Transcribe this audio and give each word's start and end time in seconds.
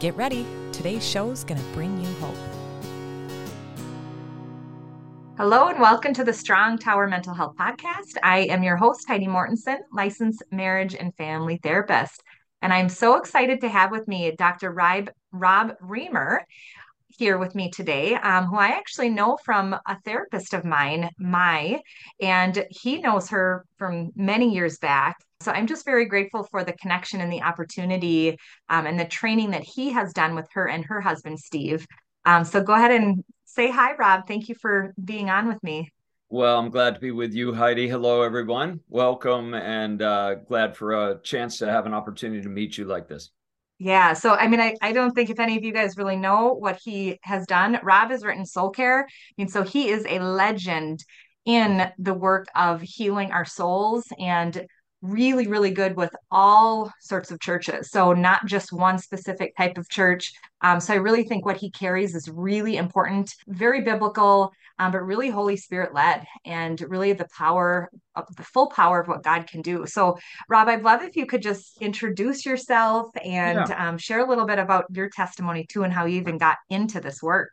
Get 0.00 0.16
ready, 0.16 0.46
today's 0.72 1.06
show 1.06 1.30
is 1.30 1.44
going 1.44 1.60
to 1.60 1.66
bring 1.74 2.02
you 2.02 2.10
hope. 2.14 2.34
Hello, 5.36 5.68
and 5.68 5.78
welcome 5.78 6.14
to 6.14 6.24
the 6.24 6.32
Strong 6.32 6.78
Tower 6.78 7.06
Mental 7.06 7.34
Health 7.34 7.54
Podcast. 7.54 8.16
I 8.22 8.44
am 8.44 8.62
your 8.62 8.78
host, 8.78 9.06
Heidi 9.06 9.26
Mortensen, 9.26 9.80
licensed 9.92 10.42
marriage 10.50 10.94
and 10.94 11.14
family 11.16 11.60
therapist. 11.62 12.22
And 12.62 12.72
I'm 12.72 12.88
so 12.88 13.16
excited 13.16 13.60
to 13.60 13.68
have 13.68 13.90
with 13.90 14.08
me 14.08 14.34
Dr. 14.38 14.72
Rob, 14.72 15.10
Rob 15.32 15.74
Reimer 15.82 16.44
here 17.20 17.36
with 17.36 17.54
me 17.54 17.70
today, 17.70 18.14
um, 18.14 18.46
who 18.46 18.56
I 18.56 18.68
actually 18.68 19.10
know 19.10 19.36
from 19.44 19.74
a 19.74 20.00
therapist 20.06 20.54
of 20.54 20.64
mine, 20.64 21.10
Mai, 21.18 21.82
and 22.18 22.64
he 22.70 22.98
knows 22.98 23.28
her 23.28 23.66
from 23.76 24.10
many 24.16 24.54
years 24.54 24.78
back. 24.78 25.18
So 25.42 25.52
I'm 25.52 25.66
just 25.66 25.84
very 25.84 26.06
grateful 26.06 26.44
for 26.44 26.64
the 26.64 26.72
connection 26.72 27.20
and 27.20 27.30
the 27.30 27.42
opportunity 27.42 28.38
um, 28.70 28.86
and 28.86 28.98
the 28.98 29.04
training 29.04 29.50
that 29.50 29.64
he 29.64 29.90
has 29.90 30.14
done 30.14 30.34
with 30.34 30.46
her 30.54 30.66
and 30.66 30.82
her 30.86 31.02
husband, 31.02 31.38
Steve. 31.38 31.86
Um, 32.24 32.42
so 32.42 32.62
go 32.62 32.72
ahead 32.72 32.90
and 32.90 33.22
say 33.44 33.70
hi, 33.70 33.94
Rob. 33.96 34.26
Thank 34.26 34.48
you 34.48 34.54
for 34.54 34.94
being 35.04 35.28
on 35.28 35.46
with 35.46 35.62
me. 35.62 35.90
Well, 36.30 36.58
I'm 36.58 36.70
glad 36.70 36.94
to 36.94 37.00
be 37.00 37.10
with 37.10 37.34
you, 37.34 37.52
Heidi. 37.52 37.86
Hello, 37.86 38.22
everyone. 38.22 38.80
Welcome 38.88 39.52
and 39.52 40.00
uh, 40.00 40.36
glad 40.36 40.74
for 40.74 40.92
a 40.92 41.20
chance 41.22 41.58
to 41.58 41.66
have 41.66 41.84
an 41.84 41.92
opportunity 41.92 42.40
to 42.40 42.48
meet 42.48 42.78
you 42.78 42.86
like 42.86 43.08
this. 43.08 43.30
Yeah. 43.82 44.12
So, 44.12 44.34
I 44.34 44.46
mean, 44.46 44.60
I, 44.60 44.76
I 44.82 44.92
don't 44.92 45.12
think 45.12 45.30
if 45.30 45.40
any 45.40 45.56
of 45.56 45.64
you 45.64 45.72
guys 45.72 45.96
really 45.96 46.16
know 46.16 46.52
what 46.52 46.78
he 46.84 47.18
has 47.22 47.46
done, 47.46 47.80
Rob 47.82 48.10
has 48.10 48.22
written 48.22 48.44
Soul 48.44 48.68
Care. 48.68 49.06
I 49.08 49.32
mean, 49.38 49.48
so 49.48 49.62
he 49.62 49.88
is 49.88 50.04
a 50.06 50.18
legend 50.18 51.02
in 51.46 51.90
the 51.98 52.12
work 52.12 52.46
of 52.54 52.82
healing 52.82 53.32
our 53.32 53.46
souls 53.46 54.04
and 54.18 54.66
really, 55.00 55.46
really 55.46 55.70
good 55.70 55.96
with 55.96 56.14
all 56.30 56.92
sorts 57.00 57.30
of 57.30 57.40
churches. 57.40 57.90
So, 57.90 58.12
not 58.12 58.44
just 58.44 58.70
one 58.70 58.98
specific 58.98 59.56
type 59.56 59.78
of 59.78 59.88
church. 59.88 60.30
Um, 60.60 60.78
so, 60.78 60.92
I 60.92 60.98
really 60.98 61.24
think 61.24 61.46
what 61.46 61.56
he 61.56 61.70
carries 61.70 62.14
is 62.14 62.28
really 62.28 62.76
important, 62.76 63.34
very 63.48 63.80
biblical, 63.80 64.52
um, 64.80 64.92
but 64.92 65.02
really 65.02 65.28
Holy 65.28 65.58
Spirit 65.58 65.92
led 65.92 66.26
and 66.46 66.80
really 66.88 67.12
the 67.12 67.28
power, 67.36 67.90
of, 68.16 68.34
the 68.34 68.42
full 68.42 68.68
power 68.68 68.98
of 68.98 69.08
what 69.08 69.22
God 69.22 69.46
can 69.46 69.60
do. 69.60 69.84
So, 69.86 70.18
Rob, 70.48 70.68
I'd 70.68 70.82
love 70.82 71.02
if 71.02 71.16
you 71.16 71.26
could 71.26 71.42
just 71.42 71.82
introduce 71.82 72.46
yourself 72.46 73.10
and 73.22 73.68
yeah. 73.68 73.88
um, 73.88 73.98
share 73.98 74.20
a 74.20 74.28
little 74.28 74.46
bit 74.46 74.58
about 74.58 74.86
your 74.90 75.10
testimony 75.10 75.66
too 75.68 75.82
and 75.82 75.92
how 75.92 76.06
you 76.06 76.18
even 76.18 76.38
got 76.38 76.56
into 76.70 76.98
this 76.98 77.22
work. 77.22 77.50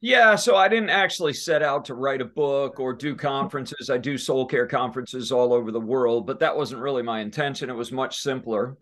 Yeah, 0.00 0.36
so 0.36 0.54
I 0.54 0.68
didn't 0.68 0.90
actually 0.90 1.32
set 1.32 1.64
out 1.64 1.86
to 1.86 1.94
write 1.94 2.20
a 2.20 2.26
book 2.26 2.78
or 2.78 2.92
do 2.92 3.16
conferences. 3.16 3.90
I 3.90 3.98
do 3.98 4.16
soul 4.16 4.46
care 4.46 4.68
conferences 4.68 5.32
all 5.32 5.52
over 5.52 5.72
the 5.72 5.80
world, 5.80 6.28
but 6.28 6.38
that 6.38 6.56
wasn't 6.56 6.80
really 6.80 7.02
my 7.02 7.18
intention. 7.18 7.68
It 7.68 7.74
was 7.74 7.90
much 7.90 8.20
simpler. 8.20 8.76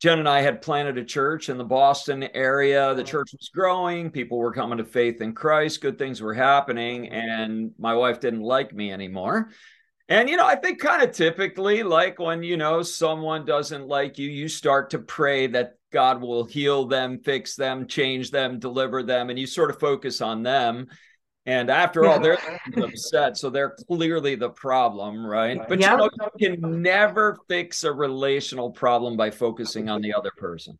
Jen 0.00 0.18
and 0.18 0.28
I 0.28 0.40
had 0.40 0.62
planted 0.62 0.96
a 0.96 1.04
church 1.04 1.50
in 1.50 1.58
the 1.58 1.64
Boston 1.64 2.22
area. 2.34 2.94
The 2.94 3.04
church 3.04 3.32
was 3.32 3.50
growing, 3.50 4.10
people 4.10 4.38
were 4.38 4.52
coming 4.52 4.78
to 4.78 4.84
faith 4.84 5.20
in 5.20 5.34
Christ, 5.34 5.82
good 5.82 5.98
things 5.98 6.22
were 6.22 6.32
happening, 6.32 7.08
and 7.08 7.72
my 7.78 7.94
wife 7.94 8.18
didn't 8.18 8.40
like 8.40 8.72
me 8.72 8.90
anymore. 8.92 9.50
And, 10.08 10.28
you 10.28 10.38
know, 10.38 10.46
I 10.46 10.56
think 10.56 10.80
kind 10.80 11.02
of 11.02 11.12
typically, 11.12 11.82
like 11.82 12.18
when, 12.18 12.42
you 12.42 12.56
know, 12.56 12.82
someone 12.82 13.44
doesn't 13.44 13.86
like 13.86 14.18
you, 14.18 14.28
you 14.28 14.48
start 14.48 14.90
to 14.90 14.98
pray 14.98 15.46
that 15.48 15.74
God 15.92 16.22
will 16.22 16.44
heal 16.44 16.86
them, 16.86 17.20
fix 17.22 17.54
them, 17.54 17.86
change 17.86 18.30
them, 18.30 18.58
deliver 18.58 19.02
them, 19.02 19.28
and 19.28 19.38
you 19.38 19.46
sort 19.46 19.70
of 19.70 19.78
focus 19.78 20.22
on 20.22 20.42
them. 20.42 20.88
And 21.46 21.70
after 21.70 22.06
all, 22.06 22.20
they're 22.20 22.38
upset. 22.76 23.36
So 23.36 23.50
they're 23.50 23.76
clearly 23.88 24.34
the 24.34 24.50
problem, 24.50 25.24
right? 25.24 25.60
But 25.68 25.80
yep. 25.80 25.92
you 25.92 25.96
know, 25.96 26.10
you 26.36 26.56
can 26.56 26.82
never 26.82 27.38
fix 27.48 27.84
a 27.84 27.92
relational 27.92 28.70
problem 28.70 29.16
by 29.16 29.30
focusing 29.30 29.88
on 29.88 30.02
the 30.02 30.14
other 30.14 30.32
person. 30.36 30.78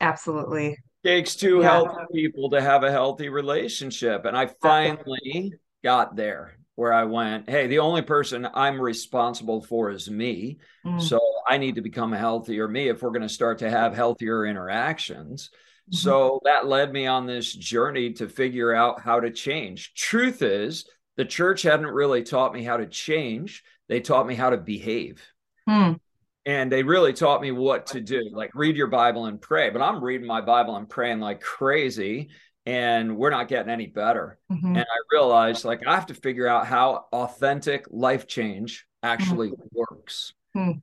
Absolutely. 0.00 0.78
It 1.04 1.08
takes 1.08 1.36
two 1.36 1.60
yeah. 1.60 1.72
healthy 1.72 2.04
people 2.12 2.50
to 2.50 2.60
have 2.60 2.84
a 2.84 2.90
healthy 2.90 3.28
relationship. 3.28 4.24
And 4.24 4.36
I 4.36 4.46
finally 4.62 5.52
got 5.84 6.16
there 6.16 6.58
where 6.74 6.92
I 6.92 7.04
went, 7.04 7.50
hey, 7.50 7.66
the 7.66 7.80
only 7.80 8.02
person 8.02 8.48
I'm 8.54 8.80
responsible 8.80 9.60
for 9.60 9.90
is 9.90 10.08
me. 10.08 10.58
Mm. 10.86 11.02
So 11.02 11.20
I 11.48 11.58
need 11.58 11.74
to 11.74 11.80
become 11.82 12.12
a 12.12 12.18
healthier 12.18 12.68
me 12.68 12.88
if 12.88 13.02
we're 13.02 13.10
going 13.10 13.22
to 13.22 13.28
start 13.28 13.58
to 13.58 13.70
have 13.70 13.96
healthier 13.96 14.46
interactions. 14.46 15.50
Mm-hmm. 15.88 15.96
So 15.96 16.40
that 16.44 16.66
led 16.66 16.92
me 16.92 17.06
on 17.06 17.26
this 17.26 17.52
journey 17.52 18.12
to 18.14 18.28
figure 18.28 18.74
out 18.74 19.00
how 19.00 19.20
to 19.20 19.30
change. 19.30 19.94
Truth 19.94 20.42
is, 20.42 20.86
the 21.16 21.24
church 21.24 21.62
hadn't 21.62 21.86
really 21.86 22.22
taught 22.22 22.52
me 22.52 22.62
how 22.62 22.76
to 22.76 22.86
change, 22.86 23.64
they 23.88 24.00
taught 24.00 24.26
me 24.26 24.34
how 24.34 24.50
to 24.50 24.58
behave. 24.58 25.22
Mm. 25.68 25.98
And 26.46 26.72
they 26.72 26.82
really 26.82 27.12
taught 27.12 27.42
me 27.42 27.50
what 27.50 27.86
to 27.88 28.00
do, 28.00 28.30
like 28.32 28.54
read 28.54 28.76
your 28.76 28.86
Bible 28.86 29.26
and 29.26 29.40
pray. 29.40 29.70
But 29.70 29.82
I'm 29.82 30.02
reading 30.02 30.26
my 30.26 30.40
Bible 30.40 30.76
and 30.76 30.88
praying 30.88 31.20
like 31.20 31.40
crazy 31.40 32.30
and 32.64 33.16
we're 33.16 33.30
not 33.30 33.48
getting 33.48 33.72
any 33.72 33.86
better. 33.86 34.38
Mm-hmm. 34.52 34.76
And 34.76 34.80
I 34.80 34.98
realized 35.10 35.64
like 35.64 35.86
I 35.86 35.94
have 35.94 36.06
to 36.06 36.14
figure 36.14 36.46
out 36.46 36.66
how 36.66 37.06
authentic 37.12 37.86
life 37.90 38.26
change 38.26 38.86
actually 39.02 39.48
mm-hmm. 39.48 39.66
works. 39.72 40.34
Mm-hmm. 40.54 40.78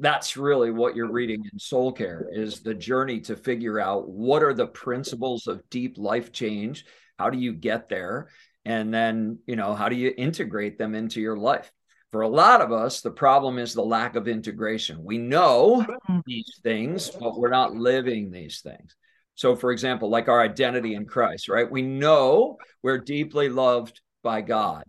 That's 0.00 0.36
really 0.36 0.70
what 0.70 0.96
you're 0.96 1.10
reading 1.10 1.44
in 1.50 1.58
soul 1.58 1.92
care 1.92 2.28
is 2.32 2.60
the 2.60 2.74
journey 2.74 3.20
to 3.22 3.36
figure 3.36 3.80
out 3.80 4.08
what 4.08 4.42
are 4.42 4.54
the 4.54 4.66
principles 4.66 5.46
of 5.46 5.68
deep 5.70 5.98
life 5.98 6.32
change? 6.32 6.84
How 7.18 7.30
do 7.30 7.38
you 7.38 7.52
get 7.52 7.88
there? 7.88 8.28
And 8.64 8.92
then, 8.92 9.38
you 9.46 9.56
know, 9.56 9.74
how 9.74 9.88
do 9.88 9.96
you 9.96 10.12
integrate 10.16 10.78
them 10.78 10.94
into 10.94 11.20
your 11.20 11.36
life? 11.36 11.70
For 12.12 12.20
a 12.20 12.28
lot 12.28 12.60
of 12.60 12.72
us, 12.72 13.00
the 13.00 13.10
problem 13.10 13.58
is 13.58 13.72
the 13.72 13.82
lack 13.82 14.16
of 14.16 14.28
integration. 14.28 15.02
We 15.02 15.18
know 15.18 15.84
mm-hmm. 15.88 16.18
these 16.26 16.60
things, 16.62 17.10
but 17.10 17.38
we're 17.38 17.48
not 17.48 17.74
living 17.74 18.30
these 18.30 18.60
things. 18.60 18.96
So, 19.34 19.56
for 19.56 19.72
example, 19.72 20.10
like 20.10 20.28
our 20.28 20.40
identity 20.40 20.94
in 20.94 21.06
Christ, 21.06 21.48
right? 21.48 21.70
We 21.70 21.82
know 21.82 22.58
we're 22.82 22.98
deeply 22.98 23.48
loved 23.48 24.00
by 24.22 24.42
God, 24.42 24.84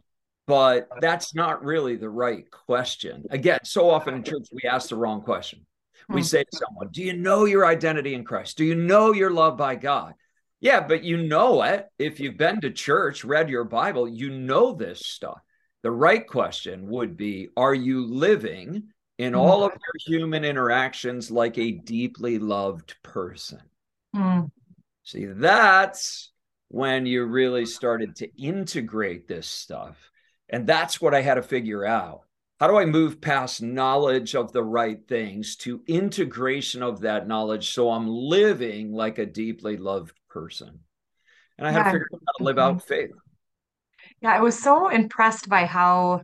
but 0.46 0.88
that's 1.00 1.34
not 1.34 1.64
really 1.64 1.96
the 1.96 2.10
right 2.10 2.50
question. 2.52 3.26
Again, 3.30 3.60
so 3.64 3.90
often 3.90 4.16
in 4.16 4.24
church, 4.24 4.48
we 4.52 4.68
ask 4.70 4.90
the 4.90 4.96
wrong 4.96 5.22
question. 5.22 5.66
We 6.10 6.22
hmm. 6.22 6.26
say 6.26 6.44
to 6.44 6.58
someone, 6.58 6.90
Do 6.92 7.02
you 7.02 7.14
know 7.14 7.46
your 7.46 7.66
identity 7.66 8.14
in 8.14 8.26
Christ? 8.26 8.58
Do 8.58 8.66
you 8.66 8.76
know 8.76 9.14
you're 9.14 9.32
loved 9.32 9.58
by 9.58 9.76
God? 9.76 10.14
Yeah, 10.60 10.82
but 10.82 11.04
you 11.04 11.18
know 11.18 11.64
it. 11.64 11.88
If 12.00 12.20
you've 12.20 12.38
been 12.38 12.62
to 12.62 12.72
church, 12.72 13.24
read 13.24 13.50
your 13.50 13.64
Bible, 13.66 14.08
you 14.08 14.30
know 14.30 14.74
this 14.74 15.06
stuff. 15.06 15.40
The 15.82 15.92
right 15.92 16.26
question 16.26 16.88
would 16.88 17.18
be 17.18 17.50
Are 17.56 17.76
you 17.76 18.06
living 18.06 18.90
in 19.18 19.34
hmm. 19.34 19.40
all 19.40 19.64
of 19.64 19.72
your 19.72 20.20
human 20.20 20.44
interactions 20.44 21.32
like 21.32 21.58
a 21.58 21.72
deeply 21.72 22.40
loved 22.40 22.96
person? 23.04 23.62
Mm. 24.16 24.52
See, 25.04 25.26
that's 25.26 26.32
when 26.70 27.06
you 27.06 27.26
really 27.26 27.66
started 27.66 28.16
to 28.18 28.30
integrate 28.42 29.28
this 29.28 29.48
stuff. 29.48 29.98
And 30.54 30.68
that's 30.68 31.02
what 31.02 31.16
I 31.16 31.22
had 31.22 31.34
to 31.34 31.42
figure 31.42 31.84
out. 31.84 32.22
How 32.60 32.68
do 32.68 32.78
I 32.78 32.86
move 32.86 33.20
past 33.20 33.64
knowledge 33.64 34.36
of 34.36 34.54
the 34.54 34.64
right 34.64 35.00
things 35.08 35.56
to 35.58 35.82
integration 35.88 36.84
of 36.84 37.02
that 37.02 37.28
knowledge 37.28 37.74
so 37.74 37.90
I'm 37.90 38.08
living 38.08 38.94
like 38.94 39.18
a 39.18 39.26
deeply 39.26 39.78
loved 39.78 40.16
person? 40.30 40.82
And 41.58 41.68
I 41.68 41.72
yeah. 41.72 41.78
had 41.78 41.84
to 41.84 41.92
figure 41.92 42.08
out 42.14 42.22
how 42.28 42.38
to 42.38 42.44
live 42.44 42.60
out 42.60 42.78
mm-hmm. 42.78 42.88
faith. 42.88 43.12
Yeah, 44.22 44.32
I 44.32 44.42
was 44.42 44.58
so 44.58 44.90
impressed 44.90 45.50
by 45.50 45.66
how, 45.66 46.22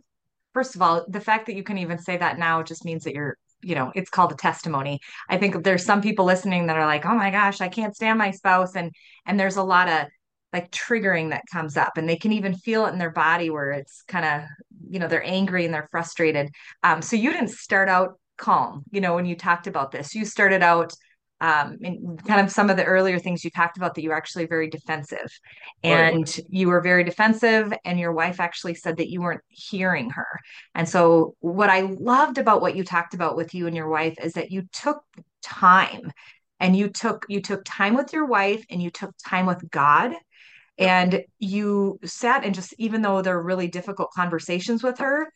first 0.54 0.76
of 0.76 0.84
all, 0.84 1.06
the 1.10 1.20
fact 1.20 1.48
that 1.48 1.56
you 1.56 1.64
can 1.64 1.80
even 1.80 1.98
say 1.98 2.16
that 2.16 2.38
now 2.38 2.62
just 2.62 2.86
means 2.86 3.06
that 3.06 3.16
you're 3.16 3.36
you 3.62 3.76
know 3.76 3.92
it's 3.94 4.10
called 4.10 4.32
a 4.32 4.36
testimony 4.36 5.02
i 5.28 5.38
think 5.38 5.66
there's 5.66 5.84
some 5.84 6.02
people 6.02 6.24
listening 6.24 6.68
that 6.68 6.78
are 6.78 6.86
like 6.86 7.06
oh 7.06 7.14
my 7.14 7.30
gosh 7.30 7.60
i 7.60 7.68
can't 7.68 7.94
stand 7.94 8.18
my 8.18 8.32
spouse 8.32 8.78
and 8.78 8.90
and 9.26 9.38
there's 9.38 9.58
a 9.58 9.62
lot 9.62 9.90
of 9.90 10.08
like 10.54 10.72
triggering 10.72 11.30
that 11.30 11.44
comes 11.52 11.78
up 11.78 11.98
and 11.98 12.08
they 12.08 12.16
can 12.16 12.32
even 12.32 12.56
feel 12.56 12.86
it 12.86 12.94
in 12.94 13.00
their 13.00 13.12
body 13.12 13.50
where 13.50 13.72
it's 13.72 14.04
kind 14.08 14.26
of 14.26 14.48
you 14.90 15.00
know 15.00 15.08
they're 15.08 15.26
angry 15.26 15.66
and 15.66 15.74
they're 15.74 15.90
frustrated. 15.92 16.50
Um, 16.84 17.02
so 17.02 17.16
you 17.16 17.32
didn't 17.32 17.52
start 17.52 17.90
out 17.90 18.20
calm 18.38 18.84
you 18.90 19.02
know 19.02 19.16
when 19.16 19.26
you 19.26 19.36
talked 19.36 19.68
about 19.68 19.92
this. 19.92 20.16
You 20.16 20.26
started 20.26 20.64
out 20.64 20.94
um, 21.42 21.78
and 21.84 22.22
kind 22.26 22.42
of 22.42 22.52
some 22.52 22.70
of 22.70 22.76
the 22.76 22.84
earlier 22.84 23.18
things 23.18 23.46
you 23.46 23.50
talked 23.50 23.78
about 23.78 23.96
that 23.96 24.02
you 24.02 24.10
were 24.10 24.18
actually 24.18 24.46
very 24.46 24.70
defensive 24.70 25.32
and 25.84 26.18
right. 26.18 26.40
you 26.50 26.68
were 26.68 26.82
very 26.82 27.04
defensive 27.06 27.72
and 27.86 27.98
your 27.98 28.12
wife 28.12 28.42
actually 28.42 28.76
said 28.76 28.98
that 28.98 29.10
you 29.10 29.22
weren't 29.22 29.42
hearing 29.48 30.10
her. 30.10 30.28
And 30.76 30.88
so 30.88 31.36
what 31.40 31.70
i 31.70 31.82
loved 31.82 32.38
about 32.38 32.62
what 32.62 32.76
you 32.76 32.84
talked 32.84 33.14
about 33.14 33.38
with 33.38 33.54
you 33.54 33.68
and 33.68 33.76
your 33.76 33.90
wife 33.90 34.16
is 34.22 34.34
that 34.34 34.52
you 34.52 34.64
took 34.74 35.02
time 35.42 36.12
and 36.60 36.76
you 36.76 36.90
took 36.90 37.26
you 37.30 37.42
took 37.42 37.62
time 37.66 37.96
with 37.96 38.12
your 38.14 38.26
wife 38.26 38.66
and 38.70 38.82
you 38.82 38.90
took 38.90 39.14
time 39.26 39.46
with 39.46 39.70
god 39.72 40.14
and 40.80 41.22
you 41.38 42.00
sat 42.04 42.44
and 42.44 42.56
just 42.56 42.74
even 42.78 43.02
though 43.02 43.22
they're 43.22 43.42
really 43.42 43.68
difficult 43.68 44.10
conversations 44.12 44.82
with 44.82 44.98
her 44.98 45.32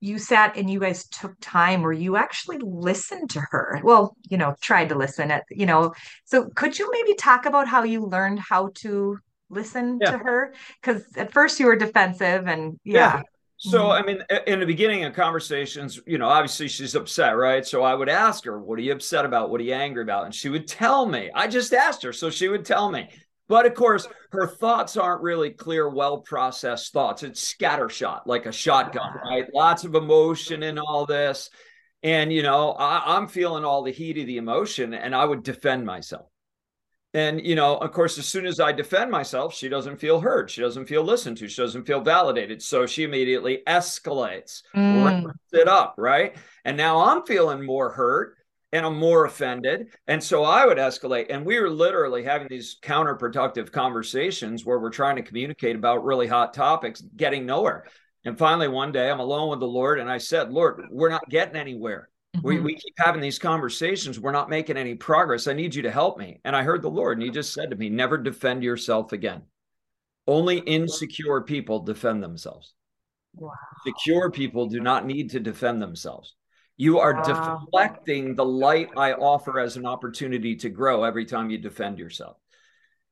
you 0.00 0.18
sat 0.18 0.56
and 0.56 0.70
you 0.70 0.80
guys 0.80 1.06
took 1.08 1.34
time 1.40 1.82
where 1.82 1.92
you 1.92 2.16
actually 2.16 2.58
listened 2.58 3.30
to 3.30 3.40
her 3.50 3.80
well 3.84 4.16
you 4.28 4.36
know 4.36 4.54
tried 4.60 4.88
to 4.88 4.96
listen 4.96 5.30
at 5.30 5.44
you 5.50 5.66
know 5.66 5.92
so 6.24 6.48
could 6.54 6.78
you 6.78 6.90
maybe 6.90 7.14
talk 7.14 7.46
about 7.46 7.68
how 7.68 7.82
you 7.82 8.04
learned 8.04 8.40
how 8.40 8.70
to 8.74 9.18
listen 9.50 9.98
yeah. 10.00 10.10
to 10.12 10.18
her 10.18 10.54
because 10.80 11.04
at 11.16 11.32
first 11.32 11.60
you 11.60 11.66
were 11.66 11.76
defensive 11.76 12.46
and 12.46 12.78
yeah. 12.84 13.16
yeah. 13.16 13.22
So, 13.60 13.86
mm-hmm. 13.86 13.90
I 13.90 14.06
mean, 14.06 14.22
in 14.46 14.60
the 14.60 14.66
beginning 14.66 15.02
of 15.02 15.14
conversations, 15.14 15.98
you 16.06 16.16
know, 16.16 16.28
obviously 16.28 16.68
she's 16.68 16.94
upset, 16.94 17.36
right? 17.36 17.66
So 17.66 17.82
I 17.82 17.92
would 17.92 18.08
ask 18.08 18.44
her, 18.44 18.56
What 18.60 18.78
are 18.78 18.82
you 18.82 18.92
upset 18.92 19.24
about? 19.24 19.50
What 19.50 19.60
are 19.60 19.64
you 19.64 19.74
angry 19.74 20.02
about? 20.02 20.26
And 20.26 20.34
she 20.34 20.48
would 20.48 20.68
tell 20.68 21.06
me. 21.06 21.32
I 21.34 21.48
just 21.48 21.74
asked 21.74 22.04
her. 22.04 22.12
So 22.12 22.30
she 22.30 22.46
would 22.46 22.64
tell 22.64 22.88
me. 22.88 23.08
But 23.48 23.66
of 23.66 23.74
course, 23.74 24.06
her 24.30 24.46
thoughts 24.46 24.96
aren't 24.96 25.22
really 25.22 25.50
clear, 25.50 25.88
well 25.88 26.18
processed 26.18 26.92
thoughts. 26.92 27.22
It's 27.22 27.54
scattershot, 27.54 28.22
like 28.26 28.46
a 28.46 28.52
shotgun, 28.52 29.14
right? 29.24 29.46
Lots 29.54 29.84
of 29.84 29.94
emotion 29.94 30.62
in 30.62 30.78
all 30.78 31.06
this. 31.06 31.48
And, 32.02 32.32
you 32.32 32.42
know, 32.42 32.72
I, 32.72 33.16
I'm 33.16 33.26
feeling 33.26 33.64
all 33.64 33.82
the 33.82 33.90
heat 33.90 34.18
of 34.18 34.26
the 34.26 34.36
emotion 34.36 34.94
and 34.94 35.14
I 35.14 35.24
would 35.24 35.42
defend 35.42 35.84
myself. 35.86 36.26
And, 37.14 37.44
you 37.44 37.54
know, 37.54 37.78
of 37.78 37.90
course, 37.92 38.18
as 38.18 38.26
soon 38.26 38.44
as 38.44 38.60
I 38.60 38.72
defend 38.72 39.10
myself, 39.10 39.54
she 39.54 39.70
doesn't 39.70 39.96
feel 39.96 40.20
heard. 40.20 40.50
She 40.50 40.60
doesn't 40.60 40.86
feel 40.86 41.02
listened 41.02 41.38
to. 41.38 41.48
She 41.48 41.62
doesn't 41.62 41.86
feel 41.86 42.02
validated. 42.02 42.62
So 42.62 42.86
she 42.86 43.02
immediately 43.02 43.62
escalates, 43.66 44.62
mm. 44.76 45.32
it 45.52 45.68
up, 45.68 45.94
right? 45.96 46.36
And 46.66 46.76
now 46.76 47.00
I'm 47.00 47.24
feeling 47.24 47.64
more 47.64 47.90
hurt 47.90 48.36
and 48.72 48.84
I'm 48.84 48.98
more 48.98 49.24
offended. 49.24 49.88
And 50.06 50.22
so 50.22 50.44
I 50.44 50.66
would 50.66 50.78
escalate. 50.78 51.26
And 51.30 51.44
we 51.44 51.58
were 51.58 51.70
literally 51.70 52.22
having 52.22 52.48
these 52.48 52.78
counterproductive 52.82 53.72
conversations 53.72 54.64
where 54.64 54.78
we're 54.78 54.90
trying 54.90 55.16
to 55.16 55.22
communicate 55.22 55.76
about 55.76 56.04
really 56.04 56.26
hot 56.26 56.52
topics, 56.52 57.00
getting 57.00 57.46
nowhere. 57.46 57.86
And 58.24 58.36
finally, 58.36 58.68
one 58.68 58.92
day 58.92 59.10
I'm 59.10 59.20
alone 59.20 59.50
with 59.50 59.60
the 59.60 59.66
Lord 59.66 59.98
and 59.98 60.10
I 60.10 60.18
said, 60.18 60.52
Lord, 60.52 60.84
we're 60.90 61.08
not 61.08 61.28
getting 61.30 61.56
anywhere. 61.56 62.10
Mm-hmm. 62.36 62.46
We, 62.46 62.60
we 62.60 62.74
keep 62.74 62.94
having 62.98 63.22
these 63.22 63.38
conversations. 63.38 64.20
We're 64.20 64.32
not 64.32 64.50
making 64.50 64.76
any 64.76 64.94
progress. 64.94 65.46
I 65.46 65.54
need 65.54 65.74
you 65.74 65.82
to 65.82 65.90
help 65.90 66.18
me. 66.18 66.40
And 66.44 66.54
I 66.54 66.62
heard 66.62 66.82
the 66.82 66.90
Lord, 66.90 67.16
and 67.16 67.24
He 67.24 67.30
just 67.30 67.54
said 67.54 67.70
to 67.70 67.76
me, 67.76 67.88
Never 67.88 68.18
defend 68.18 68.62
yourself 68.62 69.12
again. 69.12 69.42
Only 70.26 70.58
insecure 70.58 71.40
people 71.40 71.80
defend 71.80 72.22
themselves. 72.22 72.74
Wow. 73.34 73.52
Secure 73.86 74.30
people 74.30 74.66
do 74.66 74.80
not 74.80 75.06
need 75.06 75.30
to 75.30 75.40
defend 75.40 75.80
themselves. 75.80 76.34
You 76.78 77.00
are 77.00 77.12
wow. 77.12 77.60
deflecting 77.60 78.36
the 78.36 78.44
light 78.44 78.90
I 78.96 79.12
offer 79.12 79.58
as 79.58 79.76
an 79.76 79.84
opportunity 79.84 80.54
to 80.56 80.70
grow 80.70 81.02
every 81.02 81.26
time 81.26 81.50
you 81.50 81.58
defend 81.58 81.98
yourself. 81.98 82.36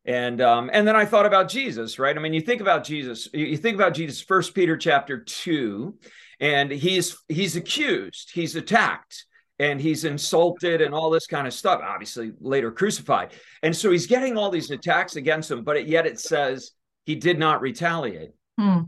And 0.04 0.40
um, 0.40 0.70
and 0.72 0.86
then 0.86 0.94
I 0.94 1.04
thought 1.04 1.26
about 1.26 1.48
Jesus, 1.50 1.98
right? 1.98 2.16
I 2.16 2.20
mean, 2.20 2.32
you 2.32 2.40
think 2.40 2.60
about 2.60 2.84
Jesus, 2.84 3.28
you 3.34 3.56
think 3.56 3.74
about 3.74 3.92
Jesus, 3.92 4.20
First 4.20 4.54
Peter 4.54 4.76
chapter 4.76 5.18
two, 5.18 5.98
and 6.38 6.70
he's 6.70 7.18
he's 7.28 7.56
accused, 7.56 8.30
he's 8.32 8.54
attacked, 8.54 9.24
and 9.58 9.80
he's 9.80 10.04
insulted 10.04 10.80
and 10.80 10.94
all 10.94 11.10
this 11.10 11.26
kind 11.26 11.44
of 11.44 11.52
stuff. 11.52 11.80
Obviously, 11.82 12.30
later 12.38 12.70
crucified, 12.70 13.32
and 13.64 13.74
so 13.74 13.90
he's 13.90 14.06
getting 14.06 14.38
all 14.38 14.50
these 14.50 14.70
attacks 14.70 15.16
against 15.16 15.50
him, 15.50 15.64
but 15.64 15.88
yet 15.88 16.06
it 16.06 16.20
says 16.20 16.70
he 17.04 17.16
did 17.16 17.36
not 17.36 17.60
retaliate. 17.60 18.30
Hmm. 18.56 18.82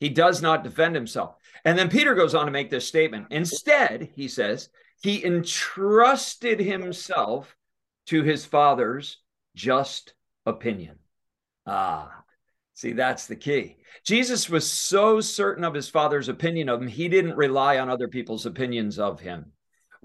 He 0.00 0.08
does 0.08 0.42
not 0.42 0.64
defend 0.64 0.96
himself. 0.96 1.36
And 1.64 1.78
then 1.78 1.88
Peter 1.88 2.14
goes 2.14 2.34
on 2.34 2.46
to 2.46 2.52
make 2.52 2.70
this 2.70 2.86
statement. 2.86 3.28
Instead, 3.30 4.10
he 4.14 4.28
says, 4.28 4.68
he 5.02 5.24
entrusted 5.24 6.60
himself 6.60 7.56
to 8.06 8.22
his 8.22 8.44
father's 8.44 9.18
just 9.54 10.14
opinion. 10.44 10.98
Ah, 11.66 12.22
see, 12.74 12.92
that's 12.92 13.26
the 13.26 13.36
key. 13.36 13.76
Jesus 14.04 14.50
was 14.50 14.70
so 14.70 15.20
certain 15.20 15.64
of 15.64 15.72
his 15.72 15.88
father's 15.88 16.28
opinion 16.28 16.68
of 16.68 16.82
him, 16.82 16.88
he 16.88 17.08
didn't 17.08 17.36
rely 17.36 17.78
on 17.78 17.88
other 17.88 18.08
people's 18.08 18.44
opinions 18.44 18.98
of 18.98 19.20
him 19.20 19.52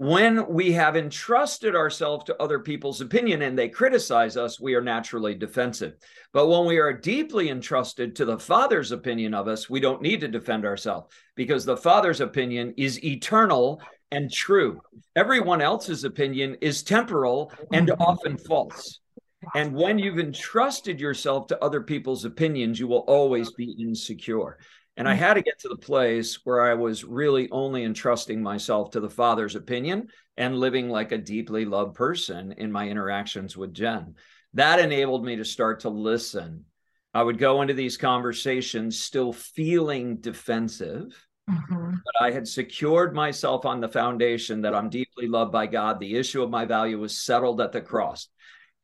when 0.00 0.48
we 0.48 0.72
have 0.72 0.96
entrusted 0.96 1.76
ourselves 1.76 2.24
to 2.24 2.42
other 2.42 2.58
people's 2.58 3.02
opinion 3.02 3.42
and 3.42 3.58
they 3.58 3.68
criticize 3.68 4.34
us, 4.34 4.58
we 4.58 4.74
are 4.74 4.80
naturally 4.80 5.34
defensive. 5.34 5.92
But 6.32 6.46
when 6.46 6.64
we 6.64 6.78
are 6.78 6.90
deeply 6.90 7.50
entrusted 7.50 8.16
to 8.16 8.24
the 8.24 8.38
Father's 8.38 8.92
opinion 8.92 9.34
of 9.34 9.46
us, 9.46 9.68
we 9.68 9.78
don't 9.78 10.00
need 10.00 10.20
to 10.20 10.28
defend 10.28 10.64
ourselves 10.64 11.14
because 11.34 11.66
the 11.66 11.76
Father's 11.76 12.22
opinion 12.22 12.72
is 12.78 13.04
eternal 13.04 13.82
and 14.10 14.32
true. 14.32 14.80
Everyone 15.16 15.60
else's 15.60 16.04
opinion 16.04 16.56
is 16.62 16.82
temporal 16.82 17.52
and 17.70 17.90
often 18.00 18.38
false. 18.38 19.00
And 19.54 19.74
when 19.74 19.98
you've 19.98 20.18
entrusted 20.18 20.98
yourself 20.98 21.46
to 21.48 21.62
other 21.62 21.82
people's 21.82 22.24
opinions, 22.24 22.80
you 22.80 22.88
will 22.88 23.00
always 23.00 23.52
be 23.52 23.76
insecure. 23.78 24.56
And 25.00 25.08
I 25.08 25.14
had 25.14 25.32
to 25.32 25.42
get 25.42 25.58
to 25.60 25.68
the 25.68 25.78
place 25.78 26.40
where 26.44 26.60
I 26.60 26.74
was 26.74 27.04
really 27.04 27.50
only 27.50 27.84
entrusting 27.84 28.42
myself 28.42 28.90
to 28.90 29.00
the 29.00 29.08
Father's 29.08 29.56
opinion 29.56 30.08
and 30.36 30.58
living 30.58 30.90
like 30.90 31.10
a 31.10 31.16
deeply 31.16 31.64
loved 31.64 31.94
person 31.94 32.52
in 32.58 32.70
my 32.70 32.86
interactions 32.86 33.56
with 33.56 33.72
Jen. 33.72 34.16
That 34.52 34.78
enabled 34.78 35.24
me 35.24 35.36
to 35.36 35.44
start 35.46 35.80
to 35.80 35.88
listen. 35.88 36.66
I 37.14 37.22
would 37.22 37.38
go 37.38 37.62
into 37.62 37.72
these 37.72 37.96
conversations 37.96 39.00
still 39.00 39.32
feeling 39.32 40.18
defensive, 40.18 41.26
mm-hmm. 41.48 41.92
but 41.92 42.22
I 42.22 42.30
had 42.30 42.46
secured 42.46 43.14
myself 43.14 43.64
on 43.64 43.80
the 43.80 43.88
foundation 43.88 44.60
that 44.60 44.74
I'm 44.74 44.90
deeply 44.90 45.28
loved 45.28 45.50
by 45.50 45.66
God. 45.66 45.98
The 45.98 46.16
issue 46.16 46.42
of 46.42 46.50
my 46.50 46.66
value 46.66 47.00
was 47.00 47.16
settled 47.16 47.62
at 47.62 47.72
the 47.72 47.80
cross. 47.80 48.28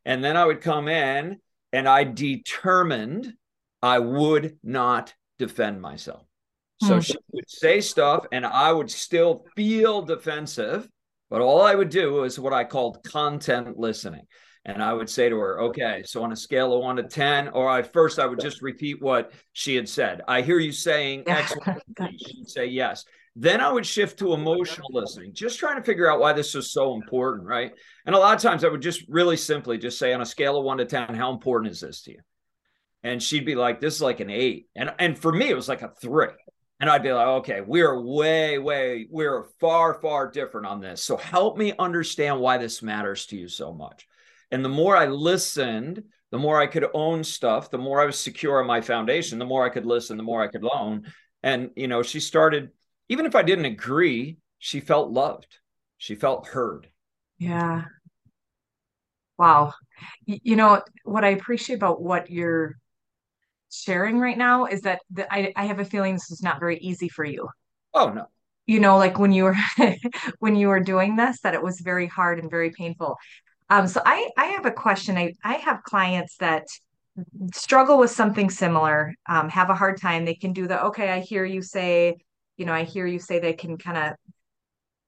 And 0.07 0.25
then 0.25 0.39
I 0.39 0.47
would 0.47 0.63
come 0.63 0.89
in 0.89 1.41
and 1.75 1.87
I 1.87 2.05
determined 2.05 3.35
I 3.83 3.99
would 3.99 4.57
not 4.63 5.13
defend 5.39 5.81
myself. 5.81 6.25
So 6.83 6.95
hmm. 6.95 7.01
she 7.01 7.17
would 7.33 7.49
say 7.51 7.81
stuff 7.81 8.27
and 8.33 8.45
I 8.45 8.73
would 8.73 8.91
still 8.91 9.45
feel 9.57 10.03
defensive, 10.03 10.89
but 11.31 11.41
all 11.41 11.63
I 11.63 11.75
would 11.75 11.89
do 11.91 12.25
is 12.25 12.39
what 12.39 12.53
I 12.53 12.65
called 12.65 13.03
content 13.05 13.79
listening. 13.79 14.27
And 14.65 14.83
I 14.83 14.93
would 14.93 15.09
say 15.09 15.29
to 15.29 15.39
her, 15.39 15.61
okay, 15.63 16.03
so 16.05 16.25
on 16.25 16.33
a 16.33 16.37
scale 16.37 16.75
of 16.75 16.83
one 16.83 16.97
to 16.97 17.05
10, 17.05 17.49
or 17.49 17.71
I 17.71 17.83
first 17.83 18.19
I 18.19 18.27
would 18.27 18.41
just 18.41 18.63
repeat 18.63 19.01
what 19.01 19.33
she 19.53 19.77
had 19.77 19.89
said. 19.89 20.23
I 20.27 20.43
hear 20.43 20.59
you 20.59 20.73
saying 20.73 21.23
X, 21.29 21.55
she'd 22.19 22.49
say 22.49 22.67
yes. 22.67 23.05
Then 23.37 23.61
I 23.61 23.71
would 23.71 23.87
shift 23.87 24.19
to 24.19 24.33
emotional 24.33 24.89
listening, 24.91 25.35
just 25.35 25.61
trying 25.61 25.77
to 25.77 25.85
figure 25.85 26.11
out 26.11 26.19
why 26.19 26.33
this 26.33 26.55
is 26.57 26.73
so 26.73 26.95
important, 26.95 27.47
right? 27.47 27.71
And 28.07 28.15
a 28.15 28.19
lot 28.19 28.35
of 28.35 28.43
times 28.43 28.65
I 28.65 28.69
would 28.69 28.83
just 28.83 29.05
really 29.09 29.37
simply 29.37 29.79
just 29.79 29.99
say 29.99 30.13
on 30.13 30.21
a 30.21 30.27
scale 30.27 30.59
of 30.59 30.65
one 30.65 30.79
to 30.79 30.85
10, 30.85 31.15
how 31.15 31.33
important 31.33 31.71
is 31.71 31.81
this 31.81 32.03
to 32.03 32.13
you? 32.13 32.21
And 33.07 33.23
she'd 33.23 33.47
be 33.47 33.55
like, 33.55 33.81
"This 33.81 33.95
is 33.95 34.03
like 34.03 34.21
an 34.21 34.31
eight. 34.31 34.69
and 34.75 34.93
and 34.99 35.19
for 35.19 35.33
me 35.33 35.49
it 35.49 35.57
was 35.57 35.69
like 35.69 35.83
a 35.83 35.93
three. 36.01 36.29
And 36.79 36.91
I'd 36.91 37.03
be 37.03 37.13
like, 37.13 37.27
"Okay, 37.27 37.61
we're 37.63 37.99
way, 38.01 38.59
way, 38.59 39.07
we're 39.11 39.45
far, 39.61 39.95
far 39.95 40.31
different 40.31 40.67
on 40.67 40.81
this. 40.81 41.03
So 41.03 41.17
help 41.17 41.57
me 41.57 41.73
understand 41.79 42.41
why 42.41 42.59
this 42.59 42.83
matters 42.83 43.27
to 43.27 43.37
you 43.37 43.49
so 43.49 43.73
much." 43.73 44.07
And 44.51 44.65
the 44.65 44.69
more 44.69 44.97
I 44.97 45.07
listened, 45.07 46.03
the 46.31 46.39
more 46.39 46.61
I 46.61 46.67
could 46.67 46.87
own 46.93 47.25
stuff, 47.25 47.71
the 47.71 47.79
more 47.79 48.01
I 48.01 48.07
was 48.07 48.19
secure 48.19 48.61
on 48.61 48.67
my 48.67 48.81
foundation, 48.81 49.39
the 49.39 49.45
more 49.45 49.65
I 49.65 49.71
could 49.71 49.87
listen, 49.87 50.17
the 50.17 50.23
more 50.23 50.43
I 50.43 50.49
could 50.49 50.63
loan. 50.63 51.05
And 51.43 51.71
you 51.77 51.89
know, 51.89 52.03
she 52.03 52.21
started, 52.21 52.71
even 53.09 53.27
if 53.27 53.35
I 53.35 53.43
didn't 53.43 53.67
agree, 53.67 54.39
she 54.59 54.81
felt 54.81 55.11
loved. 55.11 55.59
She 55.99 56.15
felt 56.15 56.49
heard. 56.49 56.89
Yeah. 57.39 57.85
Wow. 59.39 59.75
You 60.25 60.57
know, 60.57 60.83
what 61.05 61.25
I 61.25 61.29
appreciate 61.29 61.77
about 61.77 62.03
what 62.03 62.31
you're 62.31 62.77
sharing 63.83 64.19
right 64.19 64.39
now 64.39 64.67
is 64.67 64.83
that 64.83 65.01
the, 65.11 65.33
I, 65.33 65.53
I 65.57 65.67
have 65.67 65.79
a 65.79 65.85
feeling 65.85 66.15
this 66.15 66.31
is 66.31 66.43
not 66.43 66.61
very 66.61 66.79
easy 66.79 67.09
for 67.09 67.25
you. 67.25 67.49
Oh 67.95 68.11
no. 68.11 68.27
You 68.67 68.81
know, 68.81 68.99
like 68.99 69.19
when 69.19 69.33
you 69.33 69.45
were 69.45 69.57
when 70.39 70.57
you 70.57 70.69
were 70.69 70.81
doing 70.81 71.17
this, 71.17 71.41
that 71.43 71.55
it 71.55 71.63
was 71.63 71.81
very 71.81 72.07
hard 72.07 72.39
and 72.39 72.51
very 72.51 72.71
painful. 72.71 73.17
Um, 73.71 73.87
so 73.87 74.03
I 74.05 74.29
I 74.37 74.47
have 74.47 74.67
a 74.67 74.73
question. 74.73 75.17
I 75.17 75.35
I 75.45 75.55
have 75.55 75.83
clients 75.83 76.37
that 76.39 76.67
struggle 77.55 77.99
with 77.99 78.11
something 78.11 78.51
similar, 78.51 79.15
um, 79.27 79.49
have 79.49 79.71
a 79.71 79.75
hard 79.75 80.01
time. 80.01 80.25
They 80.25 80.35
can 80.35 80.53
do 80.53 80.67
the 80.67 80.85
okay. 80.87 81.11
I 81.11 81.21
hear 81.21 81.45
you 81.45 81.63
say, 81.63 82.17
you 82.57 82.67
know, 82.67 82.73
I 82.73 82.85
hear 82.85 83.07
you 83.07 83.19
say 83.19 83.39
they 83.39 83.55
can 83.55 83.79
kind 83.79 83.97
of. 83.97 84.17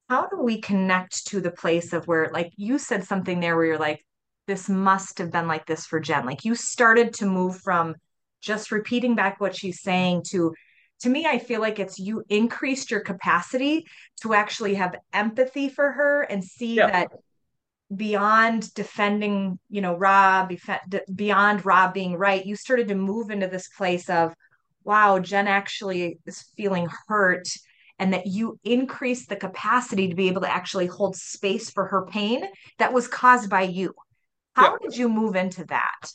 How 0.08 0.26
do 0.26 0.40
we 0.40 0.60
connect 0.62 1.26
to 1.28 1.40
the 1.40 1.50
place 1.50 1.92
of 1.92 2.06
where, 2.06 2.30
like 2.32 2.50
you 2.56 2.78
said 2.78 3.04
something 3.04 3.40
there, 3.40 3.56
where 3.56 3.66
you're 3.66 3.78
like, 3.78 4.02
this 4.46 4.68
must 4.68 5.18
have 5.18 5.30
been 5.30 5.46
like 5.46 5.66
this 5.66 5.84
for 5.86 6.00
Jen. 6.00 6.24
Like 6.24 6.44
you 6.44 6.54
started 6.54 7.12
to 7.14 7.26
move 7.26 7.60
from 7.60 7.94
just 8.40 8.70
repeating 8.70 9.14
back 9.14 9.40
what 9.40 9.54
she's 9.54 9.80
saying 9.80 10.22
to 10.22 10.54
to 11.00 11.08
me 11.08 11.26
i 11.26 11.38
feel 11.38 11.60
like 11.60 11.78
it's 11.78 11.98
you 11.98 12.22
increased 12.28 12.90
your 12.90 13.00
capacity 13.00 13.86
to 14.20 14.34
actually 14.34 14.74
have 14.74 14.96
empathy 15.12 15.68
for 15.68 15.92
her 15.92 16.22
and 16.22 16.42
see 16.42 16.74
yeah. 16.74 16.90
that 16.90 17.08
beyond 17.94 18.72
defending 18.74 19.58
you 19.70 19.80
know 19.80 19.96
rob 19.96 20.52
beyond 21.14 21.64
rob 21.64 21.94
being 21.94 22.16
right 22.16 22.44
you 22.44 22.54
started 22.54 22.88
to 22.88 22.94
move 22.94 23.30
into 23.30 23.46
this 23.46 23.68
place 23.68 24.10
of 24.10 24.32
wow 24.84 25.18
jen 25.18 25.48
actually 25.48 26.18
is 26.26 26.44
feeling 26.56 26.86
hurt 27.06 27.48
and 27.98 28.12
that 28.12 28.26
you 28.26 28.58
increase 28.62 29.26
the 29.26 29.36
capacity 29.36 30.08
to 30.08 30.14
be 30.14 30.28
able 30.28 30.42
to 30.42 30.50
actually 30.50 30.86
hold 30.86 31.16
space 31.16 31.70
for 31.70 31.86
her 31.86 32.06
pain 32.06 32.44
that 32.78 32.92
was 32.92 33.08
caused 33.08 33.48
by 33.48 33.62
you 33.62 33.94
how 34.54 34.72
yeah. 34.72 34.76
did 34.82 34.96
you 34.96 35.08
move 35.08 35.34
into 35.34 35.64
that 35.64 36.12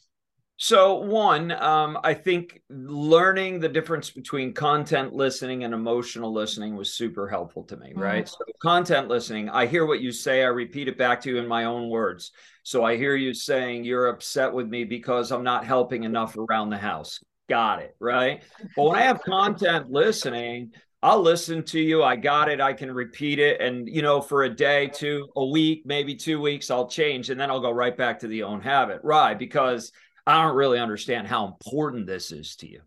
So, 0.64 0.94
one, 0.94 1.52
um, 1.52 2.00
I 2.06 2.14
think 2.14 2.62
learning 2.70 3.60
the 3.60 3.68
difference 3.68 4.12
between 4.12 4.54
content 4.54 5.12
listening 5.12 5.66
and 5.66 5.74
emotional 5.74 6.32
listening 6.32 6.78
was 6.78 6.94
super 6.94 7.28
helpful 7.28 7.64
to 7.66 7.76
me, 7.76 7.90
mm-hmm. 7.90 8.00
right? 8.00 8.30
So, 8.30 8.38
content 8.62 9.10
listening, 9.10 9.50
I 9.50 9.66
hear 9.66 9.86
what 9.86 10.00
you 10.00 10.14
say, 10.14 10.42
I 10.42 10.48
repeat 10.48 10.88
it 10.88 10.98
back 10.98 11.20
to 11.24 11.30
you 11.30 11.38
in 11.38 11.50
my 11.50 11.66
own 11.66 11.90
words. 11.90 12.32
So, 12.64 12.86
I 12.86 12.96
hear 12.96 13.18
you 13.18 13.34
saying 13.34 13.84
you're 13.84 14.08
upset 14.08 14.54
with 14.54 14.70
me 14.70 14.86
because 14.86 15.34
I'm 15.34 15.44
not 15.44 15.66
helping 15.66 16.06
enough 16.06 16.38
around 16.38 16.70
the 16.70 16.78
house. 16.78 17.20
Got 17.50 17.82
it, 17.82 17.98
right? 18.00 18.42
But 18.78 18.84
when 18.86 19.00
I 19.00 19.02
have 19.02 19.22
content 19.22 19.92
listening, 19.92 20.72
I'll 21.02 21.22
listen 21.22 21.64
to 21.64 21.80
you. 21.82 22.04
I 22.04 22.16
got 22.16 22.48
it. 22.48 22.62
I 22.62 22.72
can 22.72 22.90
repeat 22.90 23.38
it. 23.38 23.60
And, 23.60 23.90
you 23.90 24.02
know, 24.02 24.22
for 24.22 24.44
a 24.44 24.50
day, 24.50 24.88
two, 24.88 25.28
a 25.36 25.46
week, 25.46 25.82
maybe 25.86 26.16
two 26.16 26.40
weeks, 26.40 26.72
I'll 26.72 26.88
change 26.88 27.30
and 27.30 27.38
then 27.38 27.52
I'll 27.52 27.60
go 27.60 27.72
right 27.72 27.98
back 27.98 28.20
to 28.20 28.28
the 28.28 28.44
own 28.44 28.62
habit. 28.62 29.02
Right. 29.04 29.38
Because 29.38 29.92
I 30.26 30.44
don't 30.44 30.56
really 30.56 30.80
understand 30.80 31.28
how 31.28 31.46
important 31.46 32.08
this 32.08 32.32
is 32.32 32.56
to 32.58 32.70
you. 32.70 32.82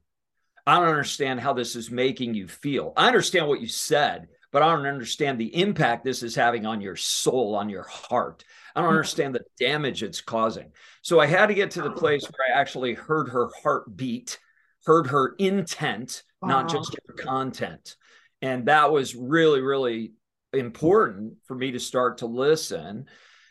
I 0.67 0.79
don't 0.79 0.89
understand 0.89 1.41
how 1.41 1.53
this 1.53 1.77
is 1.77 1.91
making 1.91 2.35
you 2.35 2.49
feel. 2.49 2.93
I 2.97 3.07
understand 3.07 3.47
what 3.47 3.61
you 3.61 3.69
said, 3.69 4.29
but 4.51 4.63
I 4.63 4.75
don't 4.75 4.87
understand 4.87 5.39
the 5.39 5.55
impact 5.55 6.05
this 6.05 6.23
is 6.23 6.35
having 6.35 6.67
on 6.67 6.81
your 6.81 6.97
soul, 6.97 7.55
on 7.55 7.69
your 7.69 7.85
heart. 7.85 8.43
I 8.75 8.81
don't 8.81 8.89
hmm. 8.89 8.97
understand 8.97 9.35
the 9.35 9.45
damage 9.59 10.03
it's 10.03 10.21
causing. 10.21 10.73
So 11.03 11.21
I 11.21 11.27
had 11.27 11.47
to 11.47 11.55
get 11.55 11.73
to 11.73 11.83
the 11.83 11.93
place 11.93 12.23
where 12.25 12.57
I 12.57 12.61
actually 12.61 12.95
heard 12.95 13.29
her 13.29 13.51
heartbeat, 13.63 14.39
heard 14.85 15.07
her 15.09 15.35
intent, 15.39 16.25
wow. 16.43 16.49
not 16.49 16.69
just 16.69 16.97
her 17.07 17.15
content. 17.15 17.97
And 18.43 18.67
that 18.67 18.91
was 18.91 19.15
really, 19.15 19.61
really 19.61 20.13
important 20.53 21.35
for 21.45 21.55
me 21.55 21.73
to 21.73 21.81
start 21.81 22.19
to 22.19 22.27
listen. 22.27 23.07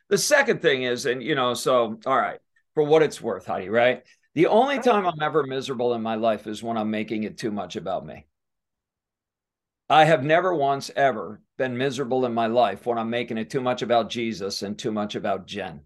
The 0.09 0.17
second 0.17 0.61
thing 0.61 0.83
is, 0.83 1.05
and 1.05 1.23
you 1.23 1.35
know, 1.35 1.53
so 1.53 1.99
all 2.05 2.17
right, 2.17 2.39
for 2.75 2.83
what 2.83 3.01
it's 3.01 3.21
worth, 3.21 3.47
Heidi, 3.47 3.69
right? 3.69 4.03
The 4.35 4.47
only 4.47 4.79
time 4.79 5.07
I'm 5.07 5.21
ever 5.21 5.43
miserable 5.43 5.93
in 5.93 6.03
my 6.03 6.15
life 6.15 6.45
is 6.45 6.61
when 6.61 6.77
I'm 6.77 6.91
making 6.91 7.23
it 7.23 7.37
too 7.37 7.51
much 7.51 7.77
about 7.77 8.05
me. 8.05 8.27
I 9.89 10.03
have 10.05 10.23
never 10.23 10.53
once 10.53 10.91
ever 10.95 11.41
been 11.57 11.77
miserable 11.77 12.25
in 12.25 12.33
my 12.33 12.47
life 12.47 12.85
when 12.85 12.97
I'm 12.97 13.09
making 13.09 13.37
it 13.37 13.49
too 13.49 13.61
much 13.61 13.81
about 13.81 14.09
Jesus 14.09 14.61
and 14.61 14.77
too 14.77 14.91
much 14.91 15.15
about 15.15 15.47
Jen. 15.47 15.81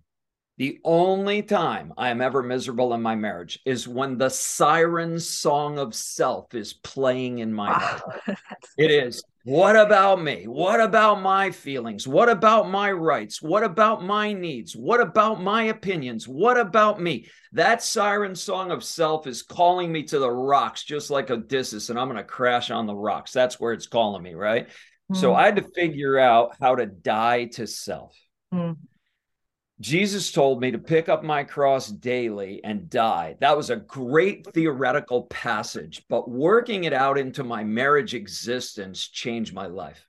The 0.58 0.80
only 0.84 1.42
time 1.44 1.94
I 1.96 2.10
am 2.10 2.22
ever 2.22 2.42
miserable 2.42 2.94
in 2.94 3.02
my 3.02 3.16
marriage 3.16 3.60
is 3.66 3.88
when 3.88 4.18
the 4.18 4.30
siren 4.30 5.20
song 5.20 5.78
of 5.78 5.94
self 5.94 6.54
is 6.54 6.74
playing 6.74 7.40
in 7.40 7.54
my 7.54 7.72
heart. 7.72 8.02
it 8.78 8.92
is 8.92 9.24
what 9.50 9.76
about 9.76 10.22
me? 10.22 10.46
What 10.46 10.80
about 10.80 11.22
my 11.24 11.50
feelings? 11.50 12.08
What 12.08 12.30
about 12.30 12.70
my 12.70 12.92
rights? 12.92 13.42
What 13.42 13.64
about 13.64 14.04
my 14.04 14.32
needs? 14.32 14.76
What 14.76 15.02
about 15.02 15.42
my 15.42 15.64
opinions? 15.64 16.28
What 16.28 16.60
about 16.60 17.02
me? 17.02 17.28
That 17.54 17.82
siren 17.82 18.36
song 18.36 18.70
of 18.70 18.84
self 18.84 19.26
is 19.26 19.42
calling 19.42 19.92
me 19.92 20.04
to 20.04 20.20
the 20.20 20.30
rocks, 20.30 20.84
just 20.84 21.10
like 21.10 21.32
Odysseus, 21.32 21.90
and 21.90 21.98
I'm 21.98 22.08
going 22.08 22.18
to 22.18 22.24
crash 22.24 22.70
on 22.70 22.86
the 22.86 22.96
rocks. 22.96 23.32
That's 23.32 23.60
where 23.60 23.74
it's 23.74 23.88
calling 23.88 24.22
me, 24.22 24.36
right? 24.36 24.70
Mm. 25.12 25.18
So 25.18 25.34
I 25.34 25.46
had 25.46 25.56
to 25.56 25.68
figure 25.74 26.20
out 26.20 26.56
how 26.62 26.76
to 26.76 26.86
die 26.86 27.46
to 27.54 27.66
self. 27.66 28.16
Mm. 28.54 28.78
Jesus 29.82 30.32
told 30.32 30.60
me 30.60 30.72
to 30.72 30.78
pick 30.78 31.08
up 31.08 31.24
my 31.24 31.44
cross 31.44 31.88
daily 31.88 32.62
and 32.64 32.90
die. 32.90 33.38
That 33.40 33.56
was 33.56 33.70
a 33.70 33.78
great 33.78 34.46
theoretical 34.54 35.24
passage, 35.24 36.04
but 36.10 36.30
working 36.30 36.84
it 36.84 36.92
out 36.92 37.18
into 37.18 37.46
my 37.46 37.64
marriage 37.64 38.14
existence 38.14 39.08
changed 39.08 39.54
my 39.54 39.68
life. 39.68 40.06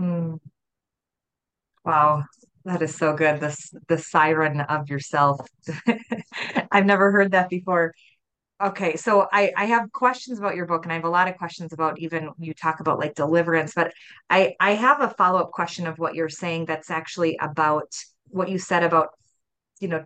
Mm. 0.00 0.38
Wow, 1.84 2.24
that 2.64 2.82
is 2.82 2.94
so 2.94 3.14
good. 3.14 3.40
This 3.40 3.74
the 3.88 3.98
siren 3.98 4.60
of 4.60 4.88
yourself. 4.88 5.40
I've 6.70 6.86
never 6.86 7.10
heard 7.10 7.32
that 7.32 7.48
before. 7.48 7.94
Okay, 8.62 8.96
so 8.96 9.26
I 9.32 9.52
I 9.56 9.64
have 9.66 9.90
questions 9.90 10.38
about 10.38 10.54
your 10.54 10.66
book, 10.66 10.84
and 10.84 10.92
I 10.92 10.96
have 10.96 11.04
a 11.04 11.10
lot 11.10 11.28
of 11.28 11.36
questions 11.36 11.72
about 11.72 11.98
even 11.98 12.30
you 12.38 12.54
talk 12.54 12.78
about 12.80 12.98
like 12.98 13.14
deliverance, 13.14 13.72
but 13.74 13.92
I 14.28 14.54
I 14.60 14.72
have 14.72 15.00
a 15.00 15.08
follow 15.08 15.40
up 15.40 15.50
question 15.50 15.86
of 15.86 15.98
what 15.98 16.14
you're 16.14 16.28
saying 16.28 16.66
that's 16.66 16.90
actually 16.90 17.38
about 17.40 17.92
what 18.30 18.48
you 18.48 18.58
said 18.58 18.82
about 18.82 19.08
you 19.80 19.88
know 19.88 20.04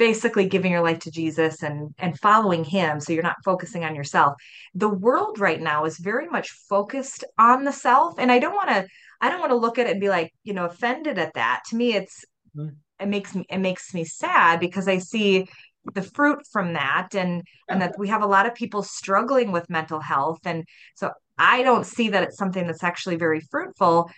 basically 0.00 0.48
giving 0.48 0.72
your 0.72 0.80
life 0.80 0.98
to 0.98 1.10
Jesus 1.10 1.62
and 1.62 1.94
and 1.98 2.18
following 2.18 2.64
him 2.64 3.00
so 3.00 3.12
you're 3.12 3.22
not 3.22 3.44
focusing 3.44 3.84
on 3.84 3.94
yourself. 3.94 4.34
The 4.74 4.88
world 4.88 5.38
right 5.38 5.60
now 5.60 5.84
is 5.84 5.98
very 5.98 6.26
much 6.26 6.50
focused 6.70 7.22
on 7.38 7.64
the 7.64 7.72
self 7.72 8.18
and 8.18 8.32
I 8.32 8.38
don't 8.38 8.54
want 8.54 8.70
to 8.70 8.86
I 9.20 9.28
don't 9.28 9.40
want 9.40 9.50
to 9.50 9.56
look 9.56 9.78
at 9.78 9.86
it 9.86 9.90
and 9.90 10.00
be 10.00 10.08
like, 10.08 10.32
you 10.42 10.54
know, 10.54 10.64
offended 10.64 11.18
at 11.18 11.34
that. 11.34 11.64
To 11.68 11.76
me 11.76 11.94
it's 11.94 12.24
mm-hmm. 12.56 12.70
it 12.98 13.08
makes 13.08 13.34
me 13.34 13.44
it 13.50 13.58
makes 13.58 13.92
me 13.92 14.04
sad 14.04 14.58
because 14.58 14.88
I 14.88 14.96
see 14.96 15.46
the 15.94 16.02
fruit 16.02 16.46
from 16.50 16.72
that 16.72 17.14
and 17.14 17.42
and 17.68 17.82
that 17.82 17.98
we 17.98 18.08
have 18.08 18.22
a 18.22 18.26
lot 18.26 18.46
of 18.46 18.54
people 18.54 18.82
struggling 18.82 19.52
with 19.52 19.68
mental 19.68 20.00
health 20.00 20.40
and 20.46 20.64
so 20.94 21.10
I 21.36 21.62
don't 21.62 21.84
see 21.84 22.08
that 22.08 22.22
it's 22.22 22.38
something 22.38 22.66
that's 22.66 22.84
actually 22.84 23.16
very 23.16 23.40
fruitful. 23.40 24.10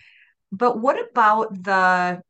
But 0.53 0.79
what 0.79 0.97
about 1.09 1.61
the 1.61 2.21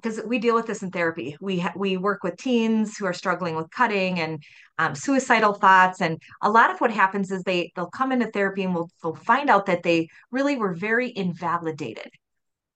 because 0.00 0.20
we 0.26 0.38
deal 0.38 0.54
with 0.54 0.66
this 0.66 0.82
in 0.82 0.90
therapy. 0.90 1.36
We 1.40 1.60
ha- 1.60 1.72
we 1.76 1.96
work 1.96 2.22
with 2.22 2.36
teens 2.36 2.96
who 2.96 3.06
are 3.06 3.12
struggling 3.12 3.56
with 3.56 3.70
cutting 3.70 4.20
and 4.20 4.42
um, 4.78 4.94
suicidal 4.94 5.54
thoughts, 5.54 6.00
and 6.00 6.20
a 6.42 6.50
lot 6.50 6.70
of 6.70 6.80
what 6.80 6.90
happens 6.90 7.30
is 7.30 7.42
they 7.42 7.72
they'll 7.74 7.86
come 7.90 8.12
into 8.12 8.30
therapy 8.30 8.64
and 8.64 8.74
we'll 8.74 8.90
they'll 9.02 9.14
find 9.14 9.50
out 9.50 9.66
that 9.66 9.82
they 9.82 10.08
really 10.30 10.56
were 10.56 10.74
very 10.74 11.12
invalidated. 11.14 12.10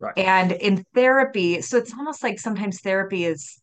Right. 0.01 0.19
And 0.19 0.53
in 0.53 0.85
therapy, 0.95 1.63
so 1.63 1.79
it's 1.79 1.95
almost 1.95 2.23
like 2.23 2.39
sometimes 2.39 2.81
therapy 2.81 3.25
is 3.25 3.61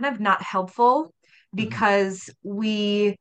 kind 0.00 0.14
of 0.14 0.20
not 0.20 0.42
helpful 0.42 1.04
mm-hmm. 1.04 1.56
because 1.56 2.18
mm-hmm. 2.44 2.56
we 2.56 3.16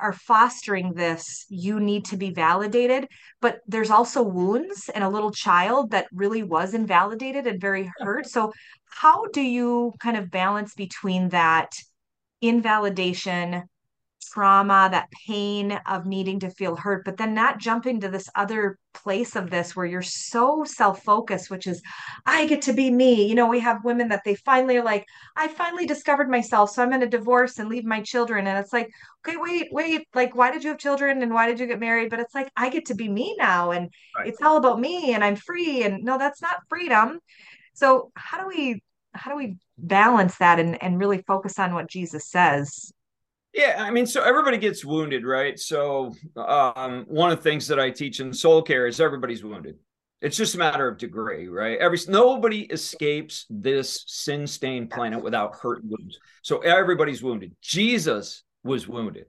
are 0.00 0.12
fostering 0.12 0.94
this 0.94 1.44
you 1.48 1.80
need 1.80 2.04
to 2.04 2.16
be 2.16 2.30
validated 2.30 3.06
but 3.40 3.60
there's 3.66 3.90
also 3.90 4.22
wounds 4.22 4.88
and 4.94 5.04
a 5.04 5.08
little 5.08 5.30
child 5.30 5.90
that 5.90 6.08
really 6.12 6.42
was 6.42 6.74
invalidated 6.74 7.46
and 7.46 7.60
very 7.60 7.90
hurt. 7.98 8.26
So 8.26 8.52
how 8.90 9.26
do 9.26 9.40
you 9.40 9.94
kind 10.00 10.16
of 10.16 10.30
balance 10.30 10.74
between 10.74 11.28
that 11.30 11.72
invalidation 12.40 13.64
trauma, 14.20 14.88
that 14.90 15.10
pain 15.26 15.72
of 15.86 16.06
needing 16.06 16.40
to 16.40 16.50
feel 16.50 16.76
hurt, 16.76 17.04
but 17.04 17.16
then 17.16 17.34
not 17.34 17.58
jumping 17.58 18.00
to 18.00 18.08
this 18.08 18.28
other 18.34 18.78
place 18.94 19.36
of 19.36 19.50
this 19.50 19.74
where 19.74 19.86
you're 19.86 20.02
so 20.02 20.64
self 20.64 21.02
focused, 21.02 21.50
which 21.50 21.66
is, 21.66 21.82
I 22.26 22.46
get 22.46 22.62
to 22.62 22.72
be 22.72 22.90
me. 22.90 23.26
You 23.26 23.34
know, 23.34 23.46
we 23.46 23.60
have 23.60 23.84
women 23.84 24.08
that 24.08 24.22
they 24.24 24.34
finally 24.34 24.76
are 24.76 24.84
like, 24.84 25.04
I 25.36 25.48
finally 25.48 25.86
discovered 25.86 26.30
myself. 26.30 26.70
So 26.70 26.82
I'm 26.82 26.88
going 26.88 27.00
to 27.00 27.06
divorce 27.06 27.58
and 27.58 27.68
leave 27.68 27.84
my 27.84 28.00
children. 28.02 28.46
And 28.46 28.58
it's 28.58 28.72
like, 28.72 28.90
okay, 29.26 29.36
wait, 29.36 29.68
wait. 29.72 30.06
Like, 30.14 30.34
why 30.34 30.50
did 30.50 30.64
you 30.64 30.70
have 30.70 30.78
children 30.78 31.22
and 31.22 31.32
why 31.32 31.46
did 31.46 31.60
you 31.60 31.66
get 31.66 31.80
married? 31.80 32.10
But 32.10 32.20
it's 32.20 32.34
like, 32.34 32.50
I 32.56 32.70
get 32.70 32.86
to 32.86 32.94
be 32.94 33.08
me 33.08 33.36
now. 33.38 33.70
And 33.70 33.90
right. 34.16 34.28
it's 34.28 34.42
all 34.42 34.56
about 34.56 34.80
me 34.80 35.14
and 35.14 35.24
I'm 35.24 35.36
free. 35.36 35.84
And 35.84 36.04
no, 36.04 36.18
that's 36.18 36.42
not 36.42 36.62
freedom. 36.68 37.20
So 37.74 38.10
how 38.14 38.40
do 38.40 38.48
we, 38.48 38.82
how 39.14 39.30
do 39.30 39.36
we 39.36 39.56
balance 39.78 40.36
that 40.38 40.58
and, 40.58 40.82
and 40.82 40.98
really 40.98 41.22
focus 41.22 41.58
on 41.58 41.72
what 41.74 41.88
Jesus 41.88 42.28
says 42.28 42.92
yeah, 43.58 43.82
I 43.82 43.90
mean, 43.90 44.06
so 44.06 44.22
everybody 44.22 44.56
gets 44.56 44.84
wounded, 44.84 45.26
right? 45.26 45.58
So 45.58 46.14
um, 46.36 47.04
one 47.08 47.32
of 47.32 47.38
the 47.38 47.42
things 47.42 47.66
that 47.66 47.80
I 47.80 47.90
teach 47.90 48.20
in 48.20 48.32
soul 48.32 48.62
care 48.62 48.86
is 48.86 49.00
everybody's 49.00 49.42
wounded. 49.42 49.74
It's 50.22 50.36
just 50.36 50.54
a 50.54 50.58
matter 50.58 50.86
of 50.86 50.96
degree, 50.96 51.48
right? 51.48 51.76
Every 51.78 51.98
nobody 52.06 52.62
escapes 52.62 53.46
this 53.50 54.04
sin-stained 54.06 54.90
planet 54.90 55.24
without 55.24 55.56
hurt 55.56 55.82
wounds. 55.84 56.20
So 56.42 56.58
everybody's 56.58 57.20
wounded. 57.20 57.56
Jesus 57.60 58.44
was 58.62 58.86
wounded. 58.86 59.26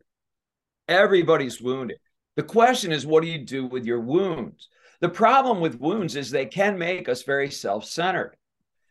Everybody's 0.88 1.60
wounded. 1.60 1.98
The 2.36 2.44
question 2.44 2.92
is, 2.92 3.08
what 3.08 3.24
do 3.24 3.30
you 3.30 3.40
do 3.40 3.66
with 3.66 3.84
your 3.84 4.00
wounds? 4.00 4.70
The 5.02 5.10
problem 5.10 5.60
with 5.60 5.80
wounds 5.80 6.16
is 6.16 6.30
they 6.30 6.46
can 6.46 6.78
make 6.78 7.10
us 7.10 7.24
very 7.24 7.50
self-centered. 7.50 8.36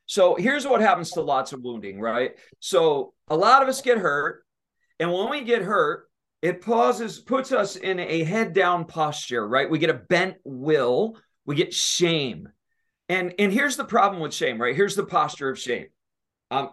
So 0.06 0.34
here's 0.34 0.66
what 0.66 0.80
happens 0.80 1.12
to 1.12 1.20
lots 1.20 1.52
of 1.52 1.62
wounding, 1.62 2.00
right? 2.00 2.32
So 2.58 3.14
a 3.28 3.36
lot 3.36 3.62
of 3.62 3.68
us 3.68 3.82
get 3.82 3.98
hurt 3.98 4.44
and 4.98 5.12
when 5.12 5.30
we 5.30 5.42
get 5.42 5.62
hurt, 5.62 6.08
it 6.42 6.62
pauses, 6.62 7.18
puts 7.18 7.52
us 7.52 7.76
in 7.76 7.98
a 7.98 8.22
head 8.22 8.52
down 8.52 8.84
posture, 8.84 9.46
right? 9.46 9.68
We 9.68 9.78
get 9.78 9.90
a 9.90 9.94
bent 9.94 10.36
will, 10.44 11.18
we 11.44 11.56
get 11.56 11.74
shame. 11.74 12.48
And 13.08 13.34
and 13.38 13.52
here's 13.52 13.76
the 13.76 13.84
problem 13.84 14.20
with 14.20 14.34
shame, 14.34 14.60
right? 14.60 14.76
Here's 14.76 14.94
the 14.94 15.06
posture 15.06 15.48
of 15.48 15.58
shame. 15.58 15.86
I'm 16.50 16.70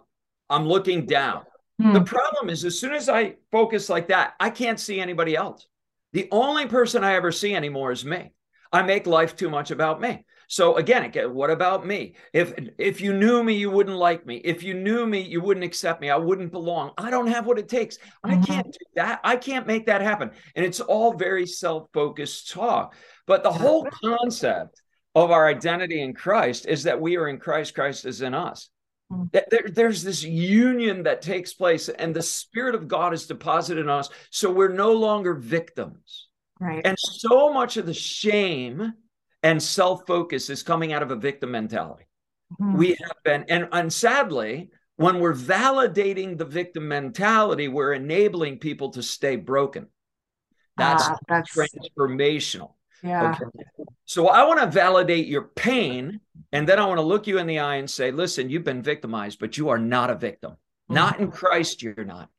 I'm 0.50 0.68
looking 0.68 1.06
down. 1.06 1.44
Hmm. 1.82 1.94
The 1.94 2.02
problem 2.02 2.50
is 2.50 2.66
as 2.66 2.80
soon 2.80 2.94
as 2.94 3.10
I 3.10 3.36
focus 3.52 3.90
like 3.90 4.10
that, 4.10 4.34
I 4.40 4.50
can't 4.50 4.80
see 4.80 5.00
anybody 5.00 5.36
else. 5.36 5.68
The 6.14 6.28
only 6.32 6.68
person 6.68 7.04
I 7.04 7.16
ever 7.16 7.32
see 7.32 7.56
anymore 7.56 7.92
is 7.92 8.06
me. 8.06 8.34
I 8.72 8.82
make 8.84 9.08
life 9.08 9.36
too 9.36 9.50
much 9.50 9.72
about 9.72 10.02
me. 10.02 10.26
So 10.48 10.76
again, 10.78 11.12
what 11.34 11.50
about 11.50 11.86
me? 11.86 12.16
If 12.34 12.54
if 12.78 13.02
you 13.02 13.14
knew 13.14 13.44
me, 13.44 13.54
you 13.54 13.70
wouldn't 13.70 13.98
like 13.98 14.26
me. 14.26 14.38
If 14.38 14.64
you 14.64 14.74
knew 14.74 15.06
me, 15.06 15.22
you 15.22 15.42
wouldn't 15.42 15.64
accept 15.64 16.02
me. 16.02 16.10
I 16.10 16.18
wouldn't 16.18 16.52
belong. 16.52 16.92
I 16.98 17.10
don't 17.10 17.28
have 17.28 17.46
what 17.46 17.60
it 17.60 17.68
takes. 17.68 17.98
Mm-hmm. 17.98 18.32
I 18.32 18.46
can't 18.46 18.72
do 18.72 18.86
that. 18.96 19.20
I 19.24 19.36
can't 19.36 19.68
make 19.68 19.86
that 19.88 20.02
happen. 20.02 20.32
And 20.56 20.66
it's 20.66 20.80
all 20.80 21.14
very 21.14 21.46
self-focused 21.46 22.52
talk. 22.52 22.96
But 23.28 23.44
the 23.44 23.52
whole 23.52 23.88
concept 24.04 24.82
of 25.16 25.32
our 25.32 25.48
identity 25.48 26.02
in 26.02 26.14
Christ 26.14 26.68
is 26.68 26.84
that 26.84 27.00
we 27.00 27.18
are 27.18 27.28
in 27.28 27.40
Christ, 27.40 27.74
Christ 27.74 28.06
is 28.06 28.22
in 28.22 28.34
us. 28.34 28.70
Mm. 29.12 29.32
There, 29.32 29.68
there's 29.72 30.04
this 30.04 30.24
union 30.24 31.04
that 31.04 31.22
takes 31.22 31.54
place, 31.54 31.90
and 31.90 32.14
the 32.14 32.22
Spirit 32.22 32.76
of 32.76 32.88
God 32.88 33.14
is 33.14 33.26
deposited 33.26 33.82
in 33.82 33.90
us. 33.90 34.10
So 34.30 34.52
we're 34.52 34.74
no 34.74 34.92
longer 34.94 35.34
victims. 35.34 36.28
Right. 36.60 36.82
And 36.86 36.98
so 37.00 37.52
much 37.52 37.78
of 37.78 37.86
the 37.86 37.94
shame 37.94 38.94
and 39.46 39.62
self 39.62 40.08
focus 40.08 40.50
is 40.50 40.64
coming 40.64 40.92
out 40.92 41.04
of 41.04 41.12
a 41.12 41.16
victim 41.16 41.52
mentality. 41.52 42.06
Mm-hmm. 42.60 42.78
We 42.78 42.90
have 42.90 43.18
been, 43.24 43.46
and, 43.48 43.70
and 43.72 43.94
sadly, 43.94 44.72
when 44.96 45.20
we're 45.20 45.36
validating 45.36 46.38
the 46.38 46.46
victim 46.46 46.88
mentality, 46.88 47.68
we're 47.68 47.94
enabling 47.94 48.58
people 48.58 48.90
to 48.92 49.04
stay 49.04 49.36
broken. 49.36 49.88
That's, 50.78 51.04
ah, 51.08 51.18
that's 51.28 51.56
transformational. 51.56 52.74
Yeah. 53.04 53.32
Okay. 53.32 53.46
So 54.06 54.30
I 54.30 54.46
want 54.48 54.62
to 54.62 54.66
validate 54.66 55.28
your 55.28 55.44
pain. 55.44 56.22
And 56.52 56.68
then 56.68 56.80
I 56.80 56.86
want 56.86 56.98
to 56.98 57.06
look 57.06 57.28
you 57.28 57.38
in 57.38 57.46
the 57.46 57.60
eye 57.60 57.76
and 57.76 57.90
say, 57.90 58.10
listen, 58.10 58.50
you've 58.50 58.64
been 58.64 58.82
victimized, 58.82 59.40
but 59.40 59.58
you 59.58 59.70
are 59.70 59.78
not 59.78 60.10
a 60.10 60.16
victim. 60.16 60.52
Mm-hmm. 60.54 60.96
Not 60.96 61.20
in 61.20 61.30
Christ, 61.30 61.84
you're 61.84 62.04
not. 62.04 62.30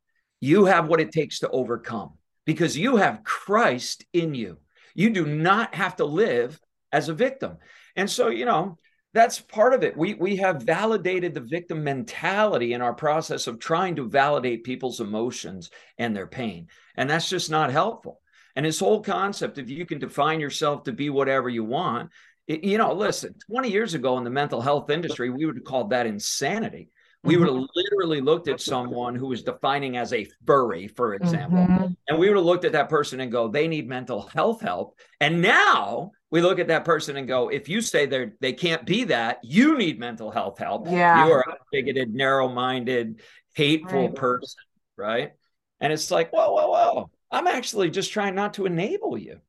You 0.40 0.64
have 0.64 0.88
what 0.88 1.00
it 1.00 1.12
takes 1.12 1.38
to 1.40 1.50
overcome 1.50 2.14
because 2.46 2.76
you 2.76 2.96
have 2.96 3.22
Christ 3.22 4.04
in 4.12 4.34
you. 4.34 4.58
You 4.94 5.10
do 5.10 5.24
not 5.24 5.74
have 5.74 5.96
to 5.96 6.04
live 6.04 6.60
as 6.92 7.08
a 7.08 7.14
victim. 7.14 7.58
And 7.96 8.08
so, 8.08 8.28
you 8.28 8.44
know, 8.44 8.78
that's 9.12 9.40
part 9.40 9.72
of 9.72 9.82
it. 9.82 9.96
We 9.96 10.14
we 10.14 10.36
have 10.36 10.62
validated 10.62 11.32
the 11.32 11.40
victim 11.40 11.82
mentality 11.82 12.74
in 12.74 12.82
our 12.82 12.92
process 12.92 13.46
of 13.46 13.58
trying 13.58 13.96
to 13.96 14.08
validate 14.08 14.64
people's 14.64 15.00
emotions 15.00 15.70
and 15.96 16.14
their 16.14 16.26
pain. 16.26 16.68
And 16.96 17.08
that's 17.08 17.30
just 17.30 17.50
not 17.50 17.72
helpful. 17.72 18.20
And 18.54 18.66
this 18.66 18.80
whole 18.80 19.02
concept, 19.02 19.58
if 19.58 19.70
you 19.70 19.86
can 19.86 19.98
define 19.98 20.40
yourself 20.40 20.84
to 20.84 20.92
be 20.92 21.10
whatever 21.10 21.48
you 21.48 21.64
want, 21.64 22.10
it, 22.46 22.62
you 22.62 22.78
know, 22.78 22.92
listen, 22.92 23.34
20 23.50 23.70
years 23.70 23.94
ago 23.94 24.18
in 24.18 24.24
the 24.24 24.30
mental 24.30 24.60
health 24.60 24.90
industry, 24.90 25.30
we 25.30 25.46
would 25.46 25.56
have 25.56 25.64
called 25.64 25.90
that 25.90 26.06
insanity. 26.06 26.90
We 27.26 27.36
would 27.36 27.48
have 27.48 27.56
mm-hmm. 27.56 27.66
literally 27.74 28.20
looked 28.20 28.48
at 28.48 28.60
someone 28.60 29.14
who 29.14 29.26
was 29.26 29.42
defining 29.42 29.96
as 29.96 30.12
a 30.12 30.26
furry, 30.46 30.88
for 30.88 31.14
example, 31.14 31.58
mm-hmm. 31.58 31.92
and 32.08 32.18
we 32.18 32.28
would 32.28 32.36
have 32.36 32.46
looked 32.46 32.64
at 32.64 32.72
that 32.72 32.88
person 32.88 33.20
and 33.20 33.30
go, 33.30 33.48
they 33.48 33.68
need 33.68 33.88
mental 33.88 34.22
health 34.22 34.60
help. 34.60 34.98
And 35.20 35.42
now 35.42 36.12
we 36.30 36.40
look 36.40 36.58
at 36.58 36.68
that 36.68 36.84
person 36.84 37.16
and 37.16 37.28
go, 37.28 37.48
if 37.48 37.68
you 37.68 37.80
say 37.80 38.06
they're 38.06 38.34
they 38.40 38.52
can't 38.52 38.86
be 38.86 39.04
that, 39.04 39.40
you 39.42 39.76
need 39.76 39.98
mental 39.98 40.30
health 40.30 40.58
help. 40.58 40.86
Yeah. 40.88 41.26
You 41.26 41.32
are 41.32 41.40
a 41.40 41.56
bigoted, 41.70 42.14
narrow-minded, 42.14 43.20
hateful 43.54 44.06
right. 44.06 44.14
person, 44.14 44.62
right? 44.96 45.32
And 45.80 45.92
it's 45.92 46.10
like, 46.10 46.32
whoa, 46.32 46.52
whoa, 46.52 46.70
whoa. 46.70 47.10
I'm 47.30 47.46
actually 47.46 47.90
just 47.90 48.12
trying 48.12 48.34
not 48.34 48.54
to 48.54 48.66
enable 48.66 49.18
you. 49.18 49.40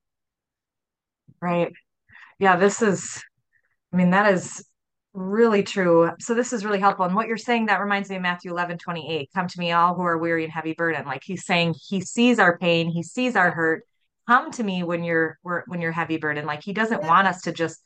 Right. 1.41 1.71
Yeah, 2.39 2.57
this 2.57 2.81
is, 2.81 3.23
I 3.93 3.97
mean, 3.97 4.11
that 4.11 4.33
is 4.33 4.66
really 5.17 5.63
true. 5.63 6.11
So 6.19 6.35
this 6.35 6.53
is 6.53 6.63
really 6.63 6.79
helpful. 6.79 7.05
And 7.05 7.15
what 7.15 7.27
you're 7.27 7.37
saying, 7.37 7.65
that 7.65 7.81
reminds 7.81 8.09
me 8.09 8.17
of 8.17 8.21
Matthew 8.21 8.51
11, 8.51 8.77
28. 8.77 9.29
Come 9.33 9.47
to 9.47 9.59
me, 9.59 9.71
all 9.71 9.95
who 9.95 10.03
are 10.03 10.17
weary 10.17 10.43
and 10.43 10.53
heavy 10.53 10.73
burden. 10.73 11.05
Like 11.05 11.23
he's 11.23 11.43
saying, 11.43 11.73
he 11.89 12.01
sees 12.01 12.37
our 12.37 12.57
pain, 12.57 12.89
he 12.89 13.01
sees 13.01 13.35
our 13.35 13.49
hurt. 13.49 13.83
Come 14.27 14.51
to 14.51 14.63
me 14.63 14.83
when 14.83 15.03
you're 15.03 15.39
when 15.41 15.81
you're 15.81 15.91
heavy 15.91 16.17
burden. 16.17 16.45
Like 16.45 16.61
he 16.61 16.73
doesn't 16.73 17.01
want 17.01 17.27
us 17.27 17.41
to 17.43 17.51
just, 17.51 17.81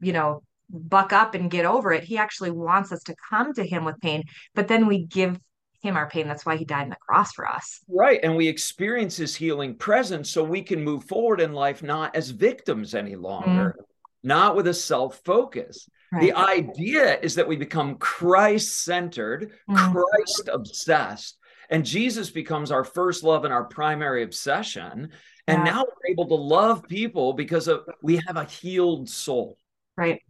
you 0.00 0.12
know, 0.12 0.42
buck 0.68 1.12
up 1.12 1.34
and 1.34 1.50
get 1.50 1.64
over 1.64 1.92
it. 1.92 2.04
He 2.04 2.18
actually 2.18 2.50
wants 2.50 2.92
us 2.92 3.02
to 3.04 3.16
come 3.30 3.52
to 3.54 3.64
him 3.64 3.84
with 3.84 3.98
pain, 4.00 4.24
but 4.54 4.68
then 4.68 4.86
we 4.86 5.06
give 5.06 5.40
him 5.82 5.96
our 5.96 6.08
pain. 6.08 6.28
That's 6.28 6.44
why 6.46 6.56
he 6.56 6.64
died 6.64 6.84
on 6.84 6.90
the 6.90 6.96
cross 6.96 7.32
for 7.32 7.48
us. 7.48 7.80
Right. 7.88 8.20
And 8.22 8.36
we 8.36 8.46
experience 8.46 9.16
his 9.16 9.34
healing 9.34 9.74
presence 9.74 10.30
so 10.30 10.44
we 10.44 10.62
can 10.62 10.84
move 10.84 11.04
forward 11.04 11.40
in 11.40 11.52
life 11.52 11.82
not 11.82 12.14
as 12.14 12.30
victims 12.30 12.94
any 12.94 13.16
longer, 13.16 13.74
mm. 13.78 13.84
not 14.22 14.54
with 14.54 14.66
a 14.66 14.74
self 14.74 15.20
focus. 15.24 15.88
Right. 16.12 16.22
The 16.22 16.32
idea 16.32 17.20
is 17.20 17.36
that 17.36 17.46
we 17.46 17.56
become 17.56 17.96
Christ 17.96 18.84
centered, 18.84 19.52
mm. 19.68 19.92
Christ 19.92 20.48
obsessed, 20.52 21.38
and 21.70 21.84
Jesus 21.84 22.30
becomes 22.30 22.72
our 22.72 22.84
first 22.84 23.22
love 23.22 23.44
and 23.44 23.54
our 23.54 23.64
primary 23.64 24.24
obsession. 24.24 25.10
And 25.46 25.66
yeah. 25.66 25.72
now 25.72 25.84
we're 25.84 26.12
able 26.12 26.26
to 26.28 26.34
love 26.34 26.88
people 26.88 27.32
because 27.32 27.68
of 27.68 27.82
we 28.02 28.20
have 28.26 28.36
a 28.36 28.44
healed 28.44 29.08
soul. 29.08 29.56
Right. 29.96 30.20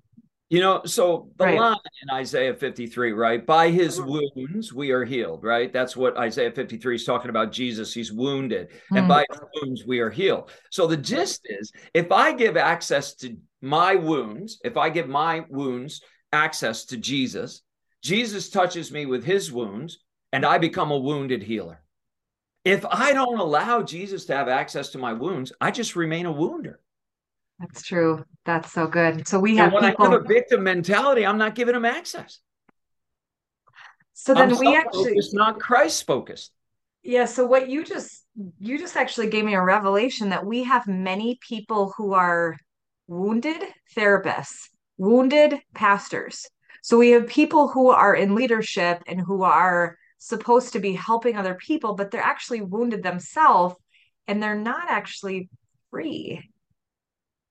You 0.50 0.60
know, 0.60 0.82
so 0.84 1.30
the 1.36 1.44
right. 1.44 1.60
line 1.60 1.76
in 2.02 2.10
Isaiah 2.10 2.54
53, 2.54 3.12
right? 3.12 3.46
By 3.46 3.70
his 3.70 4.00
wounds 4.00 4.72
we 4.72 4.90
are 4.90 5.04
healed, 5.04 5.44
right? 5.44 5.72
That's 5.72 5.96
what 5.96 6.16
Isaiah 6.16 6.50
53 6.50 6.96
is 6.96 7.04
talking 7.04 7.30
about 7.30 7.52
Jesus. 7.52 7.94
He's 7.94 8.12
wounded, 8.12 8.70
mm. 8.92 8.98
and 8.98 9.06
by 9.06 9.24
his 9.30 9.40
wounds 9.54 9.84
we 9.86 10.00
are 10.00 10.10
healed. 10.10 10.50
So 10.70 10.88
the 10.88 10.96
gist 10.96 11.42
is 11.44 11.70
if 11.94 12.10
I 12.10 12.32
give 12.32 12.56
access 12.56 13.14
to 13.16 13.36
my 13.60 13.94
wounds, 13.94 14.58
if 14.64 14.76
I 14.76 14.90
give 14.90 15.08
my 15.08 15.44
wounds 15.48 16.02
access 16.32 16.84
to 16.86 16.96
Jesus, 16.96 17.62
Jesus 18.02 18.50
touches 18.50 18.90
me 18.90 19.06
with 19.06 19.24
his 19.24 19.52
wounds, 19.52 19.98
and 20.32 20.44
I 20.46 20.58
become 20.58 20.90
a 20.90 20.98
wounded 20.98 21.42
healer. 21.42 21.82
If 22.64 22.84
I 22.86 23.12
don't 23.12 23.40
allow 23.40 23.82
Jesus 23.82 24.26
to 24.26 24.36
have 24.36 24.48
access 24.48 24.90
to 24.90 24.98
my 24.98 25.12
wounds, 25.12 25.52
I 25.60 25.70
just 25.70 25.96
remain 25.96 26.26
a 26.26 26.32
wounder. 26.32 26.80
That's 27.58 27.82
true. 27.82 28.24
That's 28.46 28.72
so 28.72 28.86
good. 28.86 29.28
So 29.28 29.38
we 29.38 29.56
have 29.56 29.72
when 29.72 29.82
people... 29.82 30.06
I 30.06 30.10
have 30.10 30.20
a 30.24 30.24
victim 30.26 30.62
mentality, 30.62 31.26
I'm 31.26 31.38
not 31.38 31.54
giving 31.54 31.74
them 31.74 31.84
access. 31.84 32.40
So 34.14 34.34
then 34.34 34.52
I'm 34.52 34.58
we 34.58 34.76
actually 34.76 35.12
it's 35.14 35.32
not 35.32 35.58
Christ 35.58 36.06
focused. 36.06 36.52
Yeah. 37.02 37.24
So 37.24 37.46
what 37.46 37.68
you 37.68 37.84
just 37.84 38.26
you 38.58 38.78
just 38.78 38.96
actually 38.96 39.28
gave 39.28 39.44
me 39.44 39.54
a 39.54 39.62
revelation 39.62 40.28
that 40.30 40.44
we 40.44 40.64
have 40.64 40.86
many 40.86 41.38
people 41.46 41.94
who 41.96 42.12
are 42.12 42.56
wounded 43.10 43.60
therapists, 43.96 44.68
wounded 44.96 45.60
pastors. 45.74 46.46
So 46.82 46.96
we 46.96 47.10
have 47.10 47.26
people 47.26 47.68
who 47.68 47.90
are 47.90 48.14
in 48.14 48.36
leadership 48.36 49.02
and 49.06 49.20
who 49.20 49.42
are 49.42 49.98
supposed 50.18 50.72
to 50.74 50.78
be 50.78 50.92
helping 50.92 51.36
other 51.36 51.54
people, 51.54 51.94
but 51.94 52.10
they're 52.10 52.22
actually 52.22 52.60
wounded 52.60 53.02
themselves 53.02 53.74
and 54.28 54.40
they're 54.40 54.54
not 54.54 54.88
actually 54.88 55.50
free. 55.90 56.48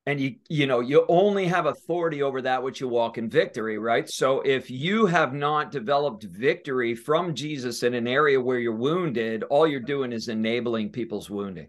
And 0.05 0.19
you 0.19 0.35
you 0.47 0.65
know 0.65 0.79
you 0.79 1.05
only 1.07 1.45
have 1.45 1.65
authority 1.65 2.23
over 2.23 2.41
that 2.41 2.63
which 2.63 2.79
you 2.79 2.87
walk 2.87 3.17
in 3.17 3.29
victory 3.29 3.77
right? 3.77 4.09
So 4.09 4.41
if 4.41 4.71
you 4.71 5.05
have 5.05 5.33
not 5.33 5.71
developed 5.71 6.23
victory 6.23 6.95
from 6.95 7.35
jesus 7.35 7.83
in 7.83 7.93
an 7.93 8.07
area 8.07 8.41
where 8.41 8.57
you're 8.57 8.73
wounded 8.73 9.43
all 9.43 9.67
you're 9.67 9.81
doing 9.81 10.11
is 10.11 10.29
enabling 10.29 10.89
people's 10.89 11.29
wounding 11.29 11.67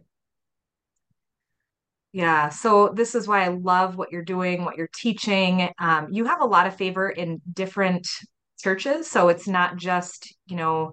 yeah 2.13 2.49
so 2.49 2.93
this 2.95 3.15
is 3.15 3.29
why 3.29 3.45
i 3.45 3.49
love 3.49 3.97
what 3.97 4.11
you're 4.11 4.25
doing 4.25 4.65
what 4.65 4.77
you're 4.77 4.91
teaching 4.95 5.69
um, 5.79 6.09
you 6.11 6.25
have 6.25 6.41
a 6.41 6.47
lot 6.47 6.67
of 6.67 6.77
favor 6.77 7.09
in 7.09 7.41
different 7.53 8.07
churches 8.61 9.11
so 9.11 9.29
it's 9.29 9.49
not 9.49 9.77
just 9.77 10.35
you 10.47 10.57
know 10.57 10.93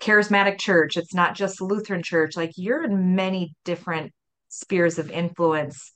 charismatic 0.00 0.58
church 0.58 0.96
it's 0.96 1.14
not 1.14 1.34
just 1.34 1.60
lutheran 1.60 2.02
church 2.02 2.36
like 2.36 2.50
you're 2.56 2.82
in 2.82 3.14
many 3.14 3.54
different 3.64 4.12
spheres 4.48 4.98
of 4.98 5.10
influence 5.10 5.92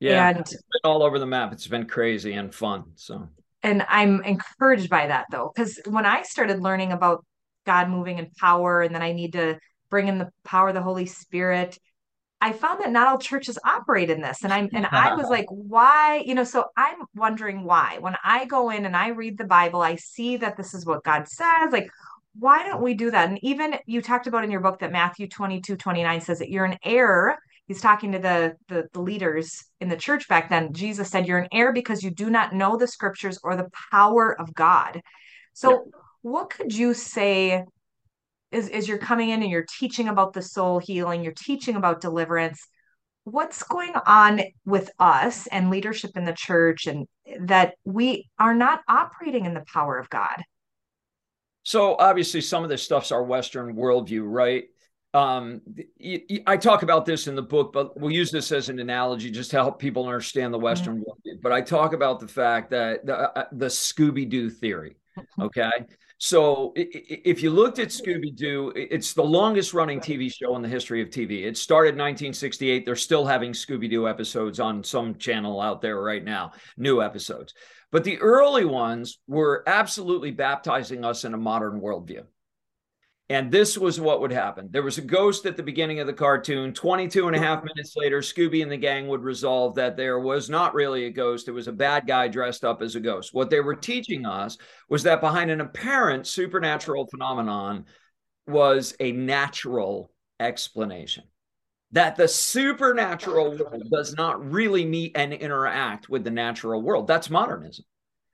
yeah, 0.00 0.28
and 0.28 0.46
all 0.82 1.02
over 1.02 1.18
the 1.18 1.26
map. 1.26 1.52
It's 1.52 1.66
been 1.66 1.86
crazy 1.86 2.34
and 2.34 2.54
fun. 2.54 2.84
So, 2.94 3.28
and 3.62 3.84
I'm 3.88 4.22
encouraged 4.22 4.90
by 4.90 5.06
that 5.06 5.26
though, 5.30 5.50
because 5.54 5.80
when 5.86 6.04
I 6.04 6.22
started 6.22 6.60
learning 6.60 6.92
about 6.92 7.24
God 7.64 7.88
moving 7.88 8.18
in 8.18 8.30
power, 8.38 8.82
and 8.82 8.94
then 8.94 9.02
I 9.02 9.12
need 9.12 9.32
to 9.32 9.58
bring 9.90 10.08
in 10.08 10.18
the 10.18 10.30
power 10.44 10.68
of 10.68 10.74
the 10.74 10.82
Holy 10.82 11.06
Spirit, 11.06 11.78
I 12.44 12.52
found 12.52 12.80
that 12.80 12.92
not 12.92 13.08
all 13.08 13.16
churches 13.16 13.58
operate 13.64 14.10
in 14.10 14.20
this. 14.20 14.44
And 14.44 14.52
I'm 14.52 14.68
and 14.74 14.84
I 14.84 15.14
was 15.14 15.26
like, 15.30 15.46
why? 15.48 16.22
You 16.26 16.34
know, 16.34 16.44
so 16.44 16.66
I'm 16.76 16.98
wondering 17.14 17.64
why. 17.64 17.96
When 18.00 18.16
I 18.22 18.44
go 18.44 18.68
in 18.68 18.84
and 18.84 18.94
I 18.94 19.08
read 19.08 19.38
the 19.38 19.44
Bible, 19.44 19.80
I 19.80 19.96
see 19.96 20.36
that 20.36 20.58
this 20.58 20.74
is 20.74 20.84
what 20.84 21.04
God 21.04 21.26
says. 21.26 21.72
Like, 21.72 21.88
why 22.38 22.62
don't 22.62 22.82
we 22.82 22.92
do 22.92 23.10
that? 23.10 23.30
And 23.30 23.42
even 23.42 23.76
you 23.86 24.02
talked 24.02 24.26
about 24.26 24.44
in 24.44 24.50
your 24.50 24.60
book 24.60 24.80
that 24.80 24.92
Matthew 24.92 25.26
22, 25.26 25.76
29 25.76 26.20
says 26.20 26.38
that 26.40 26.50
you're 26.50 26.66
an 26.66 26.76
heir 26.84 27.38
he's 27.66 27.80
talking 27.80 28.12
to 28.12 28.18
the, 28.18 28.56
the, 28.68 28.88
the 28.92 29.00
leaders 29.00 29.64
in 29.80 29.88
the 29.88 29.96
church 29.96 30.28
back 30.28 30.50
then 30.50 30.74
jesus 30.74 31.08
said 31.08 31.26
you're 31.26 31.38
an 31.38 31.48
heir 31.50 31.72
because 31.72 32.02
you 32.02 32.10
do 32.10 32.28
not 32.28 32.52
know 32.52 32.76
the 32.76 32.86
scriptures 32.86 33.38
or 33.42 33.56
the 33.56 33.70
power 33.90 34.38
of 34.38 34.52
god 34.52 35.00
so 35.54 35.70
yeah. 35.70 35.78
what 36.20 36.50
could 36.50 36.74
you 36.74 36.92
say 36.92 37.64
is, 38.54 38.68
is 38.68 38.88
you're 38.88 38.98
coming 38.98 39.30
in 39.30 39.42
and 39.42 39.50
you're 39.50 39.66
teaching 39.78 40.08
about 40.08 40.32
the 40.32 40.42
soul 40.42 40.78
healing 40.78 41.22
you're 41.22 41.32
teaching 41.32 41.76
about 41.76 42.00
deliverance 42.00 42.66
what's 43.24 43.62
going 43.62 43.94
on 44.06 44.40
with 44.64 44.90
us 44.98 45.46
and 45.48 45.70
leadership 45.70 46.10
in 46.16 46.24
the 46.24 46.32
church 46.32 46.86
and 46.86 47.06
that 47.40 47.74
we 47.84 48.28
are 48.38 48.54
not 48.54 48.80
operating 48.88 49.44
in 49.46 49.54
the 49.54 49.64
power 49.72 49.98
of 49.98 50.08
god 50.10 50.42
so 51.62 51.96
obviously 51.98 52.40
some 52.40 52.62
of 52.62 52.70
this 52.70 52.82
stuff's 52.82 53.12
our 53.12 53.24
western 53.24 53.74
worldview 53.74 54.22
right 54.24 54.64
um, 55.14 55.60
I 56.48 56.56
talk 56.56 56.82
about 56.82 57.06
this 57.06 57.28
in 57.28 57.36
the 57.36 57.42
book, 57.42 57.72
but 57.72 57.98
we'll 57.98 58.10
use 58.10 58.32
this 58.32 58.50
as 58.50 58.68
an 58.68 58.80
analogy 58.80 59.30
just 59.30 59.52
to 59.52 59.58
help 59.58 59.78
people 59.78 60.06
understand 60.06 60.52
the 60.52 60.58
Western 60.58 60.96
mm-hmm. 60.96 61.04
world. 61.04 61.40
But 61.40 61.52
I 61.52 61.60
talk 61.60 61.92
about 61.92 62.18
the 62.18 62.26
fact 62.26 62.70
that 62.70 63.06
the, 63.06 63.16
uh, 63.16 63.32
uh 63.36 63.44
the 63.52 63.66
Scooby 63.66 64.28
Doo 64.28 64.50
theory. 64.50 64.96
Mm-hmm. 65.16 65.42
Okay. 65.42 65.70
So 66.24 66.72
if 66.74 67.42
you 67.42 67.50
looked 67.50 67.78
at 67.78 67.88
Scooby 67.88 68.34
Doo, 68.34 68.72
it's 68.74 69.12
the 69.12 69.22
longest 69.22 69.74
running 69.74 70.00
TV 70.00 70.32
show 70.32 70.56
in 70.56 70.62
the 70.62 70.68
history 70.68 71.02
of 71.02 71.10
TV. 71.10 71.44
It 71.44 71.58
started 71.58 71.90
in 71.90 71.96
1968. 71.96 72.86
They're 72.86 72.96
still 72.96 73.26
having 73.26 73.52
Scooby 73.52 73.90
Doo 73.90 74.08
episodes 74.08 74.58
on 74.58 74.82
some 74.82 75.16
channel 75.16 75.60
out 75.60 75.82
there 75.82 76.00
right 76.00 76.24
now, 76.24 76.52
new 76.78 77.02
episodes. 77.02 77.52
But 77.92 78.04
the 78.04 78.18
early 78.20 78.64
ones 78.64 79.18
were 79.28 79.64
absolutely 79.66 80.30
baptizing 80.30 81.04
us 81.04 81.26
in 81.26 81.34
a 81.34 81.36
modern 81.36 81.78
worldview. 81.78 82.22
And 83.34 83.50
this 83.50 83.76
was 83.76 83.98
what 83.98 84.20
would 84.20 84.30
happen. 84.30 84.68
There 84.70 84.84
was 84.84 84.98
a 84.98 85.02
ghost 85.02 85.44
at 85.44 85.56
the 85.56 85.62
beginning 85.64 85.98
of 85.98 86.06
the 86.06 86.12
cartoon. 86.12 86.72
22 86.72 87.26
and 87.26 87.34
a 87.34 87.40
half 87.40 87.64
minutes 87.64 87.96
later, 87.96 88.20
Scooby 88.20 88.62
and 88.62 88.70
the 88.70 88.76
gang 88.76 89.08
would 89.08 89.24
resolve 89.24 89.74
that 89.74 89.96
there 89.96 90.20
was 90.20 90.48
not 90.48 90.72
really 90.72 91.06
a 91.06 91.10
ghost. 91.10 91.48
It 91.48 91.50
was 91.50 91.66
a 91.66 91.72
bad 91.72 92.06
guy 92.06 92.28
dressed 92.28 92.64
up 92.64 92.80
as 92.80 92.94
a 92.94 93.00
ghost. 93.00 93.34
What 93.34 93.50
they 93.50 93.58
were 93.58 93.74
teaching 93.74 94.24
us 94.24 94.56
was 94.88 95.02
that 95.02 95.20
behind 95.20 95.50
an 95.50 95.60
apparent 95.60 96.28
supernatural 96.28 97.08
phenomenon 97.08 97.86
was 98.46 98.94
a 99.00 99.10
natural 99.10 100.12
explanation. 100.38 101.24
That 101.90 102.14
the 102.14 102.28
supernatural 102.28 103.58
world 103.58 103.82
does 103.90 104.14
not 104.14 104.48
really 104.48 104.84
meet 104.84 105.10
and 105.16 105.32
interact 105.32 106.08
with 106.08 106.22
the 106.22 106.30
natural 106.30 106.80
world. 106.80 107.08
That's 107.08 107.30
modernism. 107.30 107.84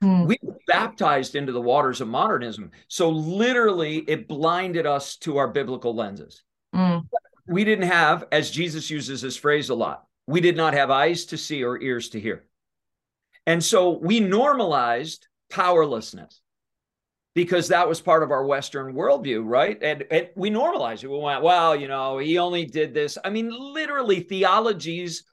Mm. 0.03 0.27
We 0.27 0.39
were 0.43 0.57
baptized 0.67 1.35
into 1.35 1.53
the 1.53 1.61
waters 1.61 2.01
of 2.01 2.09
modernism. 2.09 2.71
So 2.89 3.11
literally, 3.11 3.99
it 3.99 4.29
blinded 4.29 4.87
us 4.87 5.17
to 5.19 5.37
our 5.37 5.49
biblical 5.49 5.95
lenses. 5.95 6.43
Mm. 6.75 7.07
We 7.47 7.65
didn't 7.65 7.89
have, 7.89 8.25
as 8.33 8.51
Jesus 8.51 8.91
uses 8.91 9.21
this 9.23 9.37
phrase 9.37 9.69
a 9.69 9.75
lot, 9.75 10.07
we 10.27 10.41
did 10.41 10.57
not 10.57 10.75
have 10.75 10.91
eyes 10.91 11.27
to 11.27 11.37
see 11.37 11.65
or 11.65 11.81
ears 11.81 12.11
to 12.11 12.21
hear. 12.21 12.45
And 13.47 13.63
so 13.63 13.91
we 13.99 14.21
normalized 14.21 15.27
powerlessness 15.51 16.41
because 17.35 17.69
that 17.69 17.89
was 17.89 18.01
part 18.01 18.23
of 18.23 18.31
our 18.31 18.45
Western 18.45 18.95
worldview, 18.95 19.43
right? 19.45 19.79
And, 19.83 20.05
and 20.11 20.29
we 20.35 20.51
normalized 20.51 21.05
it. 21.05 21.11
We 21.11 21.19
went, 21.19 21.43
well, 21.43 21.75
you 21.75 21.89
know, 21.89 22.19
he 22.19 22.39
only 22.39 22.65
did 22.65 22.95
this. 22.95 23.19
I 23.25 23.31
mean, 23.31 23.51
literally, 23.51 24.21
theologies 24.21 25.25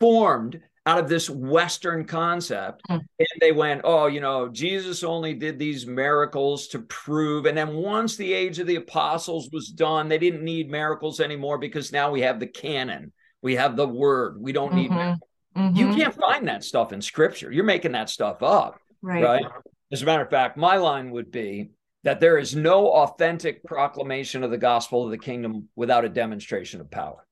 formed 0.00 0.60
out 0.84 0.98
of 0.98 1.08
this 1.08 1.30
Western 1.30 2.04
concept. 2.04 2.82
Mm. 2.90 3.00
And 3.18 3.28
they 3.40 3.52
went, 3.52 3.82
oh, 3.84 4.06
you 4.06 4.20
know, 4.20 4.48
Jesus 4.48 5.04
only 5.04 5.34
did 5.34 5.58
these 5.58 5.86
miracles 5.86 6.68
to 6.68 6.80
prove. 6.80 7.46
And 7.46 7.56
then 7.56 7.74
once 7.74 8.16
the 8.16 8.32
age 8.32 8.58
of 8.58 8.66
the 8.66 8.76
apostles 8.76 9.48
was 9.52 9.68
done, 9.68 10.08
they 10.08 10.18
didn't 10.18 10.42
need 10.42 10.70
miracles 10.70 11.20
anymore 11.20 11.58
because 11.58 11.92
now 11.92 12.10
we 12.10 12.22
have 12.22 12.40
the 12.40 12.46
canon, 12.46 13.12
we 13.42 13.56
have 13.56 13.76
the 13.76 13.86
word. 13.86 14.40
We 14.40 14.52
don't 14.52 14.74
need 14.74 14.90
mm-hmm. 14.90 15.60
mm-hmm. 15.60 15.76
You 15.76 15.94
can't 15.94 16.14
find 16.14 16.48
that 16.48 16.64
stuff 16.64 16.92
in 16.92 17.00
scripture. 17.00 17.52
You're 17.52 17.64
making 17.64 17.92
that 17.92 18.10
stuff 18.10 18.42
up. 18.42 18.78
Right. 19.02 19.22
right. 19.22 19.44
As 19.92 20.02
a 20.02 20.06
matter 20.06 20.22
of 20.22 20.30
fact, 20.30 20.56
my 20.56 20.76
line 20.76 21.10
would 21.10 21.30
be 21.30 21.70
that 22.04 22.18
there 22.18 22.38
is 22.38 22.56
no 22.56 22.88
authentic 22.88 23.62
proclamation 23.62 24.42
of 24.42 24.50
the 24.50 24.58
gospel 24.58 25.04
of 25.04 25.10
the 25.10 25.18
kingdom 25.18 25.68
without 25.76 26.04
a 26.04 26.08
demonstration 26.08 26.80
of 26.80 26.90
power. 26.90 27.24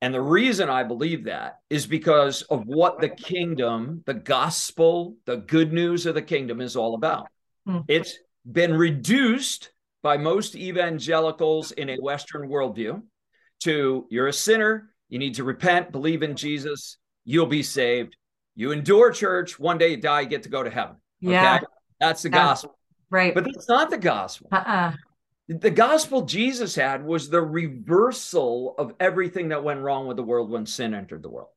And 0.00 0.14
the 0.14 0.20
reason 0.20 0.68
I 0.68 0.84
believe 0.84 1.24
that 1.24 1.58
is 1.70 1.86
because 1.86 2.42
of 2.42 2.66
what 2.66 3.00
the 3.00 3.08
kingdom, 3.08 4.02
the 4.06 4.14
gospel, 4.14 5.16
the 5.24 5.38
good 5.38 5.72
news 5.72 6.06
of 6.06 6.14
the 6.14 6.22
kingdom 6.22 6.60
is 6.60 6.76
all 6.76 6.94
about. 6.94 7.28
Hmm. 7.66 7.80
It's 7.88 8.16
been 8.50 8.74
reduced 8.74 9.70
by 10.02 10.16
most 10.16 10.54
evangelicals 10.54 11.72
in 11.72 11.90
a 11.90 11.96
Western 11.96 12.48
worldview 12.48 13.02
to 13.64 14.06
you're 14.08 14.28
a 14.28 14.32
sinner, 14.32 14.90
you 15.08 15.18
need 15.18 15.34
to 15.34 15.44
repent, 15.44 15.90
believe 15.90 16.22
in 16.22 16.36
Jesus, 16.36 16.98
you'll 17.24 17.46
be 17.46 17.64
saved. 17.64 18.16
You 18.54 18.70
endure 18.70 19.10
church, 19.10 19.58
one 19.58 19.78
day 19.78 19.90
you 19.90 19.96
die, 19.96 20.20
you 20.20 20.28
get 20.28 20.44
to 20.44 20.48
go 20.48 20.62
to 20.62 20.70
heaven. 20.70 20.96
Yeah. 21.20 21.56
Okay? 21.56 21.64
That's 21.98 22.22
the 22.22 22.28
gospel. 22.28 22.78
Right. 23.10 23.34
But 23.34 23.44
that's 23.44 23.68
not 23.68 23.90
the 23.90 23.98
gospel. 23.98 24.48
Uh-uh 24.52 24.92
the 25.48 25.70
gospel 25.70 26.22
Jesus 26.22 26.74
had 26.74 27.04
was 27.04 27.30
the 27.30 27.40
reversal 27.40 28.74
of 28.76 28.94
everything 29.00 29.48
that 29.48 29.64
went 29.64 29.80
wrong 29.80 30.06
with 30.06 30.18
the 30.18 30.22
world 30.22 30.50
when 30.50 30.66
sin 30.66 30.92
entered 30.92 31.22
the 31.22 31.30
world. 31.30 31.48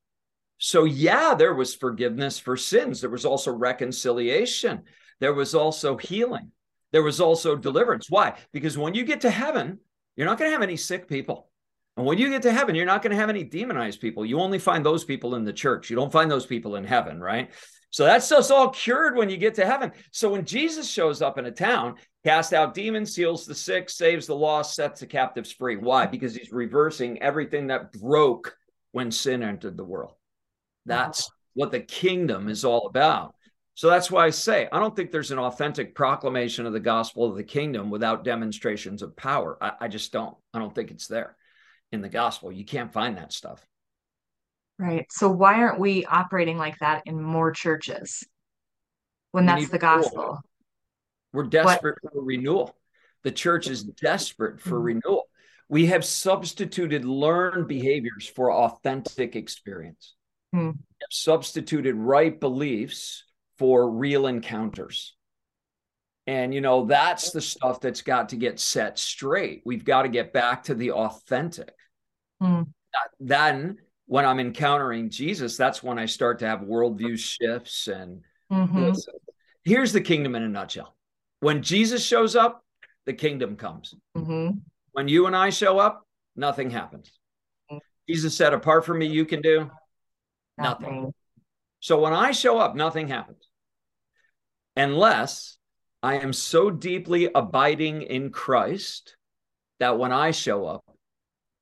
So, 0.58 0.86
yeah, 0.86 1.34
there 1.36 1.54
was 1.54 1.76
forgiveness 1.76 2.40
for 2.40 2.56
sins. 2.56 3.02
There 3.02 3.10
was 3.10 3.26
also 3.26 3.52
reconciliation. 3.52 4.84
There 5.20 5.34
was 5.34 5.54
also 5.54 5.98
healing. 5.98 6.52
There 6.92 7.04
was 7.04 7.20
also 7.20 7.56
deliverance. 7.56 8.08
Why? 8.10 8.38
Because 8.54 8.78
when 8.78 8.94
you 8.94 9.04
get 9.04 9.22
to 9.22 9.32
heaven, 9.32 9.80
you're 10.16 10.28
not 10.28 10.38
going 10.38 10.50
to 10.50 10.54
have 10.54 10.62
any 10.62 10.78
sick 10.78 11.08
people. 11.08 11.50
And 11.98 12.06
when 12.06 12.18
you 12.18 12.30
get 12.30 12.44
to 12.44 12.54
heaven, 12.54 12.76
you're 12.76 12.86
not 12.86 13.02
going 13.02 13.12
to 13.12 13.18
have 13.18 13.30
any 13.30 13.44
demonized 13.44 14.00
people. 14.00 14.26
You 14.26 14.40
only 14.40 14.60
find 14.60 14.86
those 14.86 15.04
people 15.04 15.36
in 15.36 15.44
the 15.44 15.54
church. 15.54 15.90
You 15.90 15.96
don't 15.96 16.12
find 16.12 16.32
those 16.32 16.46
people 16.46 16.76
in 16.76 16.86
heaven, 16.86 17.20
right? 17.20 17.52
So 17.92 18.06
that's 18.06 18.30
just 18.30 18.52
all 18.52 18.70
cured 18.70 19.16
when 19.16 19.30
you 19.30 19.38
get 19.38 19.56
to 19.56 19.66
heaven. 19.66 19.92
So 20.12 20.32
when 20.32 20.46
Jesus 20.46 20.90
shows 20.90 21.22
up 21.22 21.38
in 21.38 21.46
a 21.46 21.52
town, 21.52 21.96
casts 22.24 22.54
out 22.54 22.74
demons, 22.74 23.16
heals 23.16 23.46
the 23.46 23.54
sick, 23.54 23.90
saves 23.90 24.28
the 24.28 24.36
lost, 24.36 24.76
sets 24.76 25.02
the 25.02 25.06
captives 25.06 25.52
free. 25.52 25.76
Why? 25.76 26.06
Because 26.06 26.34
he's 26.34 26.54
reversing 26.54 27.22
everything 27.22 27.68
that 27.68 27.92
broke 27.92 28.56
when 28.94 29.12
sin 29.12 29.44
entered 29.44 29.76
the 29.76 29.84
world. 29.84 30.14
That's 30.86 31.30
what 31.54 31.72
the 31.72 31.82
kingdom 31.82 32.48
is 32.48 32.64
all 32.64 32.88
about. 32.88 33.36
So 33.74 33.90
that's 33.90 34.10
why 34.10 34.26
I 34.26 34.30
say 34.30 34.70
I 34.72 34.80
don't 34.80 34.96
think 34.96 35.12
there's 35.12 35.32
an 35.32 35.40
authentic 35.40 35.94
proclamation 35.94 36.66
of 36.66 36.74
the 36.74 36.80
gospel 36.80 37.26
of 37.26 37.36
the 37.36 37.44
kingdom 37.44 37.90
without 37.90 38.24
demonstrations 38.24 39.02
of 39.02 39.16
power. 39.16 39.58
I, 39.62 39.72
I 39.82 39.88
just 39.88 40.12
don't. 40.12 40.36
I 40.54 40.60
don't 40.60 40.74
think 40.74 40.92
it's 40.92 41.08
there 41.08 41.36
in 41.92 42.02
the 42.02 42.10
gospel. 42.10 42.52
You 42.52 42.66
can't 42.66 42.94
find 42.94 43.18
that 43.18 43.34
stuff. 43.34 43.66
Right. 44.82 45.06
So 45.12 45.30
why 45.30 45.62
aren't 45.62 45.80
we 45.80 46.06
operating 46.06 46.58
like 46.58 46.80
that 46.80 47.04
in 47.06 47.22
more 47.22 47.52
churches 47.52 48.26
when 49.32 49.46
that's 49.46 49.70
the 49.70 49.78
gospel? 49.78 50.18
Renewal. 50.18 50.40
We're 51.34 51.44
desperate 51.44 51.98
what? 52.02 52.14
for 52.14 52.22
renewal. 52.24 52.76
The 53.24 53.32
church 53.32 53.70
is 53.70 53.84
desperate 53.84 54.60
for 54.60 54.72
mm-hmm. 54.72 55.00
renewal. 55.00 55.26
We 55.70 55.86
have 55.86 56.04
substituted 56.04 57.06
learned 57.06 57.68
behaviors 57.68 58.28
for 58.28 58.52
authentic 58.52 59.36
experience. 59.36 60.16
Mm-hmm. 60.56 60.70
Have 60.70 61.12
substituted 61.12 61.96
right 61.96 62.38
beliefs 62.40 63.24
for 63.60 63.88
real 63.88 64.26
encounters. 64.26 65.16
And, 66.26 66.56
you 66.56 66.62
know, 66.62 66.86
that's 66.86 67.30
the 67.30 67.42
stuff 67.42 67.82
that's 67.82 68.02
got 68.02 68.30
to 68.30 68.36
get 68.36 68.60
set 68.60 68.98
straight. 68.98 69.62
We've 69.64 69.86
got 69.86 70.04
to 70.04 70.10
get 70.10 70.34
back 70.34 70.64
to 70.64 70.74
the 70.74 70.94
authentic. 70.94 71.72
Mm. 72.42 72.70
Then 73.20 73.78
when 74.12 74.26
I'm 74.26 74.42
encountering 74.42 75.10
Jesus, 75.10 75.56
that's 75.56 75.82
when 75.82 75.98
I 75.98 76.06
start 76.06 76.40
to 76.40 76.46
have 76.46 76.60
worldview 76.60 77.18
shifts. 77.18 77.88
And 77.88 78.24
mm-hmm. 78.52 78.92
here's 79.64 79.94
the 79.94 80.02
kingdom 80.02 80.36
in 80.36 80.44
a 80.44 80.50
nutshell 80.50 80.98
when 81.40 81.64
Jesus 81.64 82.06
shows 82.06 82.36
up, 82.36 82.62
the 83.06 83.14
kingdom 83.14 83.56
comes. 83.56 83.96
Mm-hmm. 84.18 84.58
When 84.92 85.08
you 85.08 85.28
and 85.28 85.36
I 85.36 85.50
show 85.50 85.80
up, 85.80 86.06
nothing 86.36 86.70
happens. 86.70 87.10
Mm-hmm. 87.72 87.78
Jesus 88.10 88.36
said, 88.36 88.52
Apart 88.52 88.86
from 88.86 89.00
me, 89.00 89.06
you 89.06 89.24
can 89.24 89.42
do 89.42 89.72
nothing. 90.58 90.88
nothing. 90.88 91.14
So 91.80 91.98
when 92.02 92.12
I 92.12 92.32
show 92.32 92.58
up, 92.60 92.76
nothing 92.76 93.08
happens. 93.08 93.48
Unless 94.76 95.58
I 96.04 96.16
am 96.16 96.34
so 96.34 96.70
deeply 96.70 97.30
abiding 97.34 98.02
in 98.02 98.32
Christ 98.32 99.16
that 99.80 99.98
when 99.98 100.12
I 100.12 100.32
show 100.32 100.66
up, 100.66 100.84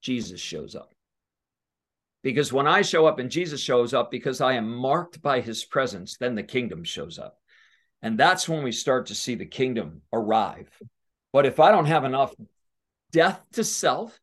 Jesus 0.02 0.42
shows 0.42 0.74
up. 0.74 0.92
Because 2.21 2.51
when 2.51 2.67
I 2.67 2.82
show 2.82 3.05
up 3.05 3.19
and 3.19 3.32
Jesus 3.32 3.62
shows 3.62 3.93
up, 3.93 4.12
because 4.12 4.41
I 4.41 4.53
am 4.53 4.73
marked 4.73 5.21
by 5.21 5.39
his 5.41 5.63
presence, 5.63 6.17
then 6.17 6.36
the 6.36 6.43
kingdom 6.43 6.84
shows 6.84 7.17
up. 7.17 7.38
And 8.01 8.17
that's 8.17 8.47
when 8.47 8.63
we 8.63 8.71
start 8.71 9.08
to 9.08 9.15
see 9.15 9.36
the 9.36 9.45
kingdom 9.45 10.01
arrive. 10.12 10.69
But 11.32 11.45
if 11.45 11.60
I 11.60 11.71
don't 11.71 11.86
have 11.86 12.05
enough 12.05 12.34
death 13.12 13.41
to 13.53 13.63
self, 13.63 14.19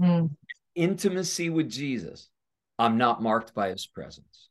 mm. 0.00 0.30
intimacy 0.74 1.50
with 1.50 1.70
Jesus, 1.70 2.28
I'm 2.78 2.98
not 2.98 3.22
marked 3.22 3.54
by 3.54 3.70
his 3.70 3.86
presence. 3.86 4.48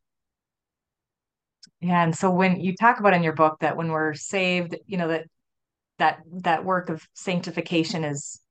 Yeah. 1.81 2.03
And 2.03 2.15
so 2.15 2.31
when 2.31 2.61
you 2.61 2.75
talk 2.75 2.99
about 2.99 3.13
in 3.13 3.23
your 3.23 3.33
book 3.33 3.57
that 3.59 3.75
when 3.75 3.89
we're 3.89 4.13
saved, 4.13 4.77
you 4.85 4.97
know, 4.97 5.09
that 5.09 5.25
that 5.99 6.19
that 6.41 6.65
work 6.65 6.89
of 6.89 7.05
sanctification 7.13 8.03
is 8.03 8.41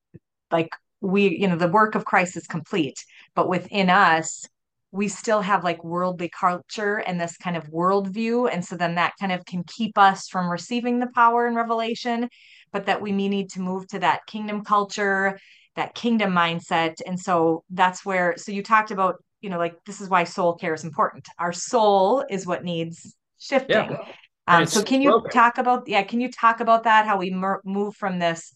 like 0.51 0.69
we 1.03 1.37
you 1.37 1.49
know 1.49 1.57
the 1.57 1.69
work 1.69 1.95
of 1.95 2.05
christ 2.05 2.37
is 2.37 2.47
complete 2.47 2.97
but 3.35 3.49
within 3.49 3.91
us 3.91 4.47
we 4.93 5.09
still 5.09 5.41
have 5.41 5.65
like 5.65 5.83
worldly 5.83 6.31
culture 6.39 6.99
and 6.99 7.19
this 7.19 7.39
kind 7.39 7.57
of 7.57 7.65
worldview. 7.71 8.53
And 8.53 8.63
so 8.63 8.77
then 8.77 8.97
that 8.97 9.15
kind 9.19 9.33
of 9.33 9.43
can 9.47 9.65
keep 9.65 9.97
us 9.97 10.29
from 10.29 10.51
receiving 10.51 10.99
the 10.99 11.09
power 11.15 11.47
and 11.47 11.57
revelation 11.57 12.29
but 12.73 12.87
that 12.87 13.01
we 13.01 13.11
need 13.11 13.49
to 13.51 13.61
move 13.61 13.87
to 13.89 13.99
that 13.99 14.21
kingdom 14.27 14.63
culture 14.65 15.39
that 15.77 15.95
kingdom 15.95 16.33
mindset. 16.33 16.97
And 17.07 17.19
so 17.19 17.65
that's 17.71 18.05
where 18.05 18.35
so 18.37 18.53
you 18.53 18.63
talked 18.63 18.91
about 18.91 19.17
you 19.41 19.51
know 19.51 19.59
like 19.59 19.75
this 19.87 20.01
is 20.01 20.09
why 20.09 20.25
soul 20.25 20.55
care 20.55 20.75
is 20.75 20.85
important. 20.85 21.27
Our 21.39 21.53
soul 21.53 22.25
is 22.29 22.47
what 22.47 22.65
needs 22.65 23.15
shifting. 23.39 23.91
Yeah. 23.91 23.99
um, 24.47 24.67
so 24.67 24.83
can 24.83 25.03
you 25.03 25.11
broken. 25.11 25.31
talk 25.31 25.59
about 25.59 25.89
yeah 25.89 26.03
can 26.03 26.21
you 26.21 26.31
talk 26.31 26.61
about 26.61 26.85
that? 26.85 27.07
How 27.07 27.17
we 27.17 27.31
mer- 27.31 27.63
move 27.65 27.97
from 27.97 28.19
this 28.19 28.53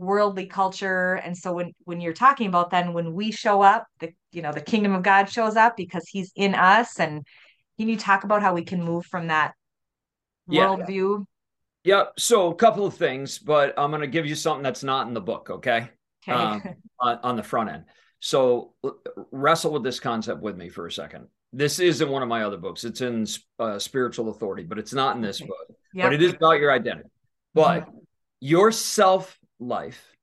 worldly 0.00 0.46
culture 0.46 1.14
and 1.14 1.36
so 1.36 1.52
when 1.52 1.72
when 1.84 2.00
you're 2.00 2.14
talking 2.14 2.46
about 2.46 2.70
then 2.70 2.94
when 2.94 3.12
we 3.12 3.30
show 3.30 3.60
up 3.60 3.86
the 3.98 4.10
you 4.32 4.40
know 4.40 4.50
the 4.50 4.60
kingdom 4.60 4.94
of 4.94 5.02
god 5.02 5.28
shows 5.28 5.56
up 5.56 5.76
because 5.76 6.08
he's 6.08 6.32
in 6.34 6.54
us 6.54 6.98
and 6.98 7.26
can 7.78 7.86
you 7.86 7.96
talk 7.96 8.24
about 8.24 8.40
how 8.40 8.54
we 8.54 8.64
can 8.64 8.82
move 8.82 9.04
from 9.04 9.26
that 9.26 9.52
yeah. 10.48 10.62
worldview 10.62 11.24
yeah 11.84 12.04
so 12.16 12.50
a 12.50 12.54
couple 12.54 12.86
of 12.86 12.94
things 12.94 13.38
but 13.38 13.74
i'm 13.78 13.90
going 13.90 14.00
to 14.00 14.06
give 14.06 14.24
you 14.24 14.34
something 14.34 14.62
that's 14.62 14.82
not 14.82 15.06
in 15.06 15.12
the 15.12 15.20
book 15.20 15.50
okay, 15.50 15.90
okay. 16.26 16.32
Um, 16.32 16.62
on, 16.98 17.18
on 17.22 17.36
the 17.36 17.42
front 17.42 17.68
end 17.68 17.84
so 18.20 18.72
wrestle 19.30 19.72
with 19.72 19.82
this 19.82 20.00
concept 20.00 20.40
with 20.40 20.56
me 20.56 20.70
for 20.70 20.86
a 20.86 20.92
second 20.92 21.26
this 21.52 21.78
is 21.78 22.00
in 22.00 22.08
one 22.08 22.22
of 22.22 22.28
my 22.28 22.44
other 22.44 22.56
books. 22.56 22.84
It's 22.84 23.00
in 23.00 23.26
uh, 23.58 23.78
Spiritual 23.78 24.30
Authority, 24.30 24.62
but 24.62 24.78
it's 24.78 24.92
not 24.92 25.16
in 25.16 25.22
this 25.22 25.40
okay. 25.40 25.48
book. 25.48 25.76
Yep. 25.94 26.06
But 26.06 26.12
it 26.12 26.22
is 26.22 26.32
about 26.34 26.60
your 26.60 26.70
identity. 26.70 27.08
But 27.54 27.86
mm-hmm. 27.86 27.98
your 28.38 28.70
self 28.70 29.36
life, 29.60 30.16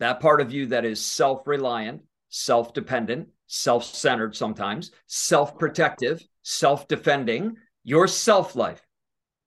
that 0.00 0.20
part 0.20 0.40
of 0.40 0.52
you 0.52 0.66
that 0.66 0.84
is 0.84 1.04
self 1.04 1.46
reliant, 1.46 2.02
self 2.28 2.72
dependent, 2.74 3.28
self 3.46 3.84
centered 3.84 4.36
sometimes, 4.36 4.90
self 5.06 5.58
protective, 5.58 6.22
self 6.42 6.88
defending, 6.88 7.56
your 7.82 8.08
self 8.08 8.56
life 8.56 8.86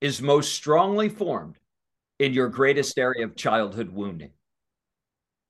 is 0.01 0.21
most 0.21 0.53
strongly 0.53 1.09
formed 1.09 1.57
in 2.19 2.33
your 2.33 2.49
greatest 2.49 2.97
area 2.97 3.25
of 3.25 3.35
childhood 3.35 3.89
wounding. 3.89 4.31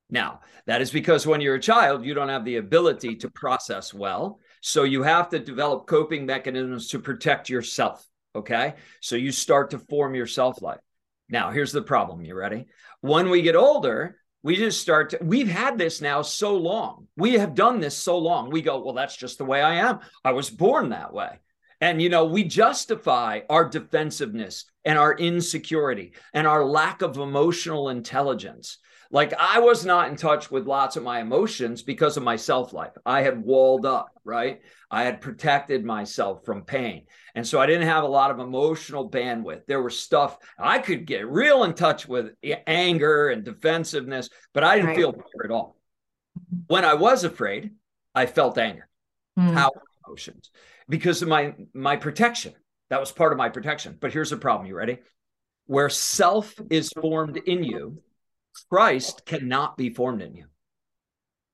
Now, 0.09 0.41
that 0.65 0.81
is 0.81 0.91
because 0.91 1.27
when 1.27 1.41
you're 1.41 1.55
a 1.55 1.61
child, 1.61 2.05
you 2.05 2.13
don't 2.13 2.29
have 2.29 2.45
the 2.45 2.57
ability 2.57 3.17
to 3.17 3.29
process 3.29 3.93
well. 3.93 4.39
So 4.61 4.83
you 4.83 5.03
have 5.03 5.29
to 5.29 5.39
develop 5.39 5.87
coping 5.87 6.25
mechanisms 6.25 6.87
to 6.89 6.99
protect 6.99 7.49
yourself. 7.49 8.05
Okay. 8.35 8.75
So 9.01 9.15
you 9.15 9.31
start 9.31 9.71
to 9.71 9.79
form 9.79 10.15
your 10.15 10.27
self 10.27 10.61
life. 10.61 10.79
Now, 11.29 11.51
here's 11.51 11.73
the 11.73 11.81
problem. 11.81 12.21
You 12.21 12.35
ready? 12.35 12.67
When 13.07 13.29
we 13.29 13.41
get 13.41 13.55
older, 13.55 14.17
we 14.43 14.55
just 14.55 14.81
start 14.81 15.11
to, 15.11 15.19
we've 15.21 15.47
had 15.47 15.77
this 15.77 16.01
now 16.01 16.21
so 16.21 16.55
long. 16.55 17.07
We 17.15 17.33
have 17.33 17.55
done 17.55 17.79
this 17.79 17.97
so 17.97 18.17
long. 18.17 18.49
We 18.49 18.61
go, 18.61 18.83
well, 18.83 18.93
that's 18.93 19.17
just 19.17 19.37
the 19.37 19.45
way 19.45 19.61
I 19.61 19.75
am. 19.75 19.99
I 20.23 20.31
was 20.31 20.49
born 20.49 20.89
that 20.89 21.13
way. 21.13 21.39
And, 21.79 22.01
you 22.01 22.09
know, 22.09 22.25
we 22.25 22.43
justify 22.43 23.41
our 23.49 23.69
defensiveness 23.69 24.65
and 24.83 24.97
our 24.97 25.15
insecurity 25.15 26.13
and 26.33 26.47
our 26.47 26.65
lack 26.65 27.01
of 27.01 27.17
emotional 27.17 27.89
intelligence. 27.89 28.77
Like 29.11 29.33
I 29.39 29.59
was 29.59 29.85
not 29.85 30.09
in 30.09 30.15
touch 30.15 30.51
with 30.51 30.67
lots 30.67 30.95
of 30.95 31.03
my 31.03 31.21
emotions 31.21 31.81
because 31.81 32.17
of 32.17 32.23
my 32.23 32.35
self 32.35 32.73
life. 32.73 32.91
I 33.05 33.21
had 33.21 33.41
walled 33.41 33.85
up, 33.85 34.09
right? 34.23 34.61
I 34.89 35.03
had 35.03 35.21
protected 35.21 35.83
myself 35.85 36.45
from 36.45 36.63
pain. 36.63 37.05
And 37.35 37.47
so 37.47 37.59
I 37.59 37.65
didn't 37.65 37.87
have 37.87 38.03
a 38.03 38.07
lot 38.07 38.31
of 38.31 38.39
emotional 38.39 39.09
bandwidth. 39.09 39.65
There 39.67 39.81
was 39.81 39.99
stuff 39.99 40.37
I 40.57 40.79
could 40.79 41.05
get 41.05 41.27
real 41.27 41.63
in 41.63 41.73
touch 41.73 42.07
with 42.07 42.33
anger 42.65 43.29
and 43.29 43.43
defensiveness, 43.43 44.29
but 44.53 44.63
I 44.63 44.75
didn't 44.75 44.89
right. 44.89 44.97
feel 44.97 45.11
fear 45.11 45.45
at 45.45 45.51
all. 45.51 45.77
When 46.67 46.85
I 46.85 46.93
was 46.95 47.23
afraid, 47.23 47.71
I 48.13 48.25
felt 48.25 48.57
anger, 48.57 48.87
mm. 49.37 49.53
power 49.53 49.81
emotions 50.05 50.51
because 50.89 51.21
of 51.21 51.27
my 51.27 51.53
my 51.73 51.95
protection. 51.95 52.53
That 52.89 52.99
was 52.99 53.11
part 53.11 53.31
of 53.31 53.37
my 53.37 53.49
protection. 53.49 53.97
But 53.99 54.13
here's 54.13 54.29
the 54.29 54.37
problem. 54.37 54.67
You 54.67 54.75
ready? 54.75 54.99
Where 55.65 55.89
self 55.89 56.55
is 56.69 56.89
formed 56.89 57.37
in 57.37 57.63
you, 57.63 58.01
Christ 58.69 59.25
cannot 59.25 59.77
be 59.77 59.89
formed 59.89 60.21
in 60.21 60.35
you 60.35 60.45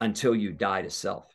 until 0.01 0.35
you 0.35 0.51
die 0.51 0.81
to 0.81 0.89
self. 0.89 1.25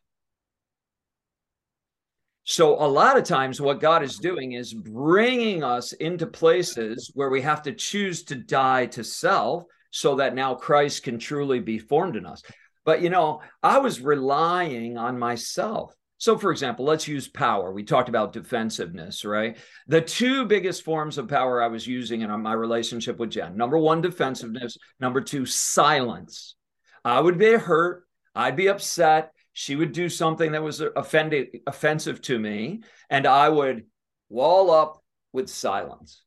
So, 2.44 2.76
a 2.76 2.88
lot 2.88 3.18
of 3.18 3.24
times, 3.24 3.60
what 3.60 3.80
God 3.80 4.02
is 4.02 4.16
doing 4.16 4.52
is 4.52 4.72
bringing 4.72 5.62
us 5.62 5.92
into 5.92 6.26
places 6.26 7.10
where 7.14 7.28
we 7.28 7.42
have 7.42 7.62
to 7.64 7.74
choose 7.74 8.22
to 8.24 8.36
die 8.36 8.86
to 8.86 9.04
self 9.04 9.64
so 9.90 10.16
that 10.16 10.34
now 10.34 10.54
Christ 10.54 11.02
can 11.02 11.18
truly 11.18 11.60
be 11.60 11.78
formed 11.78 12.16
in 12.16 12.24
us. 12.24 12.42
But, 12.86 13.02
you 13.02 13.10
know, 13.10 13.42
I 13.62 13.80
was 13.80 14.00
relying 14.00 14.96
on 14.96 15.18
myself. 15.18 15.94
So, 16.18 16.36
for 16.36 16.50
example, 16.50 16.84
let's 16.84 17.06
use 17.06 17.28
power. 17.28 17.72
We 17.72 17.84
talked 17.84 18.08
about 18.08 18.32
defensiveness, 18.32 19.24
right? 19.24 19.56
The 19.86 20.00
two 20.00 20.46
biggest 20.46 20.82
forms 20.82 21.16
of 21.16 21.28
power 21.28 21.62
I 21.62 21.68
was 21.68 21.86
using 21.86 22.22
in 22.22 22.42
my 22.42 22.52
relationship 22.52 23.18
with 23.18 23.30
Jen 23.30 23.56
number 23.56 23.78
one, 23.78 24.00
defensiveness. 24.00 24.76
Number 24.98 25.20
two, 25.20 25.46
silence. 25.46 26.56
I 27.04 27.20
would 27.20 27.38
be 27.38 27.52
hurt. 27.52 28.04
I'd 28.34 28.56
be 28.56 28.68
upset. 28.68 29.32
She 29.52 29.76
would 29.76 29.92
do 29.92 30.08
something 30.08 30.52
that 30.52 30.62
was 30.62 30.80
offended, 30.80 31.60
offensive 31.66 32.20
to 32.22 32.38
me, 32.38 32.82
and 33.08 33.26
I 33.26 33.48
would 33.48 33.86
wall 34.28 34.70
up 34.72 35.02
with 35.32 35.48
silence. 35.48 36.22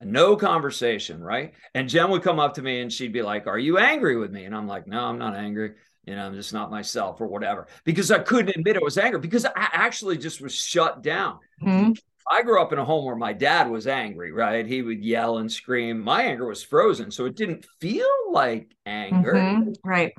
No 0.00 0.36
conversation, 0.36 1.20
right? 1.20 1.52
And 1.74 1.88
Jen 1.88 2.10
would 2.10 2.22
come 2.22 2.40
up 2.40 2.54
to 2.54 2.62
me 2.62 2.80
and 2.80 2.92
she'd 2.92 3.12
be 3.12 3.22
like, 3.22 3.46
Are 3.46 3.58
you 3.58 3.78
angry 3.78 4.16
with 4.16 4.32
me? 4.32 4.44
And 4.44 4.54
I'm 4.54 4.66
like, 4.66 4.86
No, 4.86 5.04
I'm 5.04 5.18
not 5.18 5.36
angry 5.36 5.72
you 6.04 6.16
know, 6.16 6.26
I'm 6.26 6.34
just 6.34 6.52
not 6.52 6.70
myself 6.70 7.20
or 7.20 7.26
whatever, 7.26 7.68
because 7.84 8.10
I 8.10 8.18
couldn't 8.18 8.56
admit 8.56 8.76
it 8.76 8.82
was 8.82 8.98
anger 8.98 9.18
because 9.18 9.44
I 9.44 9.50
actually 9.54 10.18
just 10.18 10.40
was 10.40 10.54
shut 10.54 11.02
down. 11.02 11.38
Mm-hmm. 11.62 11.92
I 12.30 12.42
grew 12.42 12.60
up 12.60 12.72
in 12.72 12.78
a 12.78 12.84
home 12.84 13.04
where 13.04 13.16
my 13.16 13.32
dad 13.32 13.70
was 13.70 13.86
angry, 13.86 14.32
right? 14.32 14.66
He 14.66 14.82
would 14.82 15.04
yell 15.04 15.38
and 15.38 15.50
scream. 15.50 16.00
My 16.00 16.22
anger 16.22 16.46
was 16.46 16.62
frozen. 16.62 17.10
So 17.10 17.24
it 17.26 17.36
didn't 17.36 17.66
feel 17.80 18.06
like 18.30 18.74
anger. 18.86 19.34
Mm-hmm. 19.34 19.72
Right. 19.84 20.12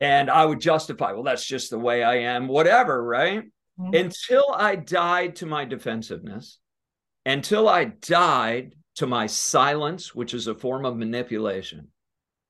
And 0.00 0.30
I 0.30 0.44
would 0.44 0.60
justify, 0.60 1.12
well, 1.12 1.24
that's 1.24 1.44
just 1.44 1.70
the 1.70 1.78
way 1.78 2.04
I 2.04 2.16
am, 2.16 2.46
whatever, 2.46 3.02
right? 3.02 3.42
Mm-hmm. 3.78 3.94
Until 3.94 4.44
I 4.54 4.76
died 4.76 5.36
to 5.36 5.46
my 5.46 5.64
defensiveness, 5.64 6.58
until 7.26 7.68
I 7.68 7.86
died 7.86 8.74
to 8.96 9.06
my 9.06 9.26
silence, 9.26 10.14
which 10.14 10.34
is 10.34 10.46
a 10.46 10.54
form 10.54 10.84
of 10.84 10.96
manipulation, 10.96 11.88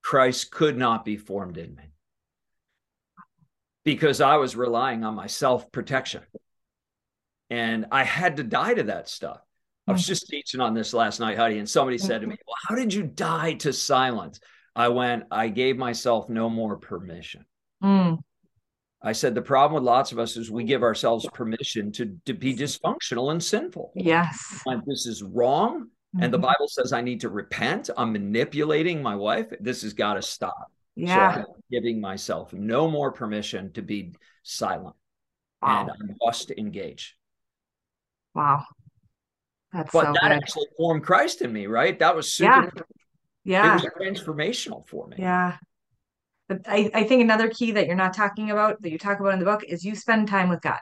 Christ 0.02 0.50
could 0.50 0.76
not 0.76 1.04
be 1.04 1.16
formed 1.16 1.56
in 1.58 1.74
me 1.74 1.84
because 3.88 4.20
I 4.20 4.36
was 4.36 4.54
relying 4.54 5.02
on 5.02 5.14
my 5.14 5.28
self 5.28 5.72
protection. 5.72 6.20
And 7.48 7.86
I 7.90 8.04
had 8.04 8.36
to 8.36 8.44
die 8.44 8.74
to 8.74 8.82
that 8.82 9.08
stuff. 9.08 9.40
I 9.86 9.92
was 9.92 10.04
hmm. 10.04 10.08
just 10.08 10.28
teaching 10.28 10.60
on 10.60 10.74
this 10.74 10.92
last 10.92 11.20
night, 11.20 11.38
Heidi, 11.38 11.58
and 11.58 11.66
somebody 11.66 11.96
said 11.96 12.20
to 12.20 12.26
me, 12.26 12.36
Well, 12.46 12.56
how 12.68 12.74
did 12.74 12.92
you 12.92 13.04
die 13.04 13.54
to 13.54 13.72
silence? 13.72 14.40
I 14.76 14.88
went, 14.88 15.24
I 15.30 15.48
gave 15.48 15.78
myself 15.78 16.28
no 16.28 16.50
more 16.50 16.76
permission. 16.76 17.46
Mm. 17.82 18.18
I 19.00 19.12
said, 19.12 19.34
the 19.34 19.40
problem 19.40 19.82
with 19.82 19.88
lots 19.88 20.12
of 20.12 20.18
us 20.18 20.36
is 20.36 20.50
we 20.50 20.64
give 20.64 20.82
ourselves 20.82 21.26
permission 21.32 21.90
to, 21.92 22.14
to 22.26 22.34
be 22.34 22.54
dysfunctional 22.54 23.32
and 23.32 23.42
sinful. 23.42 23.92
Yes. 23.94 24.62
This 24.86 25.06
is 25.06 25.22
wrong. 25.22 25.84
Mm-hmm. 25.84 26.24
And 26.24 26.34
the 26.34 26.38
hmm. 26.38 26.44
Bible 26.44 26.68
says 26.68 26.92
I 26.92 27.00
need 27.00 27.22
to 27.22 27.30
repent. 27.30 27.88
I'm 27.96 28.12
manipulating 28.12 29.00
my 29.00 29.16
wife. 29.16 29.46
This 29.60 29.82
has 29.82 29.94
got 29.94 30.14
to 30.14 30.22
stop. 30.22 30.70
Yeah. 30.98 31.34
So 31.34 31.40
I'm 31.40 31.62
giving 31.70 32.00
myself 32.00 32.52
no 32.52 32.90
more 32.90 33.12
permission 33.12 33.72
to 33.74 33.82
be 33.82 34.14
silent. 34.42 34.96
Wow. 35.62 35.82
And 35.82 35.90
I 35.90 36.14
must 36.26 36.50
engage. 36.50 37.16
Wow. 38.34 38.64
That's 39.72 39.92
but 39.92 40.06
so 40.06 40.12
that 40.12 40.22
good. 40.22 40.32
actually 40.32 40.66
formed 40.76 41.04
Christ 41.04 41.42
in 41.42 41.52
me, 41.52 41.66
right? 41.66 41.98
That 41.98 42.16
was 42.16 42.32
super. 42.32 42.70
Yeah. 43.44 43.76
yeah. 43.76 43.76
It 43.76 43.84
was 43.84 43.92
transformational 44.00 44.86
for 44.88 45.06
me. 45.06 45.16
Yeah. 45.18 45.56
But 46.48 46.62
I, 46.66 46.90
I 46.94 47.04
think 47.04 47.22
another 47.22 47.48
key 47.48 47.72
that 47.72 47.86
you're 47.86 47.94
not 47.94 48.14
talking 48.14 48.50
about 48.50 48.82
that 48.82 48.90
you 48.90 48.98
talk 48.98 49.20
about 49.20 49.34
in 49.34 49.38
the 49.38 49.44
book 49.44 49.62
is 49.64 49.84
you 49.84 49.94
spend 49.94 50.26
time 50.28 50.48
with 50.48 50.62
God. 50.62 50.78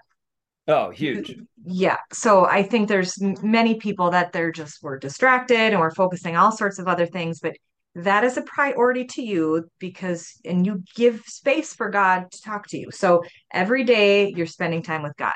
Oh, 0.68 0.90
huge. 0.90 1.36
Yeah. 1.64 1.98
So 2.12 2.46
I 2.46 2.62
think 2.62 2.88
there's 2.88 3.20
many 3.20 3.76
people 3.76 4.10
that 4.12 4.32
they're 4.32 4.52
just 4.52 4.82
we're 4.82 4.98
distracted 4.98 5.72
and 5.72 5.78
we're 5.78 5.94
focusing 5.94 6.36
all 6.36 6.52
sorts 6.52 6.78
of 6.78 6.88
other 6.88 7.06
things, 7.06 7.40
but 7.40 7.56
that 7.96 8.24
is 8.24 8.36
a 8.36 8.42
priority 8.42 9.04
to 9.04 9.22
you 9.22 9.70
because 9.78 10.38
and 10.44 10.66
you 10.66 10.82
give 10.94 11.22
space 11.26 11.74
for 11.74 11.88
God 11.88 12.30
to 12.30 12.42
talk 12.42 12.66
to 12.68 12.78
you. 12.78 12.90
So 12.90 13.24
every 13.52 13.84
day 13.84 14.32
you're 14.36 14.46
spending 14.46 14.82
time 14.82 15.02
with 15.02 15.16
God. 15.16 15.34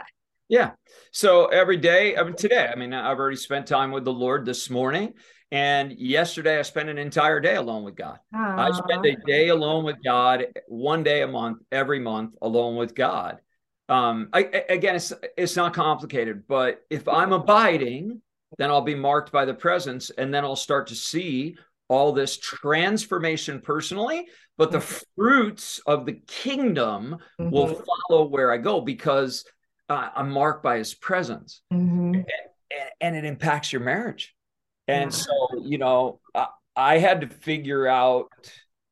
Yeah. 0.49 0.73
So 1.13 1.47
every 1.47 1.79
day, 1.79 2.17
I 2.17 2.23
mean 2.23 2.35
today, 2.35 2.69
I 2.71 2.77
mean 2.77 2.93
I've 2.93 3.19
already 3.19 3.37
spent 3.37 3.67
time 3.67 3.91
with 3.93 4.05
the 4.05 4.13
Lord 4.13 4.45
this 4.45 4.69
morning 4.69 5.15
and 5.51 5.93
yesterday 5.93 6.59
I 6.59 6.63
spent 6.63 6.91
an 6.91 6.99
entire 6.99 7.41
day 7.41 7.57
alone 7.57 7.83
with 7.83 7.97
God. 7.97 8.19
Aww. 8.35 8.59
I 8.59 8.71
spend 8.73 9.07
a 9.07 9.17
day 9.27 9.49
alone 9.49 9.85
with 9.85 9.97
God, 10.05 10.47
one 10.69 11.03
day 11.03 11.23
a 11.23 11.27
month, 11.27 11.63
every 11.73 11.99
month 11.99 12.35
alone 12.43 12.77
with 12.77 12.95
God. 12.95 13.39
Um, 13.89 14.29
I, 14.33 14.43
again, 14.69 14.95
it's 14.97 15.13
it's 15.37 15.57
not 15.57 15.75
complicated, 15.75 16.47
but 16.47 16.83
if 16.91 17.09
I'm 17.09 17.33
abiding, 17.33 18.23
then 18.59 18.71
I'll 18.71 18.83
be 18.83 18.95
marked 18.95 19.33
by 19.33 19.45
the 19.45 19.55
presence, 19.55 20.11
and 20.11 20.33
then 20.33 20.45
I'll 20.45 20.55
start 20.55 20.89
to 20.89 20.95
see 20.95 21.57
all 21.91 22.13
this 22.13 22.39
transformation 22.39 23.61
personally, 23.61 24.29
but 24.57 24.71
the 24.71 24.79
mm-hmm. 24.79 25.03
fruits 25.17 25.81
of 25.87 26.07
the 26.07 26.21
kingdom 26.29 27.17
mm-hmm. 27.39 27.51
will 27.51 27.67
follow 28.09 28.27
where 28.29 28.53
I 28.53 28.59
go 28.59 28.81
because 28.81 29.45
uh, 29.89 30.09
I'm 30.15 30.31
marked 30.31 30.63
by 30.63 30.79
his 30.79 30.95
presence. 30.95 31.63
Mm-hmm. 31.73 32.15
And, 32.15 32.25
and, 33.01 33.17
it 33.17 33.25
impacts 33.25 33.73
your 33.73 33.83
marriage. 33.83 34.37
And 34.87 35.11
yeah. 35.11 35.17
so, 35.17 35.33
you 35.65 35.79
know, 35.79 36.21
I, 36.33 36.47
I 36.77 36.99
had 36.99 37.23
to 37.23 37.27
figure 37.27 37.89
out 37.89 38.29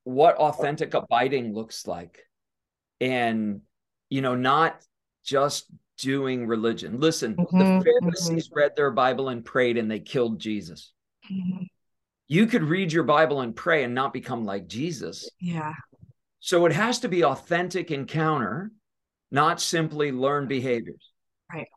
what 0.03 0.35
authentic 0.37 0.95
abiding 0.95 1.55
looks 1.55 1.87
like. 1.87 2.19
And, 3.01 3.61
you 4.11 4.23
know, 4.23 4.35
not 4.35 4.83
just 5.25 5.67
doing 5.99 6.49
religion. 6.49 6.99
Listen, 6.99 7.37
mm-hmm. 7.37 7.59
the 7.59 7.85
Pharisees 7.85 8.49
mm-hmm. 8.49 8.59
read 8.59 8.73
their 8.75 8.91
Bible 8.91 9.29
and 9.29 9.45
prayed 9.45 9.77
and 9.77 9.89
they 9.89 10.01
killed 10.01 10.41
Jesus. 10.41 10.93
You 12.29 12.47
could 12.47 12.63
read 12.63 12.93
your 12.93 13.05
Bible 13.05 13.41
and 13.41 13.57
pray 13.57 13.85
and 13.85 13.95
not 13.95 14.13
become 14.13 14.45
like 14.45 14.69
Jesus. 14.69 15.29
Yeah. 15.41 15.73
So 16.41 16.67
it 16.67 16.73
has 16.73 17.01
to 17.01 17.09
be 17.09 17.25
authentic 17.25 17.91
encounter, 17.91 18.71
not 19.31 19.61
simply 19.61 20.13
learned 20.13 20.49
behaviors. 20.49 21.11
Right. 21.53 21.69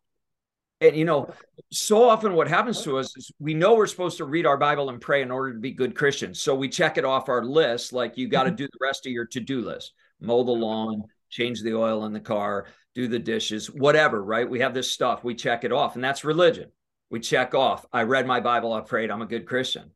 And 0.81 0.95
you 0.95 1.05
know, 1.05 1.33
so 1.71 2.09
often 2.09 2.33
what 2.33 2.47
happens 2.47 2.83
to 2.83 2.97
us 2.97 3.15
is 3.15 3.31
we 3.39 3.53
know 3.53 3.75
we're 3.75 3.87
supposed 3.87 4.17
to 4.17 4.25
read 4.25 4.45
our 4.45 4.57
Bible 4.57 4.89
and 4.89 4.99
pray 4.99 5.21
in 5.21 5.31
order 5.31 5.53
to 5.53 5.59
be 5.59 5.71
good 5.71 5.95
Christians. 5.95 6.41
So 6.41 6.53
we 6.53 6.69
check 6.69 6.97
it 6.97 7.05
off 7.05 7.29
our 7.29 7.45
list, 7.45 7.93
like 7.93 8.17
you 8.17 8.27
got 8.27 8.43
to 8.43 8.49
mm-hmm. 8.49 8.57
do 8.57 8.65
the 8.65 8.79
rest 8.81 9.05
of 9.05 9.11
your 9.11 9.25
to-do 9.25 9.61
list: 9.61 9.93
mow 10.19 10.43
the 10.43 10.51
lawn, 10.51 11.03
change 11.29 11.61
the 11.61 11.75
oil 11.75 12.05
in 12.05 12.13
the 12.13 12.19
car, 12.19 12.65
do 12.93 13.07
the 13.07 13.19
dishes, 13.19 13.67
whatever, 13.67 14.23
right? 14.23 14.49
We 14.49 14.59
have 14.59 14.73
this 14.73 14.91
stuff, 14.91 15.23
we 15.23 15.33
check 15.33 15.63
it 15.63 15.71
off, 15.71 15.95
and 15.95 16.03
that's 16.03 16.25
religion. 16.25 16.71
We 17.09 17.19
check 17.19 17.53
off. 17.53 17.85
I 17.93 18.03
read 18.03 18.27
my 18.27 18.39
Bible, 18.39 18.73
I 18.73 18.81
prayed, 18.81 19.11
I'm 19.11 19.21
a 19.21 19.27
good 19.27 19.45
Christian. 19.45 19.91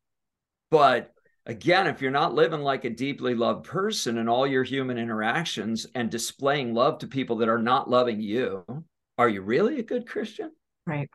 But 0.71 1.13
again, 1.45 1.87
if 1.87 2.01
you're 2.01 2.11
not 2.11 2.33
living 2.33 2.61
like 2.61 2.85
a 2.85 2.89
deeply 2.89 3.35
loved 3.35 3.65
person 3.65 4.17
in 4.17 4.27
all 4.27 4.47
your 4.47 4.63
human 4.63 4.97
interactions 4.97 5.85
and 5.95 6.09
displaying 6.09 6.73
love 6.73 6.99
to 6.99 7.07
people 7.07 7.37
that 7.37 7.49
are 7.49 7.61
not 7.61 7.89
loving 7.89 8.21
you, 8.21 8.63
are 9.17 9.29
you 9.29 9.41
really 9.41 9.79
a 9.79 9.83
good 9.83 10.07
Christian? 10.07 10.51
Right. 10.85 11.09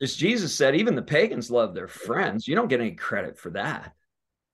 As 0.00 0.14
Jesus 0.14 0.54
said, 0.54 0.76
even 0.76 0.94
the 0.94 1.02
pagans 1.02 1.50
love 1.50 1.74
their 1.74 1.88
friends. 1.88 2.46
You 2.46 2.54
don't 2.54 2.68
get 2.68 2.80
any 2.80 2.92
credit 2.92 3.36
for 3.36 3.50
that. 3.50 3.92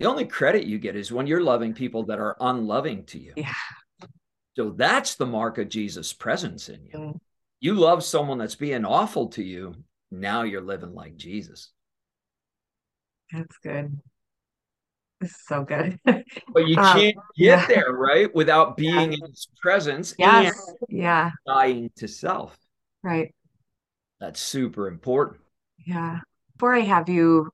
The 0.00 0.06
only 0.06 0.24
credit 0.24 0.64
you 0.64 0.78
get 0.78 0.96
is 0.96 1.12
when 1.12 1.26
you're 1.26 1.42
loving 1.42 1.74
people 1.74 2.04
that 2.06 2.18
are 2.18 2.36
unloving 2.40 3.04
to 3.06 3.18
you. 3.18 3.34
Yeah. 3.36 3.52
So 4.56 4.70
that's 4.70 5.16
the 5.16 5.26
mark 5.26 5.58
of 5.58 5.68
Jesus' 5.68 6.12
presence 6.12 6.68
in 6.68 6.84
you. 6.84 6.98
Mm. 6.98 7.20
You 7.60 7.74
love 7.74 8.04
someone 8.04 8.38
that's 8.38 8.54
being 8.54 8.84
awful 8.84 9.28
to 9.28 9.42
you. 9.42 9.74
Now 10.10 10.42
you're 10.42 10.62
living 10.62 10.94
like 10.94 11.16
Jesus. 11.16 11.70
That's 13.32 13.56
good. 13.58 13.98
This 15.24 15.32
is 15.32 15.46
so 15.46 15.64
good. 15.64 15.98
But 16.04 16.68
you 16.68 16.76
Um, 16.76 16.98
can't 16.98 17.14
get 17.16 17.22
yeah. 17.36 17.66
there, 17.66 17.92
right? 17.92 18.32
Without 18.34 18.76
being 18.76 19.14
in 19.14 19.20
his 19.22 19.48
presence 19.60 20.14
Yes. 20.18 20.54
and 20.68 20.76
Yeah. 20.90 21.30
dying 21.46 21.90
to 21.96 22.06
self. 22.08 22.56
Right. 23.02 23.34
That's 24.20 24.38
super 24.40 24.86
important. 24.86 25.40
Yeah. 25.86 26.20
Before 26.54 26.74
I 26.74 26.80
have 26.80 27.08
you 27.08 27.50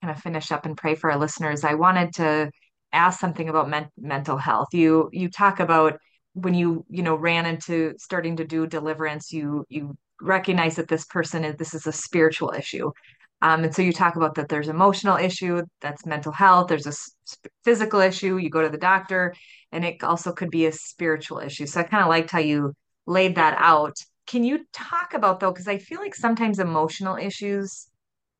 kind 0.00 0.12
of 0.16 0.22
finish 0.22 0.52
up 0.52 0.64
and 0.64 0.76
pray 0.76 0.94
for 0.94 1.10
our 1.10 1.18
listeners, 1.18 1.64
I 1.64 1.74
wanted 1.74 2.14
to 2.14 2.50
ask 2.92 3.18
something 3.18 3.48
about 3.48 3.68
men 3.68 3.88
mental 3.98 4.36
health. 4.38 4.68
You 4.72 5.10
you 5.12 5.28
talk 5.28 5.58
about 5.60 5.98
when 6.34 6.54
you 6.54 6.84
you 6.88 7.02
know 7.02 7.16
ran 7.16 7.46
into 7.46 7.94
starting 7.98 8.36
to 8.36 8.44
do 8.44 8.66
deliverance, 8.66 9.32
you 9.32 9.64
you 9.68 9.96
recognize 10.22 10.76
that 10.76 10.88
this 10.88 11.04
person 11.04 11.44
is 11.44 11.56
this 11.56 11.74
is 11.74 11.86
a 11.88 11.92
spiritual 11.92 12.52
issue. 12.56 12.92
Um, 13.40 13.64
and 13.64 13.74
so 13.74 13.82
you 13.82 13.92
talk 13.92 14.16
about 14.16 14.34
that 14.34 14.48
there's 14.48 14.68
emotional 14.68 15.16
issue, 15.16 15.62
that's 15.80 16.04
mental 16.06 16.32
health, 16.32 16.68
there's 16.68 16.86
a 16.86 16.90
s- 16.90 17.12
physical 17.64 18.00
issue, 18.00 18.36
you 18.36 18.50
go 18.50 18.62
to 18.62 18.68
the 18.68 18.78
doctor, 18.78 19.34
and 19.70 19.84
it 19.84 20.02
also 20.02 20.32
could 20.32 20.50
be 20.50 20.66
a 20.66 20.72
spiritual 20.72 21.38
issue. 21.38 21.66
So 21.66 21.80
I 21.80 21.84
kind 21.84 22.02
of 22.02 22.08
liked 22.08 22.30
how 22.30 22.40
you 22.40 22.74
laid 23.06 23.36
that 23.36 23.54
out. 23.58 23.96
Can 24.26 24.44
you 24.44 24.64
talk 24.72 25.14
about 25.14 25.40
though, 25.40 25.52
because 25.52 25.68
I 25.68 25.78
feel 25.78 26.00
like 26.00 26.14
sometimes 26.14 26.58
emotional 26.58 27.16
issues 27.16 27.86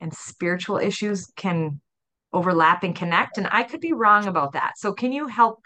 and 0.01 0.13
spiritual 0.13 0.79
issues 0.79 1.27
can 1.37 1.81
overlap 2.33 2.83
and 2.85 2.95
connect, 2.95 3.39
and 3.39 3.49
I 3.51 3.63
could 3.63 3.81
be 3.81 3.93
wrong 3.93 4.27
about 4.27 4.53
that. 4.53 4.75
So 4.79 4.93
can 4.93 5.13
you 5.13 5.29
help 5.29 5.61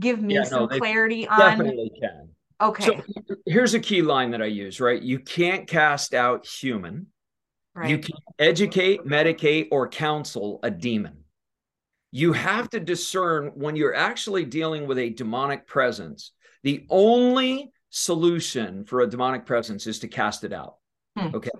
give 0.00 0.22
me 0.22 0.44
Yeah, 0.44 0.44
some 0.44 0.68
clarity 0.68 1.26
on? 1.28 1.74
Definitely 1.74 1.90
can. 2.00 2.30
Okay, 2.60 3.00
So 3.02 3.04
here's 3.46 3.74
a 3.74 3.80
key 3.80 4.02
line 4.02 4.30
that 4.32 4.42
I 4.42 4.46
use, 4.46 4.80
right? 4.80 5.00
You 5.00 5.18
can't 5.18 5.66
cast 5.68 6.14
out 6.14 6.46
human. 6.46 7.08
You 7.76 7.80
right. 7.80 8.04
can 8.04 8.16
educate, 8.38 9.04
medicate, 9.04 9.68
or 9.72 9.88
counsel 9.88 10.60
a 10.62 10.70
demon. 10.70 11.24
You 12.12 12.32
have 12.32 12.70
to 12.70 12.78
discern 12.78 13.50
when 13.56 13.74
you're 13.74 13.96
actually 13.96 14.44
dealing 14.44 14.86
with 14.86 14.98
a 14.98 15.10
demonic 15.10 15.66
presence. 15.66 16.30
The 16.62 16.86
only 16.88 17.72
solution 17.90 18.84
for 18.84 19.00
a 19.00 19.06
demonic 19.08 19.44
presence 19.44 19.88
is 19.88 19.98
to 20.00 20.08
cast 20.08 20.44
it 20.44 20.52
out. 20.52 20.76
Hmm. 21.18 21.34
Okay. 21.34 21.50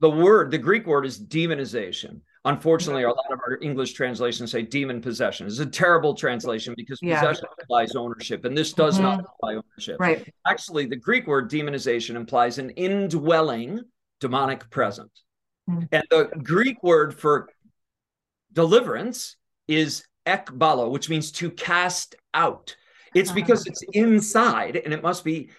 The 0.00 0.08
word, 0.08 0.50
the 0.50 0.58
Greek 0.58 0.86
word 0.86 1.04
is 1.04 1.20
demonization. 1.20 2.20
Unfortunately, 2.46 3.02
a 3.02 3.08
lot 3.08 3.30
of 3.30 3.40
our 3.40 3.58
English 3.60 3.92
translations 3.92 4.52
say 4.52 4.62
demon 4.62 5.02
possession. 5.02 5.46
It's 5.46 5.58
a 5.58 5.66
terrible 5.66 6.14
translation 6.14 6.72
because 6.78 6.98
Yeah. 7.02 7.20
possession 7.20 7.48
implies 7.60 7.94
ownership, 7.94 8.46
and 8.46 8.56
this 8.56 8.72
does 8.72 8.98
not 8.98 9.18
Mhm. 9.18 9.26
imply 9.26 9.54
ownership. 9.56 10.00
Right. 10.00 10.32
Actually, 10.46 10.86
the 10.86 10.96
Greek 10.96 11.26
word 11.26 11.50
demonization 11.50 12.14
implies 12.14 12.56
an 12.58 12.70
indwelling 12.70 13.80
demonic 14.20 14.70
presence. 14.70 15.24
Hmm. 15.68 15.80
And 15.92 16.04
the 16.10 16.24
Greek 16.42 16.82
word 16.82 17.14
for 17.18 17.48
deliverance 18.52 19.36
is 19.66 20.04
ekbalo, 20.26 20.90
which 20.90 21.08
means 21.10 21.30
to 21.32 21.50
cast 21.50 22.14
out. 22.32 22.74
It's 23.14 23.30
Uh-huh. 23.30 23.34
because 23.34 23.66
it's 23.66 23.82
inside 23.92 24.76
and 24.76 24.94
it 24.94 25.02
must 25.02 25.24
be 25.24 25.50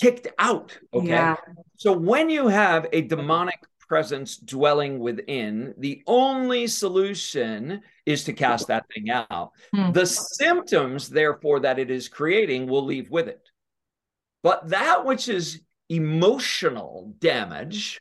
kicked 0.00 0.26
out. 0.38 0.76
Okay. 0.92 1.08
Yeah. 1.08 1.36
So 1.76 1.92
when 1.92 2.28
you 2.30 2.48
have 2.48 2.86
a 2.92 3.02
demonic 3.02 3.60
presence 3.88 4.36
dwelling 4.36 4.98
within, 4.98 5.74
the 5.78 6.02
only 6.06 6.66
solution 6.66 7.80
is 8.06 8.24
to 8.24 8.32
cast 8.32 8.66
that 8.68 8.86
thing 8.92 9.10
out. 9.10 9.52
Hmm. 9.72 9.92
The 9.92 10.06
symptoms, 10.06 11.08
therefore, 11.08 11.60
that 11.60 11.78
it 11.78 11.90
is 11.90 12.08
creating 12.08 12.66
will 12.66 12.84
leave 12.84 13.10
with 13.10 13.28
it. 13.28 13.50
But 14.42 14.68
that 14.70 15.04
which 15.04 15.28
is 15.28 15.60
emotional 15.88 17.14
damage 17.18 18.00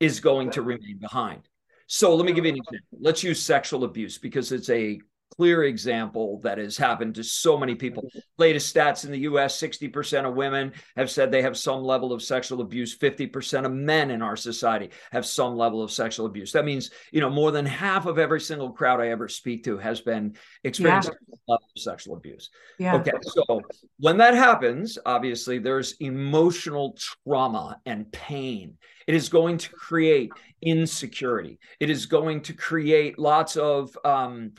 is 0.00 0.20
going 0.20 0.50
to 0.50 0.62
remain 0.62 0.98
behind. 0.98 1.48
So 1.86 2.14
let 2.14 2.26
me 2.26 2.32
give 2.32 2.44
you 2.44 2.52
an 2.52 2.58
example. 2.58 2.98
Let's 3.00 3.22
use 3.22 3.42
sexual 3.42 3.84
abuse 3.84 4.18
because 4.18 4.52
it's 4.52 4.68
a 4.68 5.00
clear 5.36 5.64
example 5.64 6.40
that 6.42 6.58
has 6.58 6.76
happened 6.76 7.14
to 7.14 7.24
so 7.24 7.56
many 7.56 7.74
people. 7.74 8.08
Latest 8.38 8.74
stats 8.74 9.04
in 9.04 9.10
the 9.10 9.20
US 9.20 9.60
60% 9.60 10.26
of 10.26 10.34
women 10.34 10.72
have 10.96 11.10
said 11.10 11.30
they 11.30 11.42
have 11.42 11.56
some 11.56 11.82
level 11.82 12.12
of 12.12 12.22
sexual 12.22 12.60
abuse. 12.60 12.96
50% 12.96 13.64
of 13.64 13.72
men 13.72 14.10
in 14.10 14.22
our 14.22 14.36
society 14.36 14.90
have 15.12 15.26
some 15.26 15.56
level 15.56 15.82
of 15.82 15.90
sexual 15.90 16.26
abuse. 16.26 16.52
That 16.52 16.64
means, 16.64 16.90
you 17.12 17.20
know, 17.20 17.30
more 17.30 17.50
than 17.50 17.66
half 17.66 18.06
of 18.06 18.18
every 18.18 18.40
single 18.40 18.70
crowd 18.70 19.00
I 19.00 19.08
ever 19.08 19.28
speak 19.28 19.64
to 19.64 19.78
has 19.78 20.00
been 20.00 20.36
experiencing 20.64 21.14
level 21.46 21.64
of 21.74 21.82
sexual 21.82 22.16
abuse. 22.16 22.50
Yeah. 22.78 22.96
Okay, 22.96 23.12
so 23.22 23.60
when 23.98 24.16
that 24.18 24.34
happens, 24.34 24.98
obviously 25.04 25.58
there's 25.58 25.92
emotional 26.00 26.96
trauma 27.24 27.80
and 27.86 28.10
pain. 28.12 28.76
It 29.06 29.14
is 29.14 29.28
going 29.28 29.58
to 29.58 29.70
create 29.70 30.30
insecurity. 30.60 31.58
It 31.80 31.88
is 31.90 32.06
going 32.06 32.42
to 32.42 32.52
create 32.52 33.18
lots 33.18 33.56
of 33.56 33.96
um, 34.04 34.52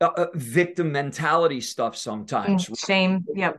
uh, 0.00 0.10
uh, 0.16 0.26
victim 0.34 0.92
mentality 0.92 1.60
stuff 1.60 1.96
sometimes, 1.96 2.66
Mm, 2.68 2.86
Shame. 2.86 3.24
Yep. 3.34 3.58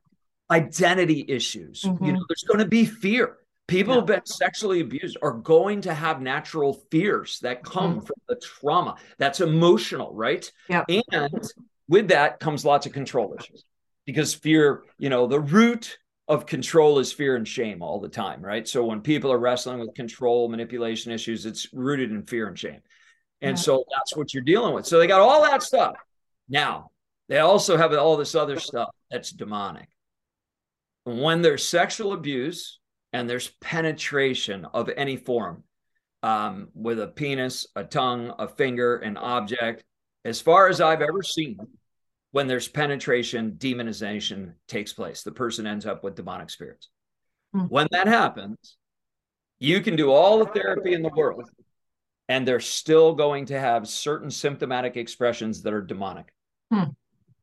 identity 0.51 1.25
issues. 1.27 1.83
You 1.83 1.91
Mhm. 1.91 2.13
know, 2.13 2.25
there's 2.27 2.43
going 2.47 2.59
to 2.59 2.67
be 2.69 2.85
fear. 2.85 3.37
People 3.67 3.93
Yeah. 3.93 3.99
who've 4.01 4.07
been 4.07 4.25
sexually 4.25 4.79
abused 4.81 5.17
are 5.21 5.31
going 5.33 5.81
to 5.81 5.93
have 5.93 6.21
natural 6.21 6.73
fears 6.91 7.39
that 7.39 7.63
come 7.63 8.01
from 8.01 8.15
the 8.27 8.35
trauma. 8.35 8.95
That's 9.17 9.41
emotional, 9.41 10.13
right? 10.13 10.49
Yep. 10.69 10.85
And 11.11 11.39
with 11.87 12.09
that 12.09 12.39
comes 12.39 12.63
lots 12.63 12.85
of 12.85 12.93
control 12.93 13.35
issues 13.39 13.63
because 14.05 14.35
fear, 14.35 14.83
you 14.99 15.09
know, 15.09 15.25
the 15.25 15.39
root 15.39 15.97
of 16.27 16.45
control 16.45 16.99
is 16.99 17.11
fear 17.11 17.35
and 17.35 17.47
shame 17.47 17.81
all 17.81 17.99
the 17.99 18.09
time, 18.09 18.41
right? 18.43 18.67
So 18.67 18.85
when 18.85 19.01
people 19.01 19.31
are 19.31 19.39
wrestling 19.39 19.79
with 19.79 19.95
control, 19.95 20.47
manipulation 20.47 21.11
issues, 21.11 21.45
it's 21.47 21.71
rooted 21.73 22.11
in 22.11 22.21
fear 22.23 22.47
and 22.47 22.57
shame. 22.57 22.81
And 23.41 23.57
Yeah. 23.57 23.63
so 23.63 23.83
that's 23.91 24.15
what 24.15 24.33
you're 24.33 24.43
dealing 24.43 24.73
with. 24.75 24.85
So 24.85 24.99
they 24.99 25.07
got 25.07 25.21
all 25.21 25.41
that 25.43 25.63
stuff. 25.63 25.95
Now, 26.47 26.91
they 27.27 27.39
also 27.39 27.77
have 27.77 27.93
all 27.93 28.17
this 28.17 28.35
other 28.35 28.59
stuff 28.59 28.89
that's 29.09 29.31
demonic. 29.31 29.89
When 31.05 31.41
there's 31.41 31.67
sexual 31.67 32.13
abuse 32.13 32.79
and 33.13 33.29
there's 33.29 33.49
penetration 33.61 34.65
of 34.65 34.89
any 34.95 35.17
form 35.17 35.63
um, 36.23 36.69
with 36.73 36.99
a 36.99 37.07
penis, 37.07 37.67
a 37.75 37.83
tongue, 37.83 38.33
a 38.39 38.47
finger, 38.47 38.97
an 38.97 39.17
object, 39.17 39.83
as 40.23 40.41
far 40.41 40.67
as 40.67 40.81
I've 40.81 41.01
ever 41.01 41.21
seen, 41.21 41.57
when 42.31 42.47
there's 42.47 42.67
penetration, 42.67 43.53
demonization 43.57 44.53
takes 44.67 44.91
place. 44.91 45.23
The 45.23 45.31
person 45.31 45.65
ends 45.65 45.85
up 45.85 46.03
with 46.03 46.15
demonic 46.15 46.49
spirits. 46.49 46.89
Hmm. 47.53 47.65
When 47.67 47.87
that 47.91 48.07
happens, 48.07 48.77
you 49.59 49.79
can 49.81 49.95
do 49.95 50.11
all 50.11 50.39
the 50.39 50.47
therapy 50.47 50.93
in 50.93 51.01
the 51.01 51.11
world, 51.15 51.49
and 52.27 52.45
they're 52.45 52.59
still 52.59 53.13
going 53.13 53.45
to 53.45 53.59
have 53.59 53.87
certain 53.87 54.29
symptomatic 54.29 54.97
expressions 54.97 55.61
that 55.61 55.73
are 55.73 55.81
demonic. 55.81 56.33
Hmm. 56.71 56.83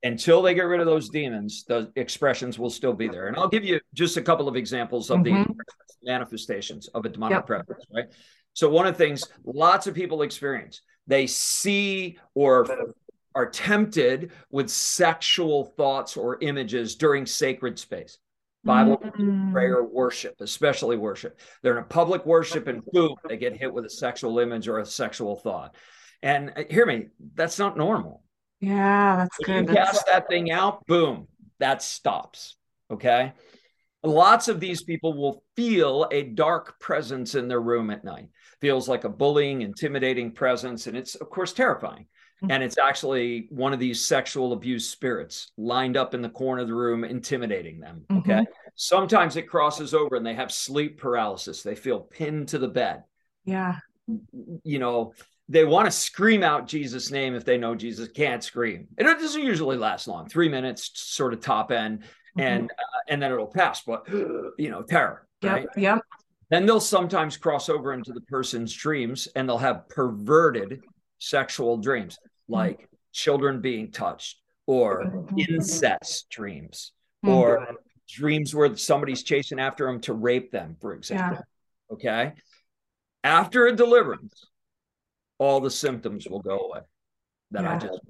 Until 0.04 0.42
they 0.42 0.54
get 0.54 0.62
rid 0.62 0.80
of 0.80 0.86
those 0.86 1.08
demons, 1.10 1.64
the 1.64 1.92
expressions 1.94 2.58
will 2.58 2.70
still 2.70 2.92
be 2.92 3.06
there. 3.08 3.28
And 3.28 3.36
I'll 3.36 3.48
give 3.48 3.64
you 3.64 3.80
just 3.94 4.16
a 4.16 4.22
couple 4.22 4.48
of 4.48 4.56
examples 4.56 5.10
of 5.10 5.22
the 5.22 5.30
Mhm. 5.32 5.56
manifestations 6.02 6.88
of 6.88 7.04
a 7.04 7.08
demonic 7.08 7.36
Yep. 7.38 7.46
presence, 7.46 7.84
right? 7.94 8.06
So 8.52 8.68
one 8.68 8.86
of 8.86 8.98
the 8.98 9.04
things 9.04 9.24
lots 9.44 9.86
of 9.86 9.94
people 9.94 10.22
experience, 10.22 10.82
they 11.06 11.26
see 11.28 12.18
or 12.34 12.66
are 13.34 13.48
tempted 13.48 14.32
with 14.50 14.68
sexual 14.68 15.64
thoughts 15.64 16.16
or 16.16 16.36
images 16.40 16.96
during 16.96 17.24
sacred 17.24 17.78
space. 17.78 18.18
Bible 18.64 18.98
Mm. 18.98 19.52
prayer 19.52 19.82
worship, 19.82 20.40
especially 20.40 20.96
worship. 20.96 21.38
They're 21.62 21.78
in 21.78 21.82
a 21.82 21.86
public 21.86 22.26
worship 22.26 22.66
and 22.66 22.84
boom, 22.92 23.14
they 23.28 23.36
get 23.36 23.56
hit 23.56 23.72
with 23.72 23.84
a 23.84 23.90
sexual 23.90 24.38
image 24.38 24.68
or 24.68 24.78
a 24.78 24.86
sexual 24.86 25.36
thought. 25.36 25.74
And 26.22 26.52
uh, 26.56 26.64
hear 26.70 26.86
me, 26.86 27.08
that's 27.34 27.58
not 27.58 27.76
normal. 27.76 28.21
Yeah, 28.62 29.16
that's 29.16 29.36
If 29.40 29.46
good. 29.46 29.54
you 29.56 29.66
That's- 29.74 29.92
cast 29.92 30.06
that 30.06 30.28
thing 30.28 30.50
out, 30.50 30.86
boom, 30.86 31.26
that 31.58 31.82
stops. 31.82 32.56
Okay. 32.90 33.32
Lots 34.04 34.48
of 34.48 34.60
these 34.60 34.82
people 34.82 35.14
will 35.14 35.42
feel 35.56 36.08
a 36.10 36.22
dark 36.22 36.78
presence 36.80 37.34
in 37.34 37.48
their 37.48 37.60
room 37.60 37.90
at 37.90 38.04
night. 38.04 38.28
Feels 38.60 38.88
like 38.88 39.04
a 39.04 39.08
bullying, 39.08 39.62
intimidating 39.62 40.32
presence. 40.32 40.86
And 40.86 40.96
it's, 40.96 41.14
of 41.16 41.28
course, 41.28 41.52
terrifying. 41.52 42.06
Mhm. 42.42 42.50
And 42.52 42.62
it's 42.62 42.78
actually 42.78 43.46
one 43.50 43.72
of 43.72 43.78
these 43.78 44.04
sexual 44.04 44.52
abuse 44.52 44.88
spirits 44.88 45.52
lined 45.56 45.96
up 45.96 46.14
in 46.14 46.22
the 46.22 46.28
corner 46.28 46.62
of 46.62 46.68
the 46.68 46.74
room, 46.74 47.04
intimidating 47.04 47.80
them. 47.80 48.04
Okay. 48.10 48.44
sometimes 48.74 49.36
it 49.36 49.42
crosses 49.42 49.92
over 49.92 50.16
and 50.16 50.24
they 50.24 50.32
have 50.34 50.50
sleep 50.50 50.98
paralysis. 50.98 51.62
They 51.62 51.74
feel 51.74 52.00
pinned 52.00 52.48
to 52.48 52.58
the 52.58 52.68
bed. 52.68 53.02
Yeah. 53.44 53.76
You 54.64 54.78
know, 54.78 55.12
they 55.48 55.64
want 55.64 55.86
to 55.86 55.90
scream 55.90 56.42
out 56.42 56.66
Jesus' 56.66 57.10
name 57.10 57.34
if 57.34 57.44
they 57.44 57.58
know 57.58 57.74
Jesus 57.74 58.08
can't 58.08 58.42
scream. 58.42 58.86
And 58.96 59.08
it 59.08 59.18
doesn't 59.18 59.42
usually 59.42 59.76
last 59.76 60.08
long, 60.08 60.28
three 60.28 60.48
minutes, 60.48 60.90
sort 60.94 61.32
of 61.32 61.40
top 61.40 61.72
end, 61.72 62.00
mm-hmm. 62.00 62.40
and 62.40 62.70
uh, 62.70 63.00
and 63.08 63.22
then 63.22 63.32
it'll 63.32 63.46
pass. 63.46 63.82
But 63.82 64.08
you 64.10 64.70
know, 64.70 64.82
terror. 64.82 65.26
Yep. 65.42 65.52
Right? 65.52 65.66
Yep. 65.76 66.00
Then 66.50 66.66
they'll 66.66 66.80
sometimes 66.80 67.36
cross 67.36 67.68
over 67.68 67.92
into 67.92 68.12
the 68.12 68.20
person's 68.22 68.72
dreams, 68.72 69.26
and 69.34 69.48
they'll 69.48 69.58
have 69.58 69.88
perverted 69.88 70.80
sexual 71.18 71.78
dreams, 71.78 72.16
mm-hmm. 72.16 72.52
like 72.52 72.76
mm-hmm. 72.76 72.94
children 73.12 73.60
being 73.60 73.90
touched, 73.90 74.40
or 74.66 75.04
mm-hmm. 75.04 75.38
incest 75.38 76.28
dreams, 76.30 76.92
mm-hmm. 77.24 77.34
or 77.34 77.68
dreams 78.08 78.54
where 78.54 78.76
somebody's 78.76 79.22
chasing 79.22 79.58
after 79.58 79.86
them 79.86 80.00
to 80.02 80.12
rape 80.12 80.52
them, 80.52 80.76
for 80.80 80.94
example. 80.94 81.38
Yeah. 81.38 81.94
Okay. 81.94 82.32
After 83.24 83.66
a 83.66 83.72
deliverance, 83.74 84.46
all 85.42 85.60
the 85.60 85.70
symptoms 85.70 86.26
will 86.28 86.40
go 86.40 86.58
away 86.58 86.80
that 87.52 87.64
yeah. 87.64 87.74
I 87.74 87.78
just. 87.78 88.00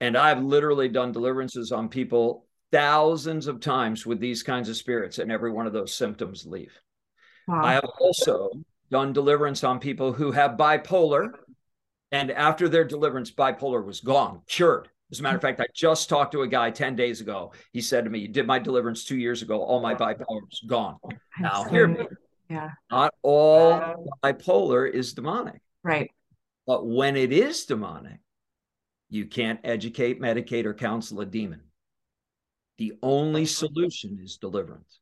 And 0.00 0.16
I've 0.16 0.42
literally 0.42 0.88
done 0.88 1.12
deliverances 1.12 1.72
on 1.72 1.88
people 1.88 2.46
thousands 2.70 3.46
of 3.46 3.60
times 3.60 4.04
with 4.04 4.20
these 4.20 4.42
kinds 4.42 4.68
of 4.68 4.76
spirits, 4.76 5.18
and 5.18 5.32
every 5.32 5.50
one 5.50 5.66
of 5.66 5.72
those 5.72 5.94
symptoms 5.94 6.44
leave. 6.44 6.72
Wow. 7.48 7.64
I 7.64 7.72
have 7.72 7.88
also 8.00 8.50
done 8.90 9.12
deliverance 9.12 9.64
on 9.64 9.78
people 9.78 10.12
who 10.12 10.32
have 10.32 10.52
bipolar, 10.52 11.30
and 12.12 12.30
after 12.30 12.68
their 12.68 12.84
deliverance, 12.84 13.30
bipolar 13.30 13.84
was 13.84 14.00
gone, 14.00 14.42
cured. 14.46 14.88
As 15.10 15.20
a 15.20 15.22
matter 15.22 15.36
of 15.36 15.42
fact, 15.42 15.60
I 15.60 15.66
just 15.74 16.08
talked 16.08 16.32
to 16.32 16.42
a 16.42 16.48
guy 16.48 16.70
10 16.70 16.96
days 16.96 17.20
ago. 17.20 17.52
He 17.72 17.80
said 17.80 18.04
to 18.04 18.10
me, 18.10 18.18
You 18.18 18.28
did 18.28 18.46
my 18.46 18.58
deliverance 18.58 19.04
two 19.04 19.16
years 19.16 19.40
ago. 19.40 19.62
All 19.62 19.80
my 19.80 19.94
bipolar 19.94 20.42
is 20.52 20.62
gone. 20.66 20.96
Now, 21.38 21.64
hear 21.64 21.86
me. 21.86 22.06
Yeah. 22.50 22.70
Not 22.90 23.14
all 23.22 24.08
bipolar 24.22 24.90
is 24.90 25.14
demonic. 25.14 25.60
Right. 25.86 26.10
But 26.66 26.84
when 26.84 27.16
it 27.16 27.32
is 27.32 27.64
demonic, 27.64 28.18
you 29.08 29.26
can't 29.26 29.60
educate, 29.62 30.20
medicate, 30.20 30.64
or 30.64 30.74
counsel 30.74 31.20
a 31.20 31.26
demon. 31.26 31.60
The 32.78 32.94
only 33.02 33.46
solution 33.46 34.18
is 34.20 34.36
deliverance. 34.36 34.98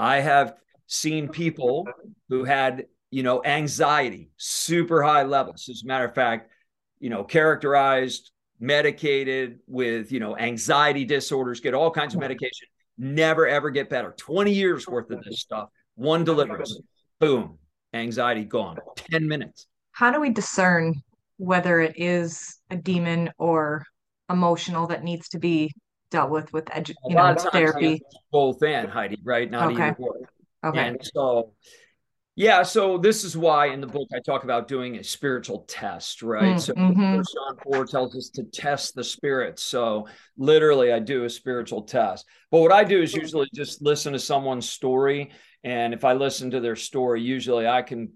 I 0.00 0.16
have 0.16 0.54
seen 0.88 1.28
people 1.28 1.86
who 2.28 2.42
had, 2.42 2.86
you 3.12 3.22
know, 3.22 3.40
anxiety, 3.44 4.30
super 4.36 5.00
high 5.00 5.22
levels. 5.22 5.68
As 5.70 5.82
a 5.84 5.86
matter 5.86 6.06
of 6.06 6.14
fact, 6.14 6.50
you 6.98 7.08
know, 7.08 7.22
characterized, 7.22 8.32
medicated 8.58 9.60
with, 9.68 10.10
you 10.10 10.18
know, 10.18 10.36
anxiety 10.36 11.04
disorders, 11.04 11.60
get 11.60 11.72
all 11.72 11.92
kinds 11.92 12.14
of 12.14 12.20
medication, 12.20 12.66
never 12.98 13.46
ever 13.46 13.70
get 13.70 13.88
better. 13.88 14.12
20 14.18 14.52
years 14.52 14.88
worth 14.88 15.08
of 15.12 15.22
this 15.22 15.40
stuff, 15.40 15.68
one 15.94 16.24
deliverance, 16.24 16.80
boom, 17.20 17.58
anxiety 17.94 18.44
gone, 18.44 18.76
10 18.96 19.28
minutes. 19.28 19.68
How 19.96 20.10
do 20.10 20.20
we 20.20 20.28
discern 20.28 21.02
whether 21.38 21.80
it 21.80 21.94
is 21.96 22.58
a 22.70 22.76
demon 22.76 23.32
or 23.38 23.82
emotional 24.28 24.88
that 24.88 25.02
needs 25.02 25.30
to 25.30 25.38
be 25.38 25.72
dealt 26.10 26.30
with 26.30 26.52
with 26.52 26.66
edu- 26.66 26.92
you 27.06 27.16
know 27.16 27.34
therapy? 27.34 28.02
both 28.30 28.62
and 28.62 28.90
heidi 28.90 29.16
right? 29.24 29.50
Not 29.50 29.72
okay. 29.72 29.84
either 29.84 29.96
or. 29.98 30.16
okay. 30.66 30.88
And 30.88 31.00
so 31.02 31.54
yeah 32.34 32.62
so 32.62 32.98
this 32.98 33.24
is 33.24 33.38
why 33.38 33.68
in 33.68 33.80
the 33.80 33.86
book 33.86 34.06
i 34.14 34.18
talk 34.20 34.44
about 34.44 34.68
doing 34.68 34.96
a 34.96 35.02
spiritual 35.02 35.60
test 35.66 36.22
right? 36.22 36.56
Mm, 36.56 36.60
so 36.60 36.74
mm-hmm. 36.74 37.14
john 37.14 37.56
4 37.72 37.86
tells 37.86 38.14
us 38.14 38.28
to 38.34 38.42
test 38.42 38.94
the 38.94 39.02
spirits 39.02 39.62
so 39.62 40.06
literally 40.36 40.92
i 40.92 40.98
do 40.98 41.24
a 41.24 41.30
spiritual 41.30 41.84
test. 41.84 42.26
But 42.50 42.60
what 42.60 42.72
i 42.72 42.84
do 42.84 43.00
is 43.00 43.14
usually 43.14 43.48
just 43.54 43.80
listen 43.80 44.12
to 44.12 44.18
someone's 44.18 44.68
story. 44.68 45.30
And 45.64 45.94
if 45.94 46.04
i 46.04 46.12
listen 46.12 46.50
to 46.50 46.60
their 46.60 46.76
story 46.76 47.22
usually 47.22 47.66
i 47.66 47.80
can 47.80 48.12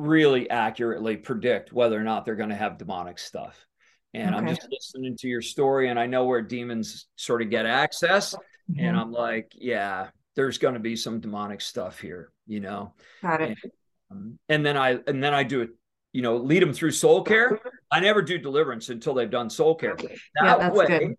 really 0.00 0.48
accurately 0.50 1.16
predict 1.16 1.72
whether 1.72 1.98
or 1.98 2.04
not 2.04 2.24
they're 2.24 2.36
going 2.36 2.50
to 2.50 2.56
have 2.56 2.78
demonic 2.78 3.18
stuff 3.18 3.66
and 4.14 4.34
okay. 4.34 4.38
I'm 4.38 4.46
just 4.54 4.66
listening 4.70 5.16
to 5.18 5.28
your 5.28 5.42
story 5.42 5.88
and 5.88 5.98
I 5.98 6.06
know 6.06 6.24
where 6.24 6.42
demons 6.42 7.06
sort 7.16 7.42
of 7.42 7.50
get 7.50 7.66
access 7.66 8.34
mm-hmm. 8.34 8.84
and 8.84 8.96
I'm 8.96 9.12
like, 9.12 9.52
yeah, 9.54 10.08
there's 10.34 10.58
going 10.58 10.74
to 10.74 10.80
be 10.80 10.96
some 10.96 11.20
demonic 11.20 11.60
stuff 11.60 12.00
here, 12.00 12.32
you 12.46 12.60
know. 12.60 12.94
Got 13.22 13.42
it. 13.42 13.58
And, 13.62 13.72
um, 14.10 14.38
and 14.48 14.66
then 14.66 14.76
I 14.76 14.98
and 15.06 15.22
then 15.22 15.32
I 15.32 15.44
do 15.44 15.62
it, 15.62 15.70
you 16.12 16.22
know, 16.22 16.36
lead 16.36 16.62
them 16.62 16.72
through 16.72 16.90
soul 16.90 17.22
care. 17.22 17.60
I 17.90 18.00
never 18.00 18.22
do 18.22 18.38
deliverance 18.38 18.88
until 18.88 19.14
they've 19.14 19.30
done 19.30 19.48
soul 19.48 19.76
care. 19.76 19.94
That 19.94 20.10
yeah, 20.42 20.56
that's 20.56 20.76
way, 20.76 20.86
good. 20.86 21.14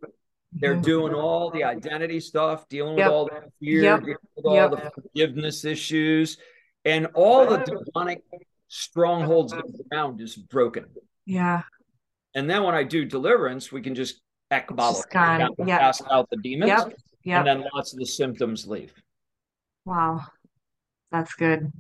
They're 0.54 0.74
mm-hmm. 0.74 0.82
doing 0.82 1.14
all 1.14 1.50
the 1.50 1.64
identity 1.64 2.20
stuff, 2.20 2.68
dealing 2.68 2.98
yep. 2.98 3.08
with 3.08 3.14
all 3.14 3.26
the 3.26 3.42
fear, 3.62 3.84
yep. 3.84 4.00
dealing 4.02 4.16
with 4.36 4.46
all 4.46 4.56
yep. 4.56 4.72
the 4.72 4.92
forgiveness 5.02 5.64
issues, 5.64 6.38
and 6.84 7.08
all 7.14 7.46
the 7.46 7.58
demonic 7.60 8.22
strongholds 8.72 9.52
of 9.52 9.62
the 9.78 9.84
ground 9.90 10.22
is 10.22 10.36
broken. 10.36 10.86
Yeah. 11.26 11.64
And 12.34 12.50
then 12.50 12.64
when 12.64 12.74
I 12.74 12.84
do 12.84 13.06
deliverance, 13.06 13.72
we 13.72 13.82
can 13.82 13.94
just 13.94 14.22
ekbalo, 14.52 15.04
yeah. 15.14 15.80
cast 15.80 16.04
out 16.10 16.30
the 16.30 16.38
demons, 16.38 16.70
yep. 16.70 16.94
Yep. 17.24 17.38
and 17.40 17.48
then 17.48 17.70
lots 17.74 17.94
of 17.94 18.00
the 18.00 18.06
symptoms 18.06 18.66
leave. 18.66 18.94
Wow, 19.86 20.26
that's 21.12 21.34
good. 21.34 21.72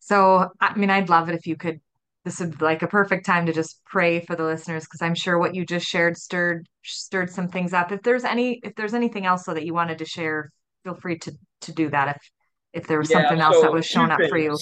So, 0.00 0.50
I 0.60 0.76
mean, 0.76 0.90
I'd 0.90 1.08
love 1.08 1.28
it 1.28 1.34
if 1.34 1.46
you 1.46 1.56
could. 1.56 1.80
This 2.24 2.40
would 2.40 2.58
be 2.58 2.64
like 2.64 2.82
a 2.82 2.86
perfect 2.88 3.24
time 3.24 3.46
to 3.46 3.52
just 3.54 3.82
pray 3.86 4.20
for 4.20 4.36
the 4.36 4.44
listeners 4.44 4.84
because 4.84 5.00
I'm 5.00 5.14
sure 5.14 5.38
what 5.38 5.54
you 5.54 5.64
just 5.64 5.86
shared 5.86 6.18
stirred 6.18 6.68
stirred 6.84 7.30
some 7.30 7.48
things 7.48 7.72
up. 7.72 7.90
If 7.90 8.02
there's 8.02 8.24
any, 8.24 8.60
if 8.62 8.74
there's 8.74 8.92
anything 8.92 9.24
else 9.24 9.46
so 9.46 9.54
that 9.54 9.64
you 9.64 9.72
wanted 9.72 9.98
to 9.98 10.04
share, 10.04 10.50
feel 10.84 10.94
free 10.94 11.18
to 11.20 11.32
to 11.62 11.72
do 11.72 11.88
that. 11.88 12.16
If 12.16 12.30
if 12.82 12.86
there 12.86 12.98
was 12.98 13.10
yeah, 13.10 13.22
something 13.22 13.40
else 13.40 13.62
that 13.62 13.72
was 13.72 13.86
shown 13.86 14.10
up 14.10 14.20
for 14.28 14.36
you. 14.36 14.58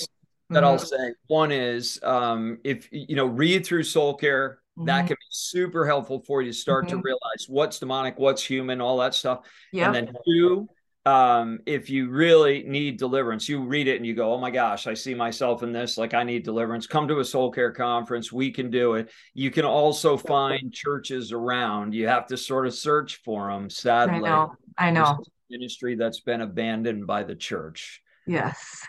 That 0.51 0.59
mm-hmm. 0.59 0.65
I'll 0.65 0.79
say. 0.79 1.15
One 1.27 1.53
is 1.53 1.99
um, 2.03 2.59
if 2.65 2.89
you 2.93 3.17
know, 3.17 3.27
read 3.27 3.67
through 3.67 3.83
Soul 3.83 4.15
Care 4.15 4.61
Mm-hmm. 4.77 4.87
That 4.87 5.07
can 5.07 5.17
be 5.19 5.27
super 5.31 5.87
helpful 5.87 6.21
for 6.21 6.43
you 6.43 6.53
to 6.53 6.57
start 6.57 6.87
mm-hmm. 6.87 6.99
to 6.99 7.03
realize 7.03 7.47
what's 7.49 7.79
demonic, 7.79 8.19
what's 8.19 8.45
human, 8.45 8.81
all 8.81 8.99
that 8.99 9.15
stuff. 9.15 9.47
Yeah. 9.73 9.87
And 9.87 9.95
then 9.95 10.15
two, 10.27 10.69
um, 11.07 11.61
if 11.65 11.89
you 11.89 12.11
really 12.11 12.63
need 12.65 12.99
deliverance, 12.99 13.49
you 13.49 13.63
read 13.63 13.89
it 13.89 13.97
and 13.97 14.05
you 14.05 14.15
go, 14.15 14.35
Oh 14.35 14.39
my 14.39 14.51
gosh, 14.51 14.87
I 14.87 14.93
see 14.93 15.15
myself 15.15 15.63
in 15.63 15.73
this. 15.73 15.97
Like 15.97 16.13
I 16.13 16.25
need 16.25 16.45
deliverance. 16.45 16.87
Come 16.87 17.09
to 17.09 17.21
a 17.21 17.25
soul 17.25 17.51
care 17.51 17.73
conference. 17.73 18.31
We 18.31 18.51
can 18.51 18.71
do 18.71 18.95
it. 18.95 19.11
You 19.33 19.51
can 19.51 19.65
also 19.65 20.17
find 20.19 20.73
churches 20.73 21.33
around. 21.33 21.95
You 21.95 22.09
have 22.09 22.27
to 22.27 22.37
sort 22.37 22.67
of 22.67 22.75
search 22.75 23.23
for 23.25 23.51
them. 23.51 23.71
Sadly, 23.71 24.17
I 24.17 24.19
know. 24.19 24.55
I 24.77 24.91
know. 24.91 25.19
Ministry 25.49 25.95
that's 25.95 26.21
been 26.21 26.43
abandoned 26.43 27.07
by 27.07 27.23
the 27.23 27.37
church. 27.37 28.03
Yes. 28.27 28.85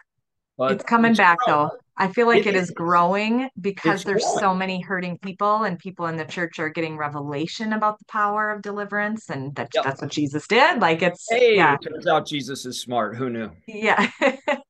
But 0.58 0.72
it's 0.72 0.84
coming 0.84 1.12
it's 1.12 1.20
back 1.20 1.38
growing. 1.40 1.70
though. 1.70 1.78
I 2.00 2.10
feel 2.10 2.28
like 2.28 2.46
it, 2.46 2.48
it 2.48 2.56
is, 2.56 2.70
is 2.70 2.72
growing 2.72 3.50
because 3.60 4.04
there's 4.04 4.24
growing. 4.24 4.40
so 4.40 4.54
many 4.56 4.82
hurting 4.82 5.18
people 5.18 5.64
and 5.64 5.80
people 5.80 6.06
in 6.08 6.16
the 6.16 6.26
church 6.26 6.60
are 6.60 6.70
getting 6.70 6.96
revelation 6.96 7.74
about 7.74 7.98
the 8.00 8.06
power 8.06 8.52
of 8.52 8.62
deliverance 8.62 9.30
and 9.30 9.56
that 9.56 9.70
yep. 9.74 9.84
that's 9.84 10.02
what 10.02 10.12
Jesus 10.12 10.48
did. 10.48 10.80
Like 10.80 11.02
it's 11.02 11.26
hey, 11.30 11.56
yeah. 11.56 11.76
it 11.76 11.88
turns 11.88 12.08
out 12.08 12.28
Jesus 12.28 12.66
is 12.66 12.80
smart. 12.80 13.16
Who 13.16 13.30
knew? 13.30 13.52
Yeah. 13.68 14.12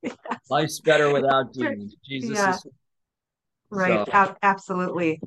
yes. 0.01 0.11
Life's 0.49 0.79
better 0.79 1.11
without 1.11 1.53
demons. 1.53 1.95
Jesus 2.07 2.38
yeah. 2.38 2.53
is 2.55 2.67
right. 3.69 4.05
So, 4.05 4.11
a- 4.13 4.38
absolutely. 4.41 5.21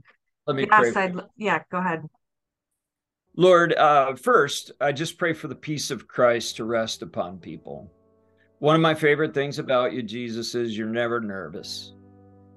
Let 0.47 0.57
me 0.57 0.67
yes, 0.71 0.93
pray. 0.93 1.13
Yeah, 1.37 1.63
go 1.71 1.79
ahead. 1.79 2.09
Lord, 3.37 3.75
uh, 3.75 4.17
first, 4.17 4.73
I 4.81 4.93
just 4.93 5.19
pray 5.19 5.33
for 5.33 5.49
the 5.49 5.55
peace 5.55 5.91
of 5.91 6.09
Christ 6.09 6.57
to 6.57 6.65
rest 6.65 7.03
upon 7.03 7.39
people. 7.39 7.93
One 8.61 8.75
of 8.75 8.83
my 8.83 8.95
favorite 8.95 9.33
things 9.33 9.59
about 9.59 9.95
you, 9.95 10.03
Jesus, 10.03 10.55
is 10.55 10.77
you're 10.77 10.87
never 10.87 11.19
nervous. 11.19 11.95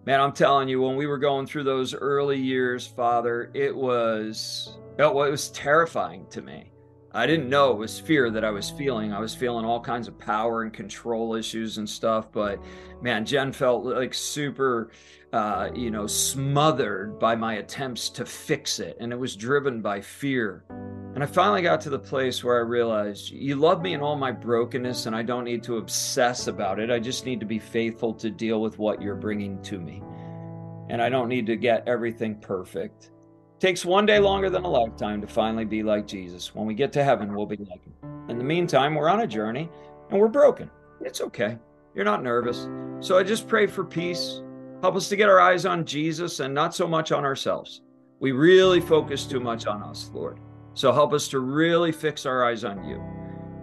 Man, 0.06 0.20
I'm 0.20 0.34
telling 0.34 0.68
you, 0.68 0.82
when 0.82 0.98
we 0.98 1.08
were 1.08 1.18
going 1.18 1.48
through 1.48 1.64
those 1.64 1.94
early 1.94 2.38
years, 2.38 2.86
Father, 2.86 3.50
it 3.54 3.74
was 3.74 4.78
it 5.00 5.14
was 5.14 5.50
terrifying 5.52 6.26
to 6.32 6.42
me. 6.42 6.74
I 7.14 7.26
didn't 7.26 7.48
know 7.48 7.72
it 7.72 7.78
was 7.78 8.02
fear 8.02 8.30
that 8.32 8.44
I 8.44 8.50
was 8.52 8.70
feeling. 8.70 9.14
I 9.14 9.20
was 9.22 9.34
feeling 9.34 9.64
all 9.64 9.80
kinds 9.80 10.10
of 10.10 10.20
power 10.20 10.64
and 10.64 10.74
control 10.74 11.36
issues 11.36 11.78
and 11.78 11.90
stuff. 11.90 12.30
But 12.34 12.62
man, 13.02 13.26
Jen 13.26 13.54
felt 13.54 13.86
like 13.86 14.14
super, 14.14 14.92
uh, 15.32 15.70
you 15.74 15.90
know, 15.90 16.06
smothered 16.06 17.18
by 17.18 17.34
my 17.34 17.54
attempts 17.56 18.10
to 18.10 18.26
fix 18.26 18.80
it. 18.80 18.98
And 19.00 19.14
it 19.14 19.18
was 19.18 19.38
driven 19.38 19.82
by 19.82 20.02
fear. 20.02 20.66
And 21.14 21.24
I 21.24 21.28
finally 21.28 21.62
got 21.62 21.80
to 21.82 21.92
the 21.92 22.00
place 22.00 22.44
where 22.44 22.58
I 22.58 22.62
realized 22.62 23.30
you 23.30 23.56
love 23.56 23.84
me 23.84 23.94
in 23.94 24.02
all 24.02 24.16
my 24.16 24.32
brokenness, 24.32 25.06
and 25.06 25.16
I 25.16 25.22
don't 25.22 25.44
need 25.44 25.62
to 25.64 25.78
obsess 25.78 26.48
about 26.48 26.80
it. 26.80 26.90
I 26.90 26.98
just 26.98 27.26
need 27.26 27.40
to 27.40 27.46
be 27.46 27.60
faithful 27.60 28.16
to 28.16 28.32
deal 28.32 28.62
with 28.62 28.80
what 28.80 29.00
you're 29.00 29.16
bringing 29.16 29.62
to 29.64 29.80
me. 29.80 30.02
And 30.90 31.02
I 31.02 31.10
don't 31.10 31.30
need 31.30 31.46
to 31.46 31.56
get 31.56 31.88
everything 31.88 32.40
perfect. 32.40 33.06
It 33.06 33.60
takes 33.60 33.86
one 33.86 34.08
day 34.08 34.18
longer 34.20 34.50
than 34.50 34.64
a 34.64 34.70
lifetime 34.70 35.22
to 35.22 35.28
finally 35.28 35.66
be 35.66 35.84
like 35.84 36.08
Jesus. 36.08 36.56
When 36.56 36.66
we 36.66 36.74
get 36.74 36.92
to 36.94 37.04
heaven, 37.04 37.36
we'll 37.36 37.46
be 37.46 37.58
like 37.58 37.84
him. 37.84 37.94
In 38.30 38.40
the 38.40 38.44
meantime, 38.44 38.96
we're 38.96 39.10
on 39.10 39.22
a 39.22 39.28
journey 39.28 39.70
and 40.10 40.20
we're 40.20 40.28
broken. 40.28 40.70
It's 41.00 41.22
okay. 41.22 41.58
You're 41.94 42.06
not 42.06 42.24
nervous. 42.24 42.68
So 43.02 43.20
I 43.20 43.24
just 43.24 43.48
pray 43.48 43.68
for 43.68 43.84
peace. 43.84 44.42
Help 44.82 44.96
us 44.96 45.10
to 45.10 45.16
get 45.16 45.30
our 45.30 45.40
eyes 45.40 45.66
on 45.66 45.86
Jesus 45.86 46.40
and 46.40 46.54
not 46.54 46.74
so 46.74 46.88
much 46.88 47.12
on 47.12 47.24
ourselves. 47.24 47.82
We 48.20 48.32
really 48.32 48.82
focus 48.82 49.26
too 49.26 49.40
much 49.40 49.68
on 49.68 49.84
us, 49.84 50.10
Lord. 50.12 50.40
So 50.74 50.92
help 50.92 51.14
us 51.14 51.28
to 51.30 51.40
really 51.40 51.92
fix 51.92 52.26
our 52.26 52.46
eyes 52.46 52.64
on 52.64 52.84
you. 52.84 53.02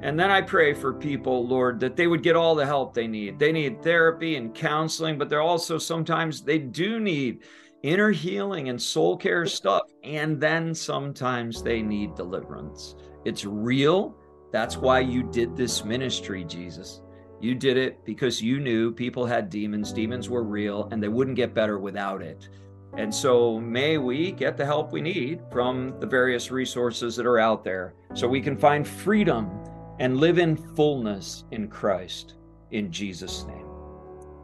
And 0.02 0.18
then 0.18 0.30
I 0.30 0.40
pray 0.40 0.72
for 0.72 0.94
people, 0.94 1.46
Lord, 1.46 1.78
that 1.80 1.94
they 1.94 2.06
would 2.06 2.22
get 2.22 2.36
all 2.36 2.54
the 2.54 2.64
help 2.64 2.94
they 2.94 3.06
need. 3.06 3.38
They 3.38 3.52
need 3.52 3.82
therapy 3.82 4.36
and 4.36 4.54
counseling, 4.54 5.18
but 5.18 5.28
they're 5.28 5.42
also 5.42 5.76
sometimes 5.76 6.42
they 6.42 6.58
do 6.58 7.00
need 7.00 7.42
inner 7.82 8.10
healing 8.10 8.68
and 8.70 8.80
soul 8.80 9.16
care 9.16 9.44
stuff. 9.46 9.82
And 10.02 10.40
then 10.40 10.74
sometimes 10.74 11.62
they 11.62 11.82
need 11.82 12.14
deliverance. 12.14 12.94
It's 13.24 13.44
real. 13.44 14.16
That's 14.52 14.76
why 14.78 15.00
you 15.00 15.22
did 15.22 15.54
this 15.54 15.84
ministry, 15.84 16.44
Jesus. 16.44 17.02
You 17.40 17.54
did 17.54 17.76
it 17.76 18.04
because 18.04 18.42
you 18.42 18.60
knew 18.60 18.92
people 18.92 19.24
had 19.24 19.50
demons, 19.50 19.92
demons 19.92 20.28
were 20.28 20.44
real, 20.44 20.88
and 20.92 21.02
they 21.02 21.08
wouldn't 21.08 21.36
get 21.36 21.54
better 21.54 21.78
without 21.78 22.22
it. 22.22 22.48
And 22.96 23.14
so 23.14 23.60
may 23.60 23.98
we 23.98 24.32
get 24.32 24.56
the 24.56 24.64
help 24.64 24.92
we 24.92 25.00
need 25.00 25.40
from 25.52 25.98
the 26.00 26.06
various 26.06 26.50
resources 26.50 27.16
that 27.16 27.26
are 27.26 27.38
out 27.38 27.62
there 27.62 27.94
so 28.14 28.26
we 28.26 28.40
can 28.40 28.56
find 28.56 28.86
freedom 28.86 29.50
and 29.98 30.18
live 30.18 30.38
in 30.38 30.56
fullness 30.56 31.44
in 31.50 31.68
Christ. 31.68 32.34
In 32.72 32.90
Jesus' 32.90 33.44
name, 33.46 33.66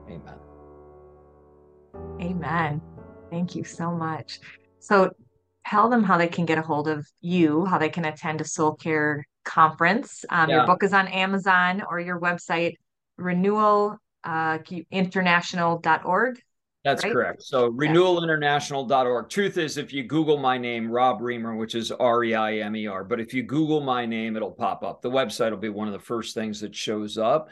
amen. 0.08 0.38
Amen. 2.20 2.80
Thank 3.30 3.56
you 3.56 3.64
so 3.64 3.90
much. 3.90 4.38
So 4.78 5.10
tell 5.66 5.88
them 5.88 6.04
how 6.04 6.16
they 6.16 6.28
can 6.28 6.44
get 6.44 6.58
a 6.58 6.62
hold 6.62 6.88
of 6.88 7.06
you, 7.20 7.64
how 7.64 7.78
they 7.78 7.88
can 7.88 8.04
attend 8.04 8.40
a 8.40 8.44
soul 8.44 8.74
care 8.74 9.26
conference. 9.44 10.24
Um, 10.30 10.48
yeah. 10.48 10.56
Your 10.56 10.66
book 10.66 10.82
is 10.82 10.92
on 10.92 11.08
Amazon 11.08 11.82
or 11.88 11.98
your 11.98 12.20
website, 12.20 12.74
renewal 13.16 13.96
uh, 14.24 14.58
international.org. 14.90 16.40
That's 16.86 17.02
right? 17.02 17.12
correct. 17.12 17.42
So 17.42 17.72
renewalinternational.org. 17.72 19.28
Truth 19.28 19.58
is, 19.58 19.76
if 19.76 19.92
you 19.92 20.04
Google 20.04 20.38
my 20.38 20.56
name, 20.56 20.88
Rob 20.88 21.20
Reimer, 21.20 21.58
which 21.58 21.74
is 21.74 21.90
R 21.90 22.22
E 22.22 22.32
I 22.36 22.58
M 22.58 22.76
E 22.76 22.86
R, 22.86 23.02
but 23.02 23.18
if 23.18 23.34
you 23.34 23.42
Google 23.42 23.80
my 23.80 24.06
name, 24.06 24.36
it'll 24.36 24.52
pop 24.52 24.84
up. 24.84 25.02
The 25.02 25.10
website 25.10 25.50
will 25.50 25.58
be 25.58 25.68
one 25.68 25.88
of 25.88 25.92
the 25.92 25.98
first 25.98 26.32
things 26.32 26.60
that 26.60 26.76
shows 26.76 27.18
up. 27.18 27.48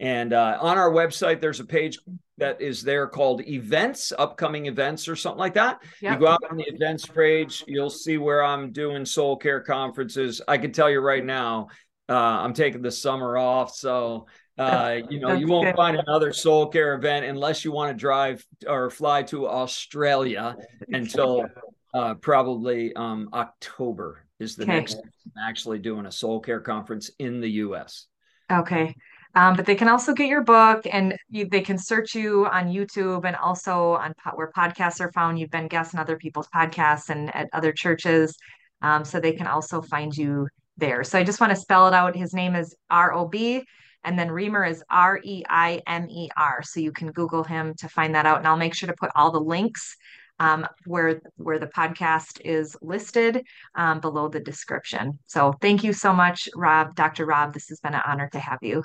And 0.00 0.32
uh, 0.32 0.56
on 0.62 0.78
our 0.78 0.90
website, 0.90 1.42
there's 1.42 1.60
a 1.60 1.66
page 1.66 1.98
that 2.38 2.62
is 2.62 2.82
there 2.82 3.06
called 3.06 3.42
events, 3.46 4.10
upcoming 4.18 4.64
events, 4.64 5.06
or 5.06 5.16
something 5.16 5.38
like 5.38 5.54
that. 5.54 5.82
Yep. 6.00 6.14
You 6.14 6.18
go 6.20 6.28
out 6.28 6.40
on 6.50 6.56
the 6.56 6.64
events 6.68 7.04
page, 7.04 7.64
you'll 7.66 7.90
see 7.90 8.16
where 8.16 8.42
I'm 8.42 8.72
doing 8.72 9.04
soul 9.04 9.36
care 9.36 9.60
conferences. 9.60 10.40
I 10.48 10.56
can 10.56 10.72
tell 10.72 10.88
you 10.88 11.00
right 11.00 11.24
now, 11.24 11.68
uh, 12.08 12.14
I'm 12.14 12.54
taking 12.54 12.80
the 12.80 12.90
summer 12.90 13.36
off. 13.36 13.74
So 13.74 14.28
uh, 14.58 15.00
you 15.08 15.20
know, 15.20 15.32
you 15.32 15.46
won't 15.46 15.74
find 15.76 15.96
another 15.96 16.32
soul 16.32 16.66
care 16.66 16.94
event 16.94 17.24
unless 17.24 17.64
you 17.64 17.72
want 17.72 17.90
to 17.90 17.98
drive 17.98 18.44
or 18.66 18.90
fly 18.90 19.22
to 19.24 19.46
Australia 19.46 20.56
until 20.88 21.46
uh, 21.94 22.14
probably 22.14 22.94
um, 22.96 23.28
October 23.32 24.24
is 24.40 24.56
the 24.56 24.64
okay. 24.64 24.72
next 24.72 25.00
actually 25.46 25.78
doing 25.78 26.06
a 26.06 26.12
soul 26.12 26.40
care 26.40 26.60
conference 26.60 27.10
in 27.18 27.40
the 27.40 27.50
U.S. 27.50 28.06
Okay. 28.50 28.94
Um, 29.34 29.54
but 29.54 29.66
they 29.66 29.74
can 29.74 29.88
also 29.88 30.14
get 30.14 30.28
your 30.28 30.42
book 30.42 30.86
and 30.90 31.16
you, 31.28 31.48
they 31.48 31.60
can 31.60 31.78
search 31.78 32.14
you 32.14 32.46
on 32.46 32.66
YouTube 32.66 33.24
and 33.24 33.36
also 33.36 33.92
on 33.92 34.12
where 34.34 34.50
podcasts 34.56 35.00
are 35.00 35.12
found. 35.12 35.38
You've 35.38 35.50
been 35.50 35.68
guests 35.68 35.94
on 35.94 36.00
other 36.00 36.16
people's 36.16 36.48
podcasts 36.48 37.10
and 37.10 37.34
at 37.36 37.48
other 37.52 37.72
churches. 37.72 38.36
Um, 38.80 39.04
so 39.04 39.20
they 39.20 39.32
can 39.32 39.46
also 39.46 39.82
find 39.82 40.16
you 40.16 40.48
there. 40.76 41.04
So 41.04 41.18
I 41.18 41.24
just 41.24 41.40
want 41.40 41.50
to 41.50 41.56
spell 41.56 41.88
it 41.88 41.94
out. 41.94 42.16
His 42.16 42.32
name 42.32 42.54
is 42.54 42.74
R 42.90 43.12
O 43.12 43.26
B 43.26 43.64
and 44.04 44.18
then 44.18 44.28
Reimer 44.28 44.68
is 44.68 44.82
R 44.90 45.20
E 45.22 45.42
I 45.48 45.82
M 45.86 46.08
E 46.08 46.28
R. 46.36 46.62
So 46.62 46.80
you 46.80 46.92
can 46.92 47.12
Google 47.12 47.44
him 47.44 47.74
to 47.78 47.88
find 47.88 48.14
that 48.14 48.26
out. 48.26 48.38
And 48.38 48.46
I'll 48.46 48.56
make 48.56 48.74
sure 48.74 48.88
to 48.88 48.96
put 48.98 49.10
all 49.14 49.30
the 49.30 49.40
links 49.40 49.96
um, 50.40 50.66
where 50.86 51.20
where 51.36 51.58
the 51.58 51.66
podcast 51.66 52.40
is 52.44 52.76
listed 52.80 53.44
um, 53.74 54.00
below 54.00 54.28
the 54.28 54.40
description. 54.40 55.18
So 55.26 55.52
thank 55.60 55.82
you 55.82 55.92
so 55.92 56.12
much, 56.12 56.48
Rob, 56.54 56.94
Dr. 56.94 57.26
Rob. 57.26 57.52
This 57.52 57.68
has 57.68 57.80
been 57.80 57.94
an 57.94 58.02
honor 58.06 58.28
to 58.32 58.38
have 58.38 58.58
you. 58.62 58.84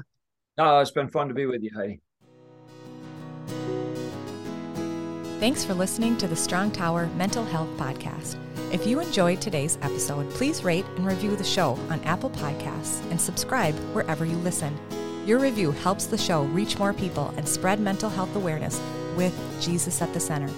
Oh, 0.58 0.80
it's 0.80 0.92
been 0.92 1.10
fun 1.10 1.28
to 1.28 1.34
be 1.34 1.46
with 1.46 1.64
you, 1.64 1.72
Heidi. 1.76 2.00
Thanks 5.40 5.66
for 5.66 5.74
listening 5.74 6.18
to 6.18 6.28
the 6.28 6.36
Strong 6.36 6.72
Tower 6.72 7.08
Mental 7.18 7.44
Health 7.44 7.70
Podcast. 7.78 8.38
If 8.72 8.88
you 8.88 9.00
enjoyed 9.02 9.42
today's 9.42 9.78
episode, 9.82 10.30
please 10.32 10.64
rate 10.64 10.86
and 10.96 11.06
review 11.06 11.36
the 11.36 11.44
show 11.44 11.78
on 11.90 12.00
Apple 12.06 12.30
Podcasts 12.30 13.02
and 13.12 13.20
subscribe 13.20 13.76
wherever 13.94 14.26
you 14.26 14.38
listen. 14.38 14.74
Your 15.26 15.40
review 15.40 15.72
helps 15.72 16.06
the 16.06 16.18
show 16.18 16.44
reach 16.46 16.78
more 16.78 16.94
people 16.94 17.34
and 17.38 17.48
spread 17.48 17.80
mental 17.80 18.10
health 18.10 18.36
awareness 18.36 18.82
with 19.16 19.34
Jesus 19.62 20.02
at 20.02 20.14
the 20.14 20.20
center. 20.20 20.50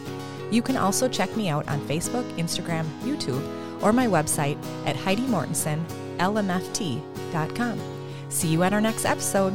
You 0.51 0.61
can 0.61 0.77
also 0.77 1.07
check 1.07 1.35
me 1.35 1.49
out 1.49 1.67
on 1.67 1.81
Facebook, 1.81 2.23
Instagram, 2.37 2.85
YouTube, 3.01 3.43
or 3.83 3.91
my 3.93 4.07
website 4.07 4.57
at 4.85 4.95
HeidiMortensenLMFT.com. 4.95 7.81
See 8.29 8.47
you 8.47 8.63
at 8.63 8.73
our 8.73 8.81
next 8.81 9.05
episode. 9.05 9.53